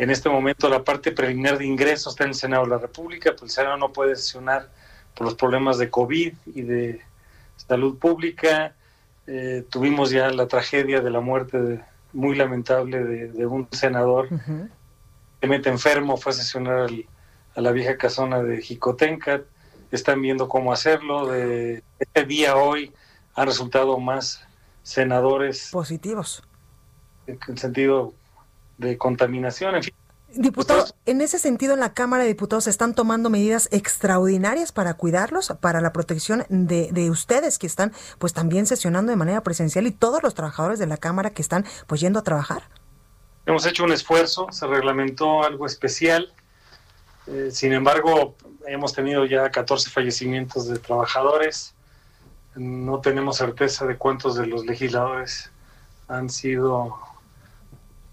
En 0.00 0.08
este 0.08 0.30
momento 0.30 0.70
la 0.70 0.82
parte 0.82 1.12
preliminar 1.12 1.58
de 1.58 1.66
ingresos 1.66 2.14
está 2.14 2.24
en 2.24 2.30
el 2.30 2.34
Senado 2.34 2.64
de 2.64 2.70
la 2.70 2.78
República, 2.78 3.32
pues 3.32 3.42
el 3.42 3.50
Senado 3.50 3.76
no 3.76 3.92
puede 3.92 4.16
sesionar 4.16 4.70
por 5.14 5.26
los 5.26 5.34
problemas 5.34 5.76
de 5.76 5.90
COVID 5.90 6.32
y 6.54 6.62
de 6.62 7.02
salud 7.56 7.98
pública. 7.98 8.74
Eh, 9.26 9.62
tuvimos 9.68 10.08
ya 10.08 10.30
la 10.30 10.48
tragedia 10.48 11.02
de 11.02 11.10
la 11.10 11.20
muerte 11.20 11.84
muy 12.14 12.34
lamentable 12.34 13.04
de, 13.04 13.44
un 13.44 13.68
senador 13.72 14.30
que 15.38 15.46
mete 15.46 15.68
enfermo, 15.68 16.16
fue 16.16 16.32
a 16.32 16.34
sesionar 16.34 16.88
a 17.54 17.60
la 17.60 17.70
vieja 17.70 17.98
casona 17.98 18.42
de 18.42 18.62
Jicotencat. 18.62 19.42
Están 19.90 20.22
viendo 20.22 20.48
cómo 20.48 20.72
hacerlo. 20.72 21.26
De 21.26 21.84
este 21.98 22.24
día 22.24 22.56
hoy 22.56 22.94
han 23.34 23.46
resultado 23.46 23.98
más 23.98 24.42
senadores 24.82 25.68
positivos. 25.70 26.42
En 27.26 27.38
el 27.48 27.58
sentido 27.58 28.14
de 28.80 28.98
contaminación. 28.98 29.76
En 29.76 29.82
fin. 29.84 29.94
Diputado, 30.32 30.84
en 31.06 31.22
ese 31.22 31.40
sentido, 31.40 31.74
en 31.74 31.80
la 31.80 31.92
Cámara 31.92 32.22
de 32.22 32.28
Diputados 32.28 32.64
se 32.64 32.70
están 32.70 32.94
tomando 32.94 33.30
medidas 33.30 33.68
extraordinarias 33.72 34.70
para 34.70 34.94
cuidarlos, 34.94 35.52
para 35.60 35.80
la 35.80 35.92
protección 35.92 36.46
de, 36.48 36.90
de, 36.92 37.10
ustedes 37.10 37.58
que 37.58 37.66
están 37.66 37.92
pues 38.18 38.32
también 38.32 38.66
sesionando 38.66 39.10
de 39.10 39.16
manera 39.16 39.42
presencial 39.42 39.88
y 39.88 39.90
todos 39.90 40.22
los 40.22 40.34
trabajadores 40.34 40.78
de 40.78 40.86
la 40.86 40.98
Cámara 40.98 41.30
que 41.30 41.42
están 41.42 41.64
pues 41.88 42.00
yendo 42.00 42.20
a 42.20 42.22
trabajar. 42.22 42.62
Hemos 43.44 43.66
hecho 43.66 43.82
un 43.82 43.92
esfuerzo, 43.92 44.46
se 44.52 44.68
reglamentó 44.68 45.42
algo 45.42 45.66
especial, 45.66 46.32
eh, 47.26 47.48
sin 47.50 47.72
embargo 47.72 48.36
hemos 48.68 48.92
tenido 48.92 49.24
ya 49.24 49.50
14 49.50 49.90
fallecimientos 49.90 50.68
de 50.68 50.78
trabajadores, 50.78 51.74
no 52.54 53.00
tenemos 53.00 53.38
certeza 53.38 53.84
de 53.84 53.96
cuántos 53.96 54.36
de 54.36 54.46
los 54.46 54.64
legisladores 54.64 55.50
han 56.06 56.30
sido 56.30 57.09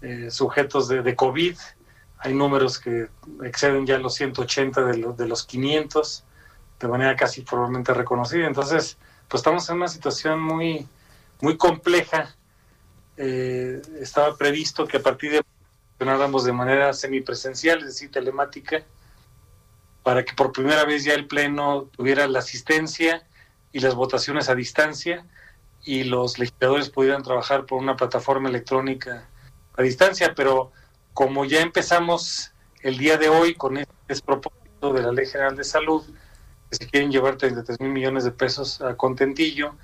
eh, 0.02 0.30
sujetos 0.30 0.88
de, 0.88 1.16
COVID. 1.16 1.56
Hay 2.18 2.34
números 2.34 2.78
que 2.78 3.08
exceden 3.44 3.86
ya 3.86 3.98
los 3.98 4.14
180 4.14 4.84
de, 4.84 4.96
los 4.98 5.16
de 5.16 5.28
los 5.28 5.44
500 5.44 6.24
de 6.80 6.88
manera 6.88 7.16
casi 7.16 7.42
probablemente 7.42 7.92
reconocida. 7.92 8.46
Entonces, 8.46 8.98
pues 9.28 9.40
estamos 9.40 9.68
en 9.68 9.76
una 9.76 9.88
situación 9.88 10.40
muy, 10.40 10.86
muy 11.40 11.56
compleja. 11.56 12.34
Eh, 13.16 13.82
estaba 14.00 14.36
previsto 14.36 14.86
que 14.86 14.98
a 14.98 15.02
partir 15.02 15.32
de 15.32 15.42
funcionáramos 15.98 16.44
de 16.44 16.52
manera 16.52 16.92
semipresencial, 16.92 17.80
es 17.80 17.86
decir, 17.86 18.10
telemática, 18.10 18.84
para 20.04 20.24
que 20.24 20.32
por 20.34 20.52
primera 20.52 20.84
vez 20.84 21.04
ya 21.04 21.14
el 21.14 21.26
Pleno 21.26 21.90
tuviera 21.96 22.28
la 22.28 22.38
asistencia 22.38 23.26
y 23.72 23.80
las 23.80 23.94
votaciones 23.94 24.48
a 24.48 24.54
distancia 24.54 25.26
y 25.84 26.04
los 26.04 26.38
legisladores 26.38 26.90
pudieran 26.90 27.22
trabajar 27.22 27.66
por 27.66 27.78
una 27.78 27.96
plataforma 27.96 28.48
electrónica 28.48 29.28
a 29.78 29.82
distancia, 29.82 30.34
pero 30.34 30.72
como 31.14 31.44
ya 31.44 31.60
empezamos 31.60 32.52
el 32.82 32.98
día 32.98 33.16
de 33.16 33.28
hoy 33.28 33.54
con 33.54 33.78
este 33.78 33.94
despropósito 34.08 34.92
de 34.92 35.02
la 35.02 35.12
Ley 35.12 35.26
General 35.26 35.56
de 35.56 35.64
Salud, 35.64 36.04
que 36.68 36.76
se 36.76 36.86
quieren 36.86 37.10
llevar 37.10 37.36
33 37.36 37.80
mil 37.80 37.90
millones 37.90 38.24
de 38.24 38.32
pesos 38.32 38.80
a 38.82 38.96
contentillo, 38.96 39.76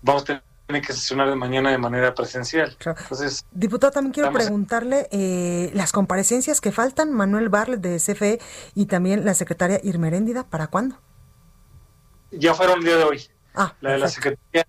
vamos 0.00 0.22
a 0.22 0.42
tener 0.66 0.86
que 0.86 0.92
sesionar 0.94 1.28
de 1.28 1.36
mañana 1.36 1.70
de 1.70 1.76
manera 1.76 2.14
presencial. 2.14 2.76
Entonces, 2.80 3.44
Diputado, 3.52 3.92
también 3.92 4.12
quiero 4.12 4.32
preguntarle 4.32 5.06
eh, 5.10 5.70
las 5.74 5.92
comparecencias 5.92 6.62
que 6.62 6.72
faltan, 6.72 7.12
Manuel 7.12 7.50
Barlet 7.50 7.80
de 7.80 7.98
CFE 7.98 8.40
y 8.74 8.86
también 8.86 9.26
la 9.26 9.34
secretaria 9.34 9.80
Irmeréndida, 9.82 10.48
¿para 10.48 10.68
cuándo? 10.68 10.96
Ya 12.30 12.54
fueron 12.54 12.78
el 12.78 12.84
día 12.84 12.96
de 12.96 13.04
hoy. 13.04 13.22
Ah, 13.54 13.74
la 13.82 13.92
de 13.92 13.98
la 13.98 14.08
secretaria, 14.08 14.66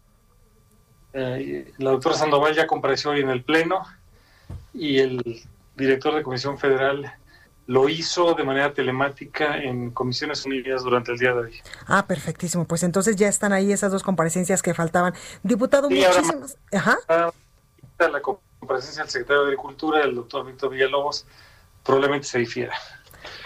eh, 1.13 1.71
la 1.77 1.91
doctora 1.91 2.15
Sandoval 2.15 2.53
ya 2.53 2.67
compareció 2.67 3.11
hoy 3.11 3.21
en 3.21 3.29
el 3.29 3.43
Pleno 3.43 3.85
y 4.73 4.99
el 4.99 5.43
director 5.75 6.15
de 6.15 6.23
Comisión 6.23 6.57
Federal 6.57 7.13
lo 7.67 7.87
hizo 7.87 8.33
de 8.33 8.43
manera 8.43 8.73
telemática 8.73 9.57
en 9.57 9.91
Comisiones 9.91 10.45
Unidas 10.45 10.83
durante 10.83 11.11
el 11.11 11.17
día 11.17 11.33
de 11.33 11.39
hoy. 11.39 11.61
Ah, 11.87 12.05
perfectísimo. 12.05 12.65
Pues 12.65 12.83
entonces 12.83 13.15
ya 13.15 13.27
están 13.27 13.53
ahí 13.53 13.71
esas 13.71 13.91
dos 13.91 14.03
comparecencias 14.03 14.61
que 14.61 14.73
faltaban. 14.73 15.13
Diputado, 15.43 15.89
muchísimas. 15.89 16.57
Ajá. 16.73 16.97
La 17.99 18.21
comparecencia 18.21 19.03
del 19.03 19.11
secretario 19.11 19.43
de 19.43 19.47
Agricultura, 19.49 20.03
el 20.03 20.15
doctor 20.15 20.45
Víctor 20.45 20.71
Villalobos, 20.71 21.25
probablemente 21.83 22.27
se 22.27 22.39
difiera. 22.39 22.73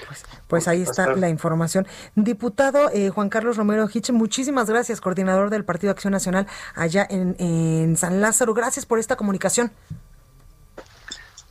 Pues, 0.07 0.23
pues 0.47 0.67
ahí 0.67 0.81
está 0.81 1.15
la 1.15 1.29
información. 1.29 1.85
Diputado 2.15 2.89
eh, 2.93 3.09
Juan 3.09 3.29
Carlos 3.29 3.57
Romero 3.57 3.87
Hitch, 3.93 4.11
muchísimas 4.11 4.69
gracias, 4.69 5.01
coordinador 5.01 5.49
del 5.49 5.65
Partido 5.65 5.91
Acción 5.91 6.13
Nacional 6.13 6.47
allá 6.73 7.05
en, 7.09 7.35
en 7.37 7.97
San 7.97 8.21
Lázaro. 8.21 8.53
Gracias 8.53 8.85
por 8.85 8.97
esta 8.97 9.17
comunicación 9.17 9.71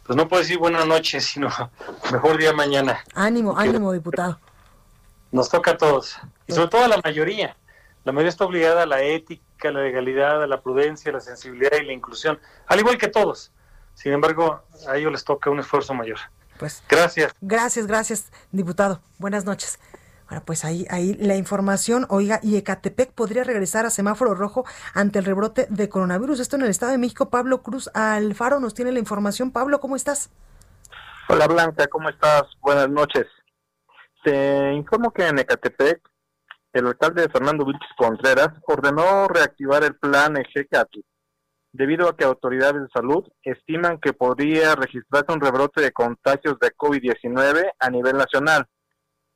pues 0.04 0.16
no 0.16 0.28
puedo 0.28 0.42
decir 0.42 0.58
buenas 0.58 0.86
noches, 0.86 1.24
sino 1.24 1.48
mejor 2.12 2.38
día 2.38 2.52
mañana. 2.52 3.02
Ánimo, 3.14 3.56
ánimo, 3.56 3.92
diputado. 3.92 4.38
Nos 5.32 5.48
toca 5.48 5.72
a 5.72 5.76
todos, 5.76 6.16
y 6.46 6.52
sobre 6.52 6.68
todo 6.68 6.84
a 6.84 6.88
la 6.88 7.00
mayoría, 7.02 7.56
La 8.04 8.12
mayoría 8.12 8.28
está 8.28 8.44
obligada 8.44 8.82
a 8.82 8.86
la 8.86 9.02
ética, 9.02 9.68
a 9.68 9.72
la 9.72 9.80
legalidad, 9.80 10.42
a 10.42 10.46
la 10.46 10.60
prudencia, 10.60 11.10
a 11.10 11.14
la 11.14 11.20
sensibilidad 11.20 11.72
y 11.80 11.86
la 11.86 11.92
inclusión, 11.92 12.38
al 12.66 12.78
igual 12.78 12.98
que 12.98 13.08
todos. 13.08 13.50
Sin 13.94 14.12
embargo, 14.12 14.62
a 14.86 14.96
ellos 14.96 15.10
les 15.10 15.24
toca 15.24 15.50
un 15.50 15.60
esfuerzo 15.60 15.94
mayor. 15.94 16.18
Pues 16.58 16.82
gracias. 16.88 17.32
Gracias, 17.40 17.86
gracias, 17.86 18.30
diputado. 18.52 19.00
Buenas 19.18 19.44
noches. 19.44 19.78
Pues 20.42 20.64
ahí, 20.64 20.86
ahí 20.90 21.14
la 21.14 21.36
información, 21.36 22.06
oiga, 22.08 22.40
y 22.42 22.56
Ecatepec 22.56 23.12
podría 23.12 23.44
regresar 23.44 23.86
a 23.86 23.90
semáforo 23.90 24.34
rojo 24.34 24.64
ante 24.94 25.18
el 25.18 25.24
rebrote 25.24 25.66
de 25.70 25.88
coronavirus. 25.88 26.40
Esto 26.40 26.56
en 26.56 26.62
el 26.62 26.70
Estado 26.70 26.92
de 26.92 26.98
México. 26.98 27.30
Pablo 27.30 27.62
Cruz 27.62 27.90
Alfaro 27.94 28.60
nos 28.60 28.74
tiene 28.74 28.92
la 28.92 28.98
información. 28.98 29.52
Pablo, 29.52 29.80
¿cómo 29.80 29.96
estás? 29.96 30.30
Hola 31.28 31.46
Blanca, 31.46 31.86
¿cómo 31.86 32.08
estás? 32.08 32.42
Buenas 32.60 32.88
noches. 32.90 33.26
Te 34.22 34.72
informo 34.74 35.10
que 35.12 35.26
en 35.26 35.38
Ecatepec, 35.38 36.00
el 36.72 36.86
alcalde 36.86 37.28
Fernando 37.28 37.64
Vilches 37.64 37.90
Contreras 37.96 38.48
ordenó 38.66 39.28
reactivar 39.28 39.84
el 39.84 39.96
plan 39.96 40.36
Ejecatu, 40.36 41.02
debido 41.72 42.08
a 42.08 42.16
que 42.16 42.24
autoridades 42.24 42.82
de 42.82 42.88
salud 42.92 43.24
estiman 43.42 43.98
que 44.00 44.12
podría 44.12 44.74
registrarse 44.74 45.32
un 45.32 45.40
rebrote 45.40 45.80
de 45.80 45.92
contagios 45.92 46.58
de 46.60 46.74
COVID-19 46.74 47.70
a 47.78 47.90
nivel 47.90 48.16
nacional 48.16 48.66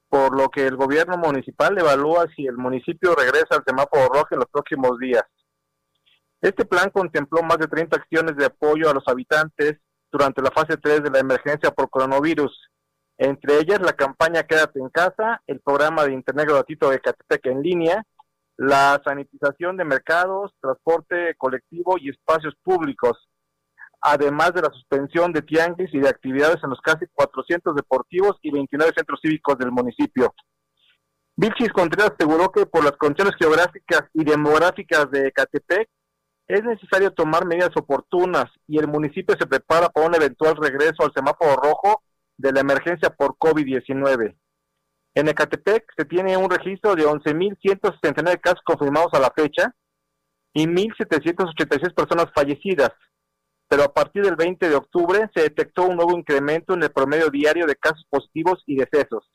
por 0.09 0.37
lo 0.37 0.49
que 0.49 0.67
el 0.67 0.77
gobierno 0.77 1.17
municipal 1.17 1.77
evalúa 1.79 2.27
si 2.35 2.47
el 2.47 2.57
municipio 2.57 3.15
regresa 3.15 3.57
al 3.57 3.65
semáforo 3.67 4.09
rojo 4.13 4.29
en 4.31 4.39
los 4.39 4.49
próximos 4.51 4.99
días. 4.99 5.25
Este 6.41 6.65
plan 6.65 6.91
contempló 6.91 7.43
más 7.43 7.59
de 7.59 7.67
30 7.67 7.97
acciones 7.97 8.37
de 8.37 8.47
apoyo 8.47 8.89
a 8.89 8.95
los 8.95 9.07
habitantes 9.07 9.79
durante 10.11 10.41
la 10.41 10.51
fase 10.51 10.77
3 10.77 11.03
de 11.03 11.11
la 11.11 11.19
emergencia 11.19 11.71
por 11.71 11.91
coronavirus, 11.91 12.71
entre 13.19 13.59
ellas 13.59 13.81
la 13.81 13.93
campaña 13.93 14.45
Quédate 14.45 14.79
en 14.79 14.89
casa, 14.91 15.43
el 15.47 15.61
programa 15.61 16.05
de 16.05 16.13
Internet 16.13 16.49
gratuito 16.49 16.89
de 16.89 17.01
Catepec 17.01 17.47
en 17.47 17.63
línea, 17.63 18.05
la 18.57 19.01
sanitización 19.05 19.77
de 19.77 19.85
mercados, 19.85 20.53
transporte 20.61 21.35
colectivo 21.37 21.97
y 21.99 22.11
espacios 22.11 22.55
públicos, 22.63 23.29
además 24.01 24.53
de 24.55 24.63
la 24.63 24.71
suspensión 24.73 25.33
de 25.33 25.43
tianguis 25.43 25.93
y 25.93 25.99
de 25.99 26.09
actividades 26.09 26.59
en 26.63 26.71
los 26.71 26.81
casi 26.81 27.07
400 27.13 27.75
deportivos 27.75 28.37
y 28.43 28.51
29 28.51 28.93
centros 28.97 29.21
cívicos 29.23 29.59
del 29.59 29.73
municipio. 29.73 30.35
Vilchis 31.37 31.73
Contreras 31.73 32.13
aseguró 32.19 32.51
que 32.51 32.67
por 32.67 32.83
las 32.83 32.97
condiciones 32.97 33.35
geográficas 33.39 34.03
y 34.13 34.25
demográficas 34.25 35.11
de 35.11 35.31
Catepec 35.33 35.89
es 36.49 36.65
necesario 36.65 37.13
tomar 37.13 37.47
medidas 37.47 37.77
oportunas 37.77 38.47
y 38.67 38.79
el 38.79 38.89
municipio 38.89 39.37
se 39.39 39.47
prepara 39.47 39.89
para 39.91 40.07
un 40.07 40.15
eventual 40.15 40.57
regreso 40.57 41.05
al 41.05 41.13
semáforo 41.15 41.57
rojo 41.57 42.03
de 42.39 42.53
la 42.53 42.61
emergencia 42.61 43.11
por 43.11 43.37
COVID-19. 43.37 44.35
En 45.15 45.29
Ecatepec 45.29 45.85
se 45.97 46.05
tiene 46.05 46.37
un 46.37 46.49
registro 46.49 46.95
de 46.95 47.05
11.169 47.05 48.41
casos 48.41 48.61
confirmados 48.65 49.13
a 49.13 49.21
la 49.21 49.31
fecha 49.31 49.75
y 50.55 50.67
1.786 50.67 51.95
personas 51.95 52.27
fallecidas, 52.35 52.91
pero 53.69 53.85
a 53.85 53.93
partir 53.93 54.25
del 54.25 54.37
20 54.37 54.69
de 54.69 54.75
octubre 54.75 55.31
se 55.35 55.43
detectó 55.43 55.85
un 55.85 55.97
nuevo 55.97 56.17
incremento 56.17 56.75
en 56.75 56.83
el 56.83 56.91
promedio 56.91 57.29
diario 57.29 57.67
de 57.67 57.77
casos 57.77 58.05
positivos 58.09 58.63
y 58.67 58.77
decesos. 58.77 59.31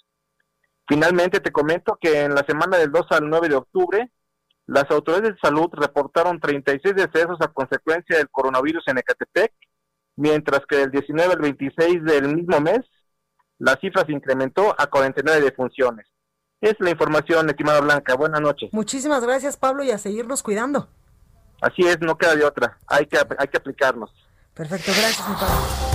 Finalmente 0.88 1.40
te 1.40 1.52
comento 1.52 1.98
que 2.02 2.24
en 2.24 2.34
la 2.34 2.44
semana 2.46 2.78
del 2.78 2.92
2 2.92 3.06
al 3.12 3.30
9 3.30 3.50
de 3.50 3.56
octubre, 3.56 4.12
las 4.66 4.90
autoridades 4.90 5.36
de 5.36 5.40
salud 5.40 5.68
reportaron 5.72 6.40
36 6.40 6.96
decesos 6.96 7.38
a 7.42 7.48
consecuencia 7.48 8.18
del 8.18 8.30
coronavirus 8.30 8.84
en 8.88 8.98
Ecatepec, 8.98 9.54
mientras 10.16 10.62
que 10.68 10.78
del 10.78 10.92
19 10.92 11.34
al 11.34 11.40
26 11.40 12.04
del 12.04 12.36
mismo 12.36 12.60
mes, 12.60 12.82
la 13.60 13.76
cifra 13.80 14.06
se 14.06 14.12
incrementó 14.12 14.76
a 14.78 14.88
49 14.88 15.42
defunciones. 15.42 16.08
Es 16.60 16.76
la 16.80 16.90
información, 16.90 17.50
estimada 17.50 17.82
Blanca. 17.82 18.16
Buenas 18.16 18.42
noches. 18.42 18.70
Muchísimas 18.74 19.24
gracias, 19.24 19.58
Pablo, 19.58 19.84
y 19.84 19.92
a 19.92 19.98
seguirnos 19.98 20.44
cuidando. 20.44 20.88
Así 21.64 21.82
es, 21.88 21.97
no 22.01 22.18
queda 22.18 22.36
de 22.36 22.43
otra. 22.43 22.78
Hay 22.88 23.05
que, 23.05 23.18
hay 23.18 23.47
que 23.47 23.57
aplicarnos. 23.57 24.11
Perfecto, 24.53 24.91
gracias, 24.97 25.30
mi 25.30 25.36
padre. 25.36 25.93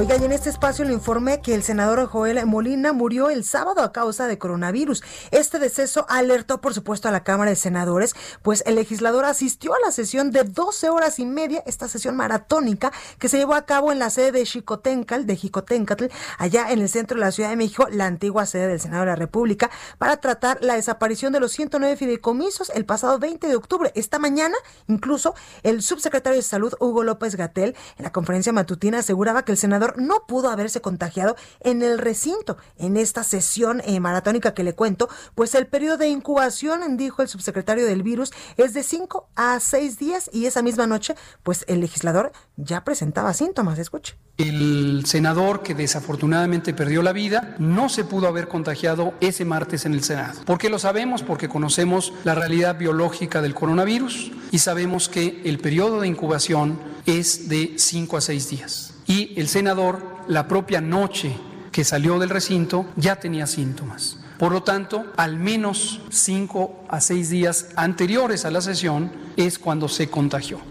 Oiga, 0.00 0.16
y 0.16 0.24
en 0.24 0.32
este 0.32 0.48
espacio 0.48 0.86
le 0.86 0.94
informé 0.94 1.42
que 1.42 1.54
el 1.54 1.62
senador 1.62 2.06
Joel 2.06 2.46
Molina 2.46 2.94
murió 2.94 3.28
el 3.28 3.44
sábado 3.44 3.82
a 3.82 3.92
causa 3.92 4.26
de 4.28 4.38
coronavirus. 4.38 5.04
Este 5.30 5.58
deceso 5.58 6.06
alertó, 6.08 6.62
por 6.62 6.72
supuesto, 6.72 7.06
a 7.06 7.10
la 7.10 7.22
Cámara 7.22 7.50
de 7.50 7.56
Senadores, 7.56 8.14
pues 8.40 8.62
el 8.64 8.76
legislador 8.76 9.26
asistió 9.26 9.74
a 9.74 9.76
la 9.84 9.92
sesión 9.92 10.30
de 10.30 10.44
12 10.44 10.88
horas 10.88 11.18
y 11.18 11.26
media, 11.26 11.62
esta 11.66 11.86
sesión 11.86 12.16
maratónica 12.16 12.92
que 13.18 13.28
se 13.28 13.36
llevó 13.36 13.52
a 13.52 13.66
cabo 13.66 13.92
en 13.92 13.98
la 13.98 14.08
sede 14.08 14.32
de 14.32 14.46
Xicoténcatl, 14.46 15.26
de 15.26 15.36
Jicoténcatl, 15.36 16.06
allá 16.38 16.70
en 16.70 16.78
el 16.78 16.88
centro 16.88 17.18
de 17.18 17.26
la 17.26 17.30
Ciudad 17.30 17.50
de 17.50 17.56
México, 17.56 17.86
la 17.90 18.06
antigua 18.06 18.46
sede 18.46 18.68
del 18.68 18.80
Senado 18.80 19.02
de 19.02 19.10
la 19.10 19.16
República, 19.16 19.70
para 19.98 20.16
tratar 20.16 20.62
la 20.62 20.76
desaparición 20.76 21.30
de 21.34 21.40
los 21.40 21.52
109 21.52 21.98
fideicomisos 21.98 22.72
el 22.74 22.86
pasado 22.86 23.18
20 23.18 23.48
de 23.48 23.54
octubre. 23.54 23.92
Esta 23.94 24.18
mañana, 24.18 24.54
incluso, 24.88 25.34
el 25.62 25.82
subsecretario 25.82 26.38
de 26.38 26.42
Salud, 26.42 26.72
Hugo 26.80 27.04
López 27.04 27.36
Gatel, 27.36 27.76
en 27.98 28.04
la 28.04 28.12
conferencia 28.12 28.54
matutina 28.54 29.00
aseguraba 29.00 29.44
que 29.44 29.52
el 29.52 29.58
senador 29.58 29.89
no 29.96 30.26
pudo 30.26 30.50
haberse 30.50 30.80
contagiado 30.80 31.36
en 31.60 31.82
el 31.82 31.98
recinto, 31.98 32.56
en 32.78 32.96
esta 32.96 33.24
sesión 33.24 33.82
eh, 33.84 34.00
maratónica 34.00 34.54
que 34.54 34.64
le 34.64 34.74
cuento, 34.74 35.08
pues 35.34 35.54
el 35.54 35.66
periodo 35.66 35.98
de 35.98 36.08
incubación, 36.08 36.96
dijo 36.96 37.22
el 37.22 37.28
subsecretario 37.28 37.86
del 37.86 38.02
virus, 38.02 38.32
es 38.56 38.74
de 38.74 38.82
5 38.82 39.28
a 39.36 39.60
6 39.60 39.98
días 39.98 40.30
y 40.32 40.46
esa 40.46 40.62
misma 40.62 40.86
noche, 40.86 41.14
pues 41.42 41.64
el 41.68 41.80
legislador 41.80 42.32
ya 42.56 42.84
presentaba 42.84 43.32
síntomas. 43.34 43.78
Escuche. 43.78 44.16
El 44.36 45.04
senador 45.04 45.62
que 45.62 45.74
desafortunadamente 45.74 46.72
perdió 46.72 47.02
la 47.02 47.12
vida 47.12 47.56
no 47.58 47.90
se 47.90 48.04
pudo 48.04 48.26
haber 48.26 48.48
contagiado 48.48 49.12
ese 49.20 49.44
martes 49.44 49.84
en 49.84 49.92
el 49.92 50.02
Senado. 50.02 50.40
¿Por 50.46 50.56
qué 50.56 50.70
lo 50.70 50.78
sabemos? 50.78 51.22
Porque 51.22 51.48
conocemos 51.48 52.14
la 52.24 52.34
realidad 52.34 52.78
biológica 52.78 53.42
del 53.42 53.54
coronavirus 53.54 54.32
y 54.50 54.58
sabemos 54.60 55.10
que 55.10 55.42
el 55.44 55.58
periodo 55.58 56.00
de 56.00 56.08
incubación 56.08 56.80
es 57.04 57.50
de 57.50 57.74
5 57.76 58.16
a 58.16 58.20
6 58.22 58.48
días 58.48 58.89
y 59.10 59.32
el 59.40 59.48
senador 59.48 60.00
la 60.28 60.46
propia 60.46 60.80
noche 60.80 61.36
que 61.72 61.82
salió 61.82 62.20
del 62.20 62.30
recinto 62.30 62.86
ya 62.94 63.16
tenía 63.16 63.48
síntomas. 63.48 64.18
Por 64.38 64.52
lo 64.52 64.62
tanto, 64.62 65.04
al 65.16 65.36
menos 65.36 66.00
cinco 66.10 66.84
a 66.88 67.00
seis 67.00 67.28
días 67.28 67.70
anteriores 67.74 68.44
a 68.44 68.52
la 68.52 68.60
sesión 68.60 69.10
es 69.36 69.58
cuando 69.58 69.88
se 69.88 70.08
contagió 70.08 70.69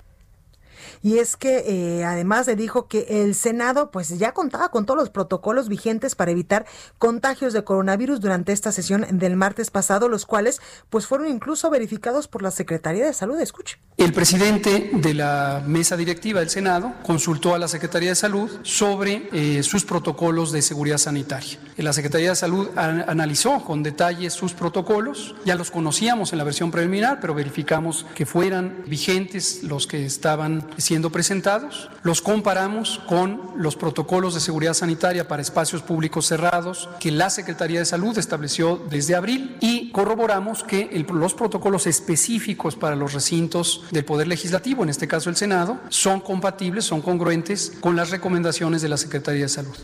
y 1.02 1.18
es 1.18 1.38
que 1.38 1.64
eh, 1.66 2.06
además 2.06 2.47
le 2.47 2.56
dijo 2.56 2.88
que 2.88 3.24
el 3.24 3.36
Senado 3.36 3.91
pues 3.91 4.18
ya 4.18 4.34
contaba 4.34 4.70
con 4.70 4.86
todos 4.86 5.00
los 5.00 5.10
protocolos 5.10 5.70
vigentes 5.70 6.16
para 6.16 6.32
evitar 6.32 6.66
contagios 6.97 7.54
de 7.54 7.64
coronavirus 7.64 8.20
durante 8.20 8.52
esta 8.52 8.72
sesión 8.72 9.06
del 9.12 9.36
martes 9.36 9.72
pasado, 9.72 10.10
los 10.10 10.26
cuales 10.26 10.62
pues 10.89 11.06
fueron 11.06 11.28
incluso 11.28 11.70
verificados 11.70 12.28
por 12.28 12.41
la 12.41 12.52
Secretaría 12.52 13.06
de 13.06 13.14
Salud. 13.14 13.39
Escuche. 13.39 13.78
El 13.97 14.14
presidente 14.14 14.91
de 14.93 15.14
la 15.14 15.62
mesa 15.66 15.97
directiva 15.97 16.39
del 16.39 16.50
Senado 16.50 16.93
consultó 17.04 17.54
a 17.54 17.60
la 17.60 17.68
Secretaría 17.68 18.10
de 18.10 18.16
Salud 18.16 18.50
sobre 18.64 19.30
eh, 19.34 19.62
sus 19.64 19.84
protocolos 19.84 20.52
de 20.52 20.62
seguridad 20.62 20.97
sanitaria. 20.97 21.60
La 21.78 21.93
Secretaría 21.93 22.30
de 22.30 22.36
Salud 22.36 22.70
analizó 22.78 23.64
con 23.64 23.84
detalle 23.84 24.30
sus 24.30 24.54
protocolos, 24.54 25.36
ya 25.45 25.56
los 25.56 25.72
conocíamos 25.72 26.32
en 26.32 26.38
la 26.38 26.43
versión 26.43 26.72
preliminar, 26.72 27.20
pero 27.20 27.34
verificamos 27.34 28.06
que 28.16 28.26
fueran 28.26 28.84
vigentes 28.88 29.64
los 29.64 29.88
que 29.88 30.06
estaban 30.06 30.68
siendo 30.89 31.11
presentados, 31.11 31.87
los 32.01 32.19
comparamos 32.19 32.99
con 33.07 33.51
los 33.57 33.75
protocolos 33.75 34.33
de 34.33 34.39
seguridad 34.39 34.73
sanitaria 34.73 35.27
para 35.27 35.43
espacios 35.43 35.83
públicos 35.83 36.25
cerrados 36.25 36.89
que 36.99 37.11
la 37.11 37.29
Secretaría 37.29 37.77
de 37.77 37.85
Salud 37.85 38.17
estableció 38.17 38.81
desde 38.89 39.13
abril 39.13 39.55
y 39.61 39.91
corroboramos 39.91 40.63
que 40.63 41.05
los 41.13 41.35
protocolos 41.35 41.85
específicos 41.85 42.75
para 42.75 42.95
los 42.95 43.13
recintos 43.13 43.83
del 43.91 44.03
Poder 44.03 44.27
Legislativo, 44.27 44.81
en 44.81 44.89
este 44.89 45.07
caso 45.07 45.29
el 45.29 45.35
Senado, 45.35 45.79
son 45.89 46.21
compatibles, 46.21 46.85
son 46.85 47.03
congruentes 47.03 47.73
con 47.81 47.95
las 47.95 48.09
recomendaciones 48.09 48.81
de 48.81 48.89
la 48.89 48.97
Secretaría 48.97 49.43
de 49.43 49.49
Salud 49.49 49.77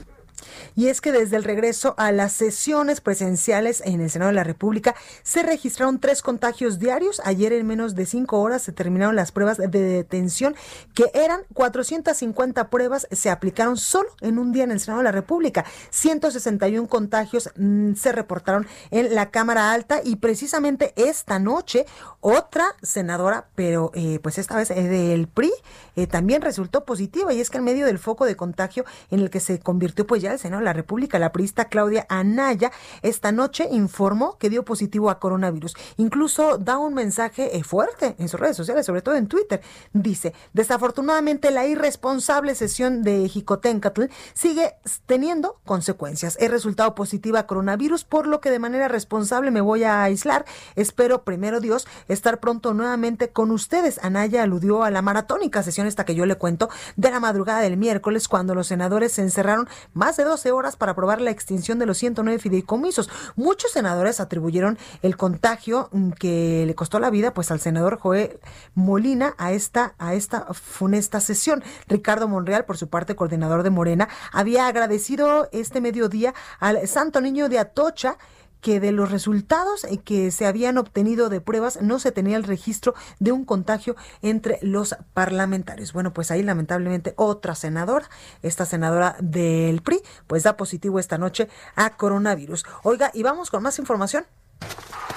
y 0.76 0.88
es 0.88 1.02
que 1.02 1.12
desde 1.12 1.38
el 1.38 1.44
regreso 1.44 1.96
a 1.98 2.12
las 2.12 2.34
sesiones 2.34 3.02
presenciales 3.02 3.82
en 3.86 4.02
el 4.02 4.10
Senado 4.10 4.30
de 4.30 4.36
la 4.36 4.44
República 4.44 4.96
se 5.24 5.44
registraron 5.44 6.00
tres 6.00 6.22
contagios 6.22 6.80
diarios. 6.80 7.22
Ayer 7.24 7.54
en 7.54 7.66
menos 7.66 7.96
de 7.96 8.06
cinco 8.06 8.42
horas 8.42 8.62
se 8.62 8.72
terminaron 8.72 9.16
las 9.16 9.32
pruebas 9.32 9.58
de 9.58 9.68
detención, 9.68 10.56
que 10.94 11.12
eran 11.14 11.42
450 11.54 12.70
pruebas, 12.70 13.08
se 13.12 13.30
aplicaron 13.30 13.78
solo 13.78 14.10
en 14.22 14.38
un 14.38 14.52
día 14.52 14.64
en 14.64 14.72
el 14.72 14.80
Senado 14.80 15.00
de 15.00 15.06
la 15.06 15.12
República. 15.12 15.66
161 15.90 16.88
contagios 16.88 17.50
mm, 17.56 17.94
se 17.94 18.12
reportaron 18.12 18.68
en 18.92 19.16
la 19.16 19.30
Cámara 19.32 19.72
Alta 19.72 20.02
y 20.04 20.18
precisamente 20.18 20.94
esta 20.96 21.40
noche 21.40 21.86
otra 22.20 22.66
senadora, 22.82 23.48
pero 23.56 23.92
eh, 23.94 24.20
pues 24.22 24.38
esta 24.38 24.56
vez 24.56 24.70
del 24.70 25.28
PRI, 25.28 25.52
eh, 25.96 26.08
también 26.08 26.42
resultó 26.42 26.84
positiva 26.84 27.34
y 27.34 27.40
es 27.40 27.50
que 27.50 27.60
en 27.60 27.64
medio 27.64 27.86
del 27.86 28.00
foco 28.00 28.26
de 28.26 28.36
contagio 28.36 28.84
en 29.12 29.20
el 29.20 29.30
que 29.30 29.40
se 29.40 29.60
convirtió 29.60 30.06
pues 30.08 30.22
ya 30.22 30.34
el 30.34 30.40
Senado 30.40 30.65
la 30.66 30.74
República, 30.74 31.20
la 31.20 31.32
priista 31.32 31.66
Claudia 31.66 32.06
Anaya, 32.10 32.72
esta 33.02 33.32
noche 33.32 33.68
informó 33.72 34.38
que 34.38 34.50
dio 34.50 34.66
positivo 34.66 35.10
a 35.10 35.20
coronavirus. 35.20 35.76
Incluso 35.98 36.58
da 36.58 36.78
un 36.78 36.94
mensaje 36.94 37.58
eh, 37.58 37.64
fuerte 37.64 38.16
en 38.20 38.28
sus 38.28 38.40
redes 38.40 38.58
sociales, 38.58 38.86
sobre 38.86 39.02
todo 39.02 39.16
en 39.16 39.28
Twitter. 39.28 39.62
Dice, 39.94 40.34
desafortunadamente 40.54 41.52
la 41.52 41.66
irresponsable 41.66 42.56
sesión 42.56 43.04
de 43.04 43.30
Jicotencatl 43.30 44.06
sigue 44.34 44.76
teniendo 45.06 45.60
consecuencias. 45.66 46.38
He 46.40 46.48
resultado 46.48 46.96
positiva 46.96 47.40
a 47.40 47.48
coronavirus, 47.48 48.04
por 48.04 48.28
lo 48.28 48.42
que 48.42 48.52
de 48.52 48.60
manera 48.60 48.88
responsable 48.88 49.52
me 49.52 49.62
voy 49.62 49.84
a 49.84 50.04
aislar. 50.04 50.46
Espero, 50.76 51.24
primero 51.24 51.60
Dios, 51.60 51.88
estar 52.08 52.40
pronto 52.40 52.74
nuevamente 52.74 53.30
con 53.30 53.52
ustedes. 53.52 54.00
Anaya 54.04 54.44
aludió 54.44 54.84
a 54.84 54.92
la 54.92 55.02
maratónica 55.02 55.64
sesión 55.64 55.88
esta 55.88 56.06
que 56.06 56.16
yo 56.16 56.26
le 56.26 56.36
cuento 56.36 56.70
de 56.96 57.12
la 57.12 57.20
madrugada 57.20 57.60
del 57.62 57.78
miércoles, 57.78 58.28
cuando 58.28 58.56
los 58.56 58.68
senadores 58.68 59.14
se 59.14 59.22
encerraron 59.22 59.70
más 59.94 60.18
de 60.18 60.24
12 60.24 60.52
horas 60.52 60.55
para 60.78 60.94
aprobar 60.94 61.22
la 61.22 61.32
extinción 61.32 61.80
de 61.80 61.86
los 61.86 61.98
109 61.98 62.40
fideicomisos. 62.40 63.10
Muchos 63.36 63.72
senadores 63.72 64.20
atribuyeron 64.20 64.78
el 65.02 65.18
contagio 65.18 65.90
mm, 65.92 66.12
que 66.12 66.64
le 66.66 66.76
costó 66.76 67.00
la 67.00 67.10
vida 67.10 67.34
pues 67.34 67.52
al 67.52 67.60
senador 67.60 68.00
Joel 68.00 68.40
Molina 68.74 69.36
a 69.38 69.52
esta 69.52 69.96
a 70.00 70.14
esta 70.14 70.48
funesta 70.54 71.20
sesión. 71.20 71.64
Ricardo 71.88 72.28
Monreal, 72.28 72.66
por 72.66 72.78
su 72.78 72.88
parte, 72.88 73.16
coordinador 73.16 73.64
de 73.64 73.70
Morena, 73.70 74.08
había 74.32 74.68
agradecido 74.68 75.50
este 75.52 75.82
mediodía 75.82 76.34
al 76.60 76.88
Santo 76.88 77.22
Niño 77.22 77.50
de 77.50 77.60
Atocha 77.60 78.18
que 78.66 78.80
de 78.80 78.92
los 78.92 79.12
resultados 79.12 79.86
que 80.06 80.32
se 80.32 80.48
habían 80.48 80.80
obtenido 80.80 81.30
de 81.30 81.40
pruebas 81.40 81.84
no 81.84 82.00
se 82.00 82.12
tenía 82.12 82.36
el 82.36 82.44
registro 82.44 82.96
de 83.20 83.32
un 83.32 83.46
contagio 83.46 83.96
entre 84.24 84.58
los 84.64 84.96
parlamentarios. 85.14 85.94
Bueno, 85.94 86.14
pues 86.14 86.32
ahí 86.32 86.42
lamentablemente 86.42 87.14
otra 87.16 87.54
senadora, 87.54 88.10
esta 88.42 88.66
senadora 88.66 89.18
del 89.20 89.84
PRI, 89.84 90.02
pues 90.26 90.42
da 90.42 90.58
positivo 90.58 90.98
esta 90.98 91.20
noche 91.20 91.48
a 91.76 91.92
coronavirus. 91.92 92.66
Oiga, 92.82 93.12
y 93.14 93.22
vamos 93.22 93.52
con 93.52 93.62
más 93.62 93.78
información. 93.78 94.26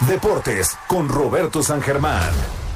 Deportes 0.06 0.76
con 0.86 1.08
Roberto 1.08 1.62
San 1.62 1.80
Germán. 1.80 2.67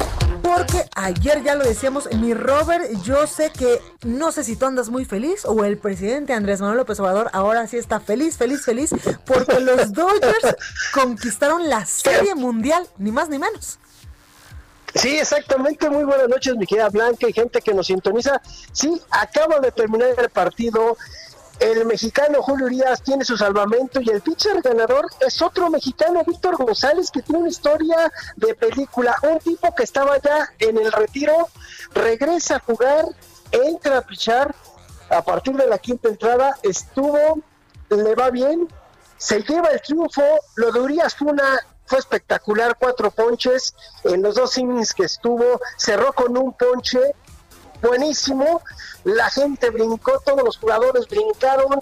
Porque 0.55 0.85
ayer 0.97 1.43
ya 1.43 1.55
lo 1.55 1.65
decíamos, 1.65 2.13
mi 2.13 2.35
Robert, 2.35 2.85
yo 3.05 3.27
sé 3.27 3.51
que 3.51 3.81
no 4.03 4.33
sé 4.33 4.45
si 4.45 4.55
tú 4.55 4.67
andas 4.67 4.91
muy 4.91 5.07
feliz 5.07 5.47
o 5.47 5.65
el 5.65 5.79
presidente 5.79 6.35
Andrés 6.35 6.61
Manuel 6.61 6.77
López 6.77 7.01
Obrador 7.01 7.31
ahora 7.33 7.67
sí 7.67 7.79
está 7.79 8.01
feliz, 8.01 8.37
feliz, 8.37 8.63
feliz, 8.63 8.91
porque 9.25 9.61
los 9.61 9.93
Dodgers 9.95 10.57
conquistaron 10.93 11.71
la 11.71 11.87
Serie 11.87 12.35
Mundial, 12.35 12.87
ni 12.99 13.11
más 13.11 13.31
ni 13.31 13.39
menos. 13.39 13.79
Sí, 14.95 15.19
exactamente. 15.19 15.89
Muy 15.89 16.05
buenas 16.05 16.29
noches, 16.29 16.55
mi 16.57 16.67
querida 16.67 16.91
Blanca 16.91 17.27
y 17.27 17.33
gente 17.33 17.63
que 17.63 17.73
nos 17.73 17.87
sintoniza. 17.87 18.43
Sí, 18.73 19.01
acabo 19.11 19.59
de 19.59 19.73
terminar 19.73 20.11
el 20.19 20.29
partido 20.29 20.99
el 21.63 21.87
mexicano 21.87 22.43
Julio 22.43 22.67
Urias 22.67 23.03
tiene 23.03 23.25
su 23.25 23.37
salvamento 23.37 24.01
y 24.01 24.11
el 24.11 24.21
pitcher 24.21 24.61
ganador 24.63 25.07
es 25.21 25.41
otro 25.41 25.71
mexicano, 25.71 26.25
Víctor 26.27 26.57
González, 26.57 27.11
que 27.11 27.23
tiene 27.23 27.41
una 27.41 27.51
historia 27.51 28.13
de 28.37 28.55
película. 28.55 29.15
Un 29.23 29.39
tipo 29.39 29.73
que 29.75 29.85
estaba 29.85 30.19
ya 30.19 30.51
en 30.59 30.77
el 30.77 30.91
retiro, 30.91 31.49
regresa 31.95 32.57
a 32.57 32.59
jugar, 32.61 33.07
entra 33.53 33.99
a 33.99 34.03
pichar. 34.03 34.55
A 35.09 35.23
partir 35.23 35.55
de 35.55 35.67
la 35.67 35.79
quinta 35.79 36.09
entrada 36.09 36.59
estuvo, 36.63 37.39
le 37.91 38.15
va 38.15 38.31
bien, 38.31 38.67
se 39.17 39.41
lleva 39.43 39.69
el 39.69 39.81
triunfo. 39.83 40.23
Lo 40.57 40.73
de 40.73 40.81
Urias 40.81 41.15
fue 41.15 41.31
una 41.31 41.61
fue 41.85 41.99
espectacular, 41.99 42.77
cuatro 42.79 43.11
ponches 43.11 43.75
en 44.05 44.23
los 44.23 44.37
dos 44.37 44.57
innings 44.57 44.95
que 44.95 45.05
estuvo, 45.05 45.61
cerró 45.77 46.13
con 46.13 46.37
un 46.39 46.55
ponche 46.55 46.99
buenísimo, 47.83 48.63
la 49.05 49.31
gente 49.31 49.71
brincó, 49.71 50.21
todos 50.25 50.43
los 50.43 50.57
jugadores 50.57 51.09
brincaron 51.09 51.81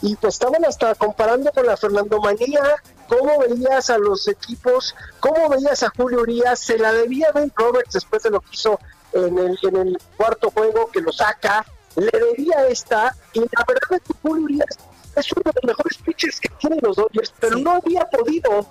y 0.00 0.16
pues 0.16 0.34
estaban 0.34 0.64
hasta 0.64 0.94
comparando 0.94 1.50
con 1.52 1.66
la 1.66 1.76
Fernando 1.76 2.20
Manía, 2.20 2.62
cómo 3.08 3.38
veías 3.38 3.90
a 3.90 3.98
los 3.98 4.26
equipos, 4.26 4.94
cómo 5.20 5.48
veías 5.48 5.82
a 5.82 5.92
Julio 5.96 6.22
Urias, 6.22 6.58
se 6.58 6.78
la 6.78 6.92
debía 6.92 7.30
Ben 7.32 7.52
Roberts 7.54 7.94
después 7.94 8.22
de 8.22 8.30
lo 8.30 8.40
que 8.40 8.48
hizo 8.52 8.80
en 9.12 9.38
el, 9.38 9.58
en 9.62 9.76
el 9.76 9.98
cuarto 10.16 10.50
juego 10.50 10.90
que 10.90 11.00
lo 11.00 11.12
saca, 11.12 11.64
le 11.96 12.10
debía 12.10 12.66
esta 12.68 13.14
y 13.32 13.40
la 13.40 13.64
verdad 13.66 13.90
es 13.90 14.00
que 14.00 14.14
Julio 14.22 14.44
Urias 14.44 14.78
es 15.14 15.32
uno 15.32 15.42
de 15.44 15.60
los 15.62 15.64
mejores 15.64 15.98
pitchers 15.98 16.40
que 16.40 16.48
tienen 16.58 16.80
los 16.82 16.96
Dodgers, 16.96 17.32
pero 17.38 17.58
no 17.58 17.72
había 17.72 18.04
podido 18.06 18.66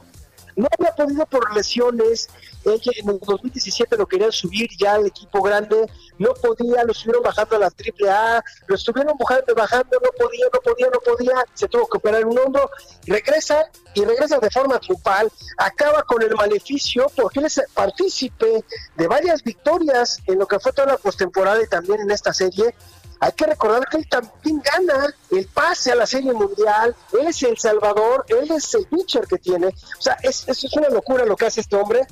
no 0.56 0.68
había 0.78 0.95
podido 0.95 1.26
por 1.26 1.54
lesiones, 1.56 2.30
en 2.66 3.10
el 3.10 3.20
2017 3.20 3.97
lo 3.97 4.08
querían 4.08 4.32
subir 4.32 4.70
ya 4.78 4.93
al 4.93 5.08
equipo 5.08 5.41
grande, 5.41 5.89
no 6.18 6.34
podía, 6.34 6.84
lo 6.84 6.91
estuvieron 6.91 7.24
bajando 7.24 7.56
a 7.56 7.60
la 7.60 7.72
triple 7.72 8.10
A, 8.10 8.43
lo 8.68 8.76
estuvieron 8.76 9.18
bajando, 9.18 9.56
bajando, 9.56 9.97
no 10.04 10.10
podía, 10.18 10.45
no 10.54 10.60
podía, 10.60 10.88
no 10.88 10.99
podía, 10.99 11.45
se 11.54 11.68
tuvo 11.68 11.88
que 11.88 11.97
operar 11.97 12.26
un 12.26 12.38
hombro, 12.38 12.70
regresa 13.08 13.66
y 13.93 14.06
regresa 14.06 14.39
de 14.39 14.49
forma 14.49 14.80
triunfal, 14.80 15.32
acaba 15.58 16.04
con 16.04 16.22
el 16.22 16.36
maleficio 16.36 17.12
porque 17.16 17.39
él 17.39 17.45
es 17.45 17.62
partícipe 17.74 18.64
de 18.95 19.08
varias 19.08 19.43
victorias 19.43 20.20
en 20.28 20.39
lo 20.39 20.47
que 20.47 20.60
fue 20.60 20.72
toda 20.72 20.89
la 20.89 20.97
postemporada 20.97 21.62
y 21.62 21.68
también 21.68 22.02
en 22.02 22.12
esta 22.12 22.34
serie, 22.34 22.76
hay 23.22 23.32
que 23.34 23.46
recordar 23.46 23.88
que 23.88 23.98
él 23.98 24.10
también 24.10 24.62
gana 24.62 25.14
el 25.30 25.46
pase 25.46 25.92
a 25.92 25.96
la 25.96 26.08
Serie 26.08 26.34
Mundial, 26.34 26.96
él 27.14 27.28
es 27.28 27.44
el 27.44 27.56
Salvador, 27.56 28.26
él 28.28 28.50
es 28.52 28.74
el 28.74 28.88
pitcher 28.88 29.28
que 29.28 29.38
tiene. 29.38 29.68
O 29.68 30.02
sea, 30.02 30.18
es, 30.24 30.48
es 30.48 30.76
una 30.76 30.90
locura 30.90 31.24
lo 31.24 31.36
que 31.36 31.46
hace 31.46 31.62
este 31.62 31.76
hombre. 31.76 32.08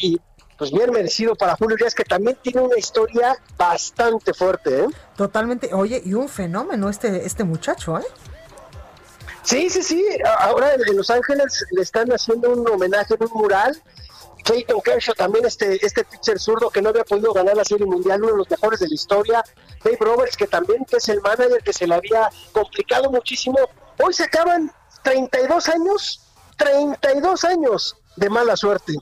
Y 0.00 0.18
pues 0.56 0.72
bien 0.72 0.90
merecido 0.90 1.34
para 1.34 1.54
Julio 1.56 1.74
Urias, 1.74 1.94
que 1.94 2.04
también 2.04 2.38
tiene 2.40 2.62
una 2.62 2.78
historia 2.78 3.36
bastante 3.58 4.32
fuerte. 4.32 4.84
¿eh? 4.84 4.86
Totalmente. 5.16 5.74
Oye, 5.74 6.00
y 6.02 6.14
un 6.14 6.30
fenómeno 6.30 6.88
este, 6.88 7.26
este 7.26 7.44
muchacho, 7.44 7.98
¿eh? 7.98 8.04
Sí, 9.42 9.68
sí, 9.68 9.82
sí. 9.82 10.02
Ahora 10.38 10.72
en 10.72 10.96
Los 10.96 11.10
Ángeles 11.10 11.62
le 11.72 11.82
están 11.82 12.08
haciendo 12.10 12.50
un 12.50 12.66
homenaje 12.66 13.14
en 13.14 13.22
un 13.24 13.30
mural 13.34 13.82
Clayton 14.44 14.80
Kershaw 14.80 15.14
también 15.14 15.46
este, 15.46 15.84
este 15.84 16.04
pitcher 16.04 16.38
zurdo 16.38 16.70
que 16.70 16.82
no 16.82 16.90
había 16.90 17.04
podido 17.04 17.32
ganar 17.32 17.56
la 17.56 17.64
Serie 17.64 17.86
Mundial, 17.86 18.22
uno 18.22 18.32
de 18.32 18.38
los 18.38 18.50
mejores 18.50 18.80
de 18.80 18.88
la 18.88 18.94
historia. 18.94 19.44
Dave 19.84 19.98
Roberts, 20.00 20.36
que 20.36 20.46
también 20.46 20.84
es 20.90 21.08
el 21.08 21.20
manager 21.20 21.62
que 21.62 21.72
se 21.72 21.86
le 21.86 21.94
había 21.94 22.28
complicado 22.52 23.10
muchísimo. 23.10 23.58
Hoy 24.02 24.12
se 24.12 24.24
acaban 24.24 24.72
32 25.02 25.68
años, 25.68 26.20
32 26.56 27.44
años 27.44 27.96
de 28.16 28.30
mala 28.30 28.56
suerte. 28.56 28.94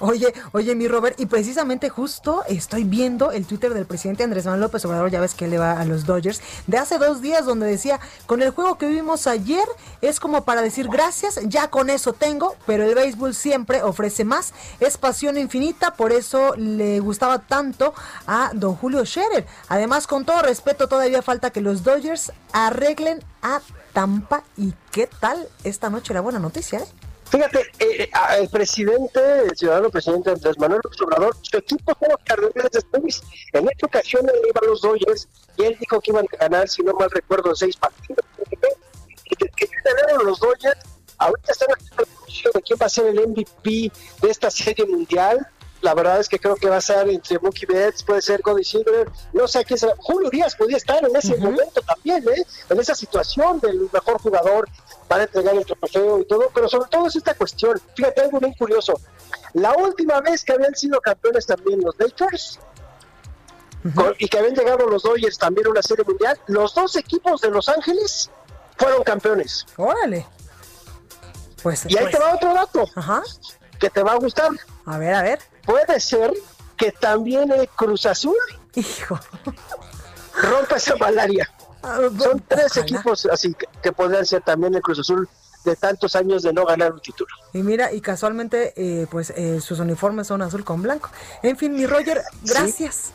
Oye, 0.00 0.32
oye, 0.52 0.76
mi 0.76 0.86
Robert, 0.86 1.18
y 1.18 1.26
precisamente 1.26 1.88
justo 1.88 2.44
estoy 2.48 2.84
viendo 2.84 3.32
el 3.32 3.46
Twitter 3.46 3.74
del 3.74 3.84
presidente 3.84 4.22
Andrés 4.22 4.44
Manuel 4.44 4.60
López 4.60 4.84
Obrador, 4.84 5.10
ya 5.10 5.20
ves 5.20 5.34
que 5.34 5.48
le 5.48 5.58
va 5.58 5.72
a 5.72 5.84
los 5.84 6.06
Dodgers, 6.06 6.40
de 6.68 6.78
hace 6.78 6.98
dos 6.98 7.20
días, 7.20 7.44
donde 7.44 7.66
decía, 7.66 7.98
con 8.26 8.40
el 8.40 8.50
juego 8.50 8.78
que 8.78 8.86
vimos 8.86 9.26
ayer, 9.26 9.66
es 10.00 10.20
como 10.20 10.44
para 10.44 10.62
decir 10.62 10.88
gracias, 10.88 11.40
ya 11.44 11.68
con 11.68 11.90
eso 11.90 12.12
tengo, 12.12 12.54
pero 12.64 12.84
el 12.84 12.94
béisbol 12.94 13.34
siempre 13.34 13.82
ofrece 13.82 14.24
más, 14.24 14.54
es 14.78 14.98
pasión 14.98 15.36
infinita, 15.36 15.94
por 15.94 16.12
eso 16.12 16.54
le 16.54 17.00
gustaba 17.00 17.40
tanto 17.40 17.92
a 18.28 18.52
don 18.54 18.76
Julio 18.76 19.04
Scherer. 19.04 19.46
Además, 19.68 20.06
con 20.06 20.24
todo 20.24 20.42
respeto, 20.42 20.86
todavía 20.86 21.22
falta 21.22 21.50
que 21.50 21.60
los 21.60 21.82
Dodgers 21.82 22.30
arreglen 22.52 23.24
a 23.42 23.60
Tampa, 23.92 24.44
y 24.56 24.74
qué 24.92 25.08
tal 25.08 25.48
esta 25.64 25.90
noche 25.90 26.14
la 26.14 26.20
buena 26.20 26.38
noticia, 26.38 26.78
¿eh? 26.78 27.07
Fíjate, 27.30 27.60
eh, 27.78 28.04
eh, 28.04 28.10
el 28.38 28.48
presidente, 28.48 29.20
el 29.42 29.56
ciudadano 29.56 29.90
presidente 29.90 30.30
Andrés 30.30 30.58
Manuel 30.58 30.80
López 30.82 31.00
Obrador, 31.02 31.36
su 31.42 31.58
equipo 31.58 31.94
fue 31.94 32.08
los 32.08 32.18
Cardenales 32.24 32.70
de 32.72 32.98
Luis. 33.00 33.22
En 33.52 33.68
esta 33.68 33.86
ocasión 33.86 34.26
él 34.28 34.40
iba 34.48 34.60
a 34.62 34.66
los 34.66 34.80
Dodgers 34.80 35.28
y 35.58 35.64
él 35.64 35.76
dijo 35.78 36.00
que 36.00 36.10
iban 36.10 36.26
a 36.32 36.36
ganar, 36.36 36.68
si 36.68 36.82
no 36.82 36.94
mal 36.94 37.10
recuerdo, 37.10 37.54
seis 37.54 37.76
partidos. 37.76 38.24
Que, 39.24 39.46
que 39.46 39.68
ganaron 39.84 40.26
los 40.26 40.40
Dodgers. 40.40 40.78
Ahorita 41.18 41.52
están 41.52 41.68
haciendo 41.70 42.04
la 42.44 42.50
de 42.54 42.62
quién 42.62 42.78
va 42.80 42.86
a 42.86 42.88
ser 42.88 43.06
el 43.06 43.28
MVP 43.28 43.92
de 44.22 44.30
esta 44.30 44.50
serie 44.50 44.86
mundial. 44.86 45.46
La 45.80 45.94
verdad 45.94 46.18
es 46.18 46.28
que 46.28 46.38
creo 46.38 46.56
que 46.56 46.68
va 46.68 46.78
a 46.78 46.80
ser 46.80 47.08
entre 47.08 47.38
Mookie 47.38 47.66
Betts, 47.66 48.02
puede 48.02 48.20
ser 48.20 48.42
Cody 48.42 48.64
Silver, 48.64 49.08
no 49.32 49.46
sé 49.46 49.64
qué 49.64 49.76
será. 49.76 49.94
Julio 49.98 50.28
Díaz 50.28 50.56
podía 50.56 50.76
estar 50.76 51.04
en 51.04 51.14
ese 51.14 51.36
momento 51.36 51.80
también, 51.82 52.24
¿eh? 52.28 52.44
en 52.68 52.80
esa 52.80 52.94
situación 52.94 53.60
del 53.60 53.88
mejor 53.92 54.20
jugador 54.20 54.68
para 55.06 55.24
entregar 55.24 55.54
el 55.54 55.64
trofeo 55.64 56.20
y 56.20 56.24
todo, 56.24 56.50
pero 56.52 56.68
sobre 56.68 56.88
todo 56.88 57.06
es 57.06 57.16
esta 57.16 57.34
cuestión. 57.34 57.80
Fíjate, 57.94 58.22
algo 58.22 58.40
bien 58.40 58.54
curioso. 58.54 59.00
La 59.54 59.72
última 59.74 60.20
vez 60.20 60.44
que 60.44 60.52
habían 60.52 60.74
sido 60.74 61.00
campeones 61.00 61.46
también 61.46 61.80
los 61.80 61.94
Lakers 61.98 62.58
y 64.18 64.28
que 64.28 64.38
habían 64.38 64.54
llegado 64.54 64.86
los 64.86 65.02
Dodgers 65.02 65.38
también 65.38 65.66
a 65.68 65.70
una 65.70 65.82
serie 65.82 66.04
mundial, 66.04 66.38
los 66.48 66.74
dos 66.74 66.96
equipos 66.96 67.40
de 67.40 67.50
Los 67.50 67.68
Ángeles 67.68 68.30
fueron 68.76 69.02
campeones. 69.04 69.64
Órale. 69.76 70.26
Pues, 71.62 71.86
y 71.88 71.96
ahí 71.96 72.04
pues. 72.04 72.14
te 72.14 72.20
va 72.20 72.34
otro 72.34 72.54
dato 72.54 72.84
que 73.78 73.90
te 73.90 74.02
va 74.02 74.12
a 74.12 74.16
gustar. 74.16 74.50
A 74.84 74.98
ver, 74.98 75.14
a 75.14 75.22
ver. 75.22 75.38
Puede 75.68 76.00
ser 76.00 76.32
que 76.78 76.92
también 76.92 77.52
el 77.52 77.68
Cruz 77.68 78.06
Azul 78.06 78.38
Hijo. 78.74 79.20
rompa 80.42 80.76
esa 80.76 80.96
malaria. 80.96 81.46
Ah, 81.82 81.98
Son 82.18 82.42
tres 82.48 82.74
equipos 82.78 83.28
así 83.30 83.52
que, 83.52 83.66
que 83.82 83.92
podrían 83.92 84.24
ser 84.24 84.40
también 84.40 84.74
el 84.74 84.80
Cruz 84.80 85.00
Azul 85.00 85.28
de 85.66 85.76
tantos 85.76 86.16
años 86.16 86.42
de 86.42 86.54
no 86.54 86.64
ganar 86.64 86.94
un 86.94 87.00
título. 87.00 87.28
Y 87.52 87.58
mira, 87.58 87.92
y 87.92 88.00
casualmente, 88.00 88.72
eh, 88.76 89.06
pues 89.10 89.28
eh, 89.36 89.60
sus 89.60 89.78
uniformes 89.78 90.28
son 90.28 90.40
azul 90.40 90.64
con 90.64 90.80
blanco. 90.80 91.10
En 91.42 91.58
fin, 91.58 91.74
mi 91.74 91.84
Roger, 91.84 92.22
gracias. 92.44 93.12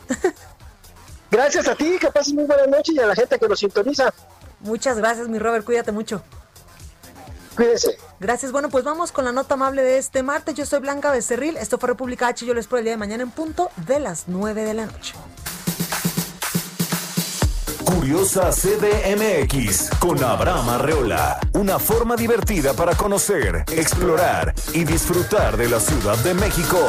Gracias 1.32 1.68
a 1.68 1.74
ti, 1.74 1.98
que 2.00 2.12
pases 2.12 2.36
muy 2.36 2.44
buena 2.44 2.68
noche 2.68 2.92
y 2.94 3.00
a 3.00 3.08
la 3.08 3.16
gente 3.16 3.40
que 3.40 3.48
nos 3.48 3.58
sintoniza. 3.58 4.14
Muchas 4.60 4.98
gracias, 4.98 5.28
mi 5.28 5.40
Robert, 5.40 5.66
cuídate 5.66 5.92
mucho. 5.92 6.22
Cuídense. 7.56 7.98
Gracias. 8.20 8.52
Bueno, 8.52 8.70
pues 8.70 8.84
vamos 8.84 9.12
con 9.12 9.26
la 9.26 9.32
nota 9.32 9.54
amable 9.56 9.84
de 9.84 9.98
este 9.98 10.24
martes. 10.24 10.56
Yo 10.56 10.66
soy 10.66 10.80
Blanca 10.80 11.12
Becerril. 11.12 11.58
Esto 11.58 11.78
fue 11.78 11.90
República 11.90 12.28
H. 12.28 12.46
Yo 12.46 12.54
les 12.54 12.66
espero 12.66 12.80
el 12.80 12.86
día 12.86 12.94
de 12.94 12.98
mañana 12.98 13.24
en 13.24 13.32
punto 13.32 13.70
de 13.88 14.00
las 14.00 14.28
9 14.28 14.64
de 14.64 14.74
la 14.74 14.86
noche. 14.86 15.14
Curiosa 17.86 18.50
CDMX 18.50 19.90
con 20.00 20.22
Abraham 20.24 20.70
Arreola. 20.70 21.40
Una 21.54 21.80
forma 21.80 22.16
divertida 22.16 22.74
para 22.74 22.96
conocer, 22.96 23.64
explorar 23.72 24.54
y 24.74 24.84
disfrutar 24.84 25.56
de 25.56 25.70
la 25.70 25.80
Ciudad 25.80 26.18
de 26.18 26.34
México. 26.34 26.80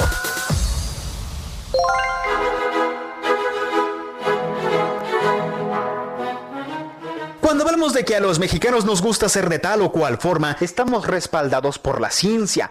Cuando 7.54 7.70
hablamos 7.70 7.94
de 7.94 8.04
que 8.04 8.16
a 8.16 8.20
los 8.20 8.40
mexicanos 8.40 8.84
nos 8.84 9.00
gusta 9.00 9.28
ser 9.28 9.48
de 9.48 9.60
tal 9.60 9.80
o 9.82 9.92
cual 9.92 10.18
forma, 10.18 10.56
estamos 10.60 11.06
respaldados 11.06 11.78
por 11.78 12.00
la 12.00 12.10
ciencia. 12.10 12.68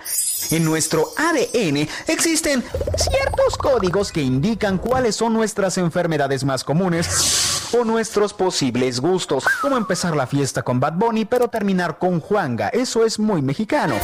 En 0.51 0.65
nuestro 0.65 1.07
ADN 1.15 1.87
existen 2.07 2.61
ciertos 2.97 3.57
códigos 3.57 4.11
que 4.11 4.21
indican 4.21 4.77
cuáles 4.77 5.15
son 5.15 5.31
nuestras 5.31 5.77
enfermedades 5.77 6.43
más 6.43 6.65
comunes 6.65 7.71
o 7.71 7.85
nuestros 7.85 8.33
posibles 8.33 8.99
gustos, 8.99 9.45
como 9.61 9.77
empezar 9.77 10.17
la 10.17 10.27
fiesta 10.27 10.63
con 10.63 10.81
Bad 10.81 10.95
Bunny 10.95 11.23
pero 11.23 11.47
terminar 11.47 11.97
con 11.97 12.19
Juanga. 12.19 12.67
Eso 12.67 13.05
es 13.05 13.19
muy 13.19 13.41
mexicano. 13.41 13.95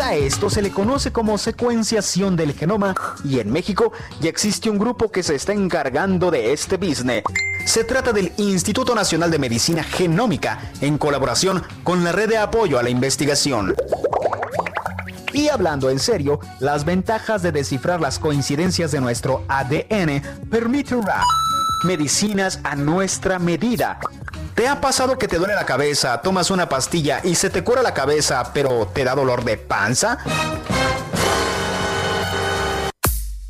A 0.00 0.14
esto 0.14 0.48
se 0.48 0.62
le 0.62 0.70
conoce 0.70 1.12
como 1.12 1.36
secuenciación 1.36 2.34
del 2.34 2.54
genoma 2.54 2.94
y 3.24 3.40
en 3.40 3.52
México 3.52 3.92
ya 4.20 4.30
existe 4.30 4.70
un 4.70 4.78
grupo 4.78 5.10
que 5.10 5.22
se 5.22 5.34
está 5.34 5.52
encargando 5.52 6.30
de 6.30 6.52
este 6.52 6.76
business. 6.78 7.22
Se 7.66 7.84
trata 7.84 8.12
del 8.12 8.32
Instituto 8.38 8.94
Nacional 8.94 9.30
de 9.30 9.38
Medicina 9.38 9.84
Genómica 9.84 10.72
en 10.80 10.96
colaboración 10.96 11.62
con 11.84 12.02
la 12.04 12.12
Red 12.12 12.30
de 12.30 12.38
Apoyo 12.38 12.78
a 12.78 12.82
la 12.82 12.90
Investigación. 12.90 13.74
Y 15.34 15.48
hablando 15.48 15.90
en 15.90 15.98
serio, 15.98 16.40
las 16.58 16.84
ventajas 16.84 17.42
de 17.42 17.52
descifrar 17.52 18.00
las 18.00 18.18
coincidencias 18.18 18.92
de 18.92 19.00
nuestro 19.00 19.44
ADN 19.48 20.22
permitirá 20.50 21.22
medicinas 21.84 22.60
a 22.64 22.76
nuestra 22.76 23.38
medida. 23.38 23.98
¿Te 24.62 24.68
ha 24.68 24.80
pasado 24.80 25.18
que 25.18 25.26
te 25.26 25.38
duele 25.38 25.56
la 25.56 25.66
cabeza, 25.66 26.22
tomas 26.22 26.52
una 26.52 26.68
pastilla 26.68 27.20
y 27.24 27.34
se 27.34 27.50
te 27.50 27.64
cura 27.64 27.82
la 27.82 27.94
cabeza, 27.94 28.52
pero 28.54 28.86
te 28.86 29.02
da 29.02 29.16
dolor 29.16 29.42
de 29.44 29.56
panza? 29.56 30.18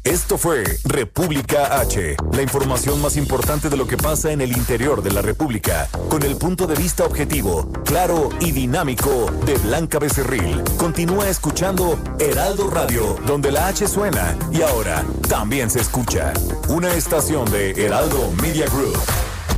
Esto 0.05 0.39
fue 0.39 0.65
República 0.85 1.79
H, 1.81 2.17
la 2.33 2.41
información 2.41 3.03
más 3.03 3.19
importante 3.19 3.69
de 3.69 3.77
lo 3.77 3.87
que 3.87 3.99
pasa 3.99 4.33
en 4.33 4.41
el 4.41 4.57
interior 4.57 5.03
de 5.03 5.13
la 5.13 5.21
República, 5.21 5.87
con 6.09 6.23
el 6.23 6.37
punto 6.37 6.67
de 6.67 6.77
vista 6.77 7.05
objetivo, 7.05 7.71
claro 7.85 8.31
y 8.41 8.53
dinámico 8.53 9.31
de 9.45 9.59
Blanca 9.59 9.99
Becerril. 9.99 10.65
Continúa 10.79 11.29
escuchando 11.29 11.99
Heraldo 12.21 12.71
Radio, 12.71 13.19
donde 13.27 13.53
la 13.53 13.67
H 13.67 13.87
suena 13.87 14.35
y 14.51 14.63
ahora 14.63 15.05
también 15.29 15.69
se 15.69 15.81
escucha. 15.81 16.33
Una 16.69 16.95
estación 16.95 17.45
de 17.51 17.73
Heraldo 17.73 18.33
Media 18.41 18.65
Group. 18.65 18.99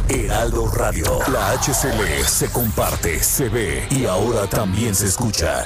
Heraldo 0.09 0.67
Radio, 0.67 1.19
la 1.33 1.57
HCL 1.57 2.25
se 2.25 2.49
comparte, 2.53 3.19
se 3.21 3.49
ve 3.49 3.87
y 3.91 4.05
ahora 4.05 4.47
también 4.47 4.95
se 4.95 5.07
escucha. 5.07 5.65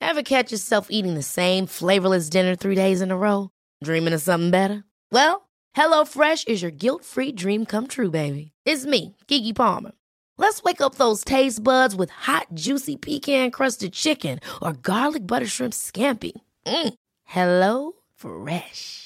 Ever 0.00 0.22
catch 0.22 0.52
yourself 0.52 0.86
eating 0.88 1.14
the 1.14 1.22
same 1.22 1.66
flavorless 1.66 2.30
dinner 2.30 2.54
three 2.54 2.76
days 2.76 3.00
in 3.00 3.10
a 3.10 3.16
row? 3.16 3.50
Dreaming 3.82 4.14
of 4.14 4.22
something 4.22 4.50
better? 4.50 4.84
Well, 5.10 5.48
HelloFresh 5.76 6.46
is 6.48 6.62
your 6.62 6.70
guilt-free 6.70 7.32
dream 7.32 7.66
come 7.66 7.86
true, 7.88 8.10
baby. 8.10 8.52
It's 8.64 8.86
me, 8.86 9.16
Kiki 9.26 9.52
Palmer. 9.52 9.92
Let's 10.38 10.62
wake 10.62 10.80
up 10.80 10.94
those 10.94 11.24
taste 11.24 11.62
buds 11.62 11.96
with 11.96 12.10
hot, 12.10 12.46
juicy 12.54 12.96
pecan-crusted 12.96 13.92
chicken 13.92 14.38
or 14.62 14.74
garlic 14.74 15.26
butter 15.26 15.46
shrimp 15.46 15.72
scampi. 15.74 16.32
Mm. 16.66 16.94
Hello 17.24 17.92
Fresh. 18.14 19.05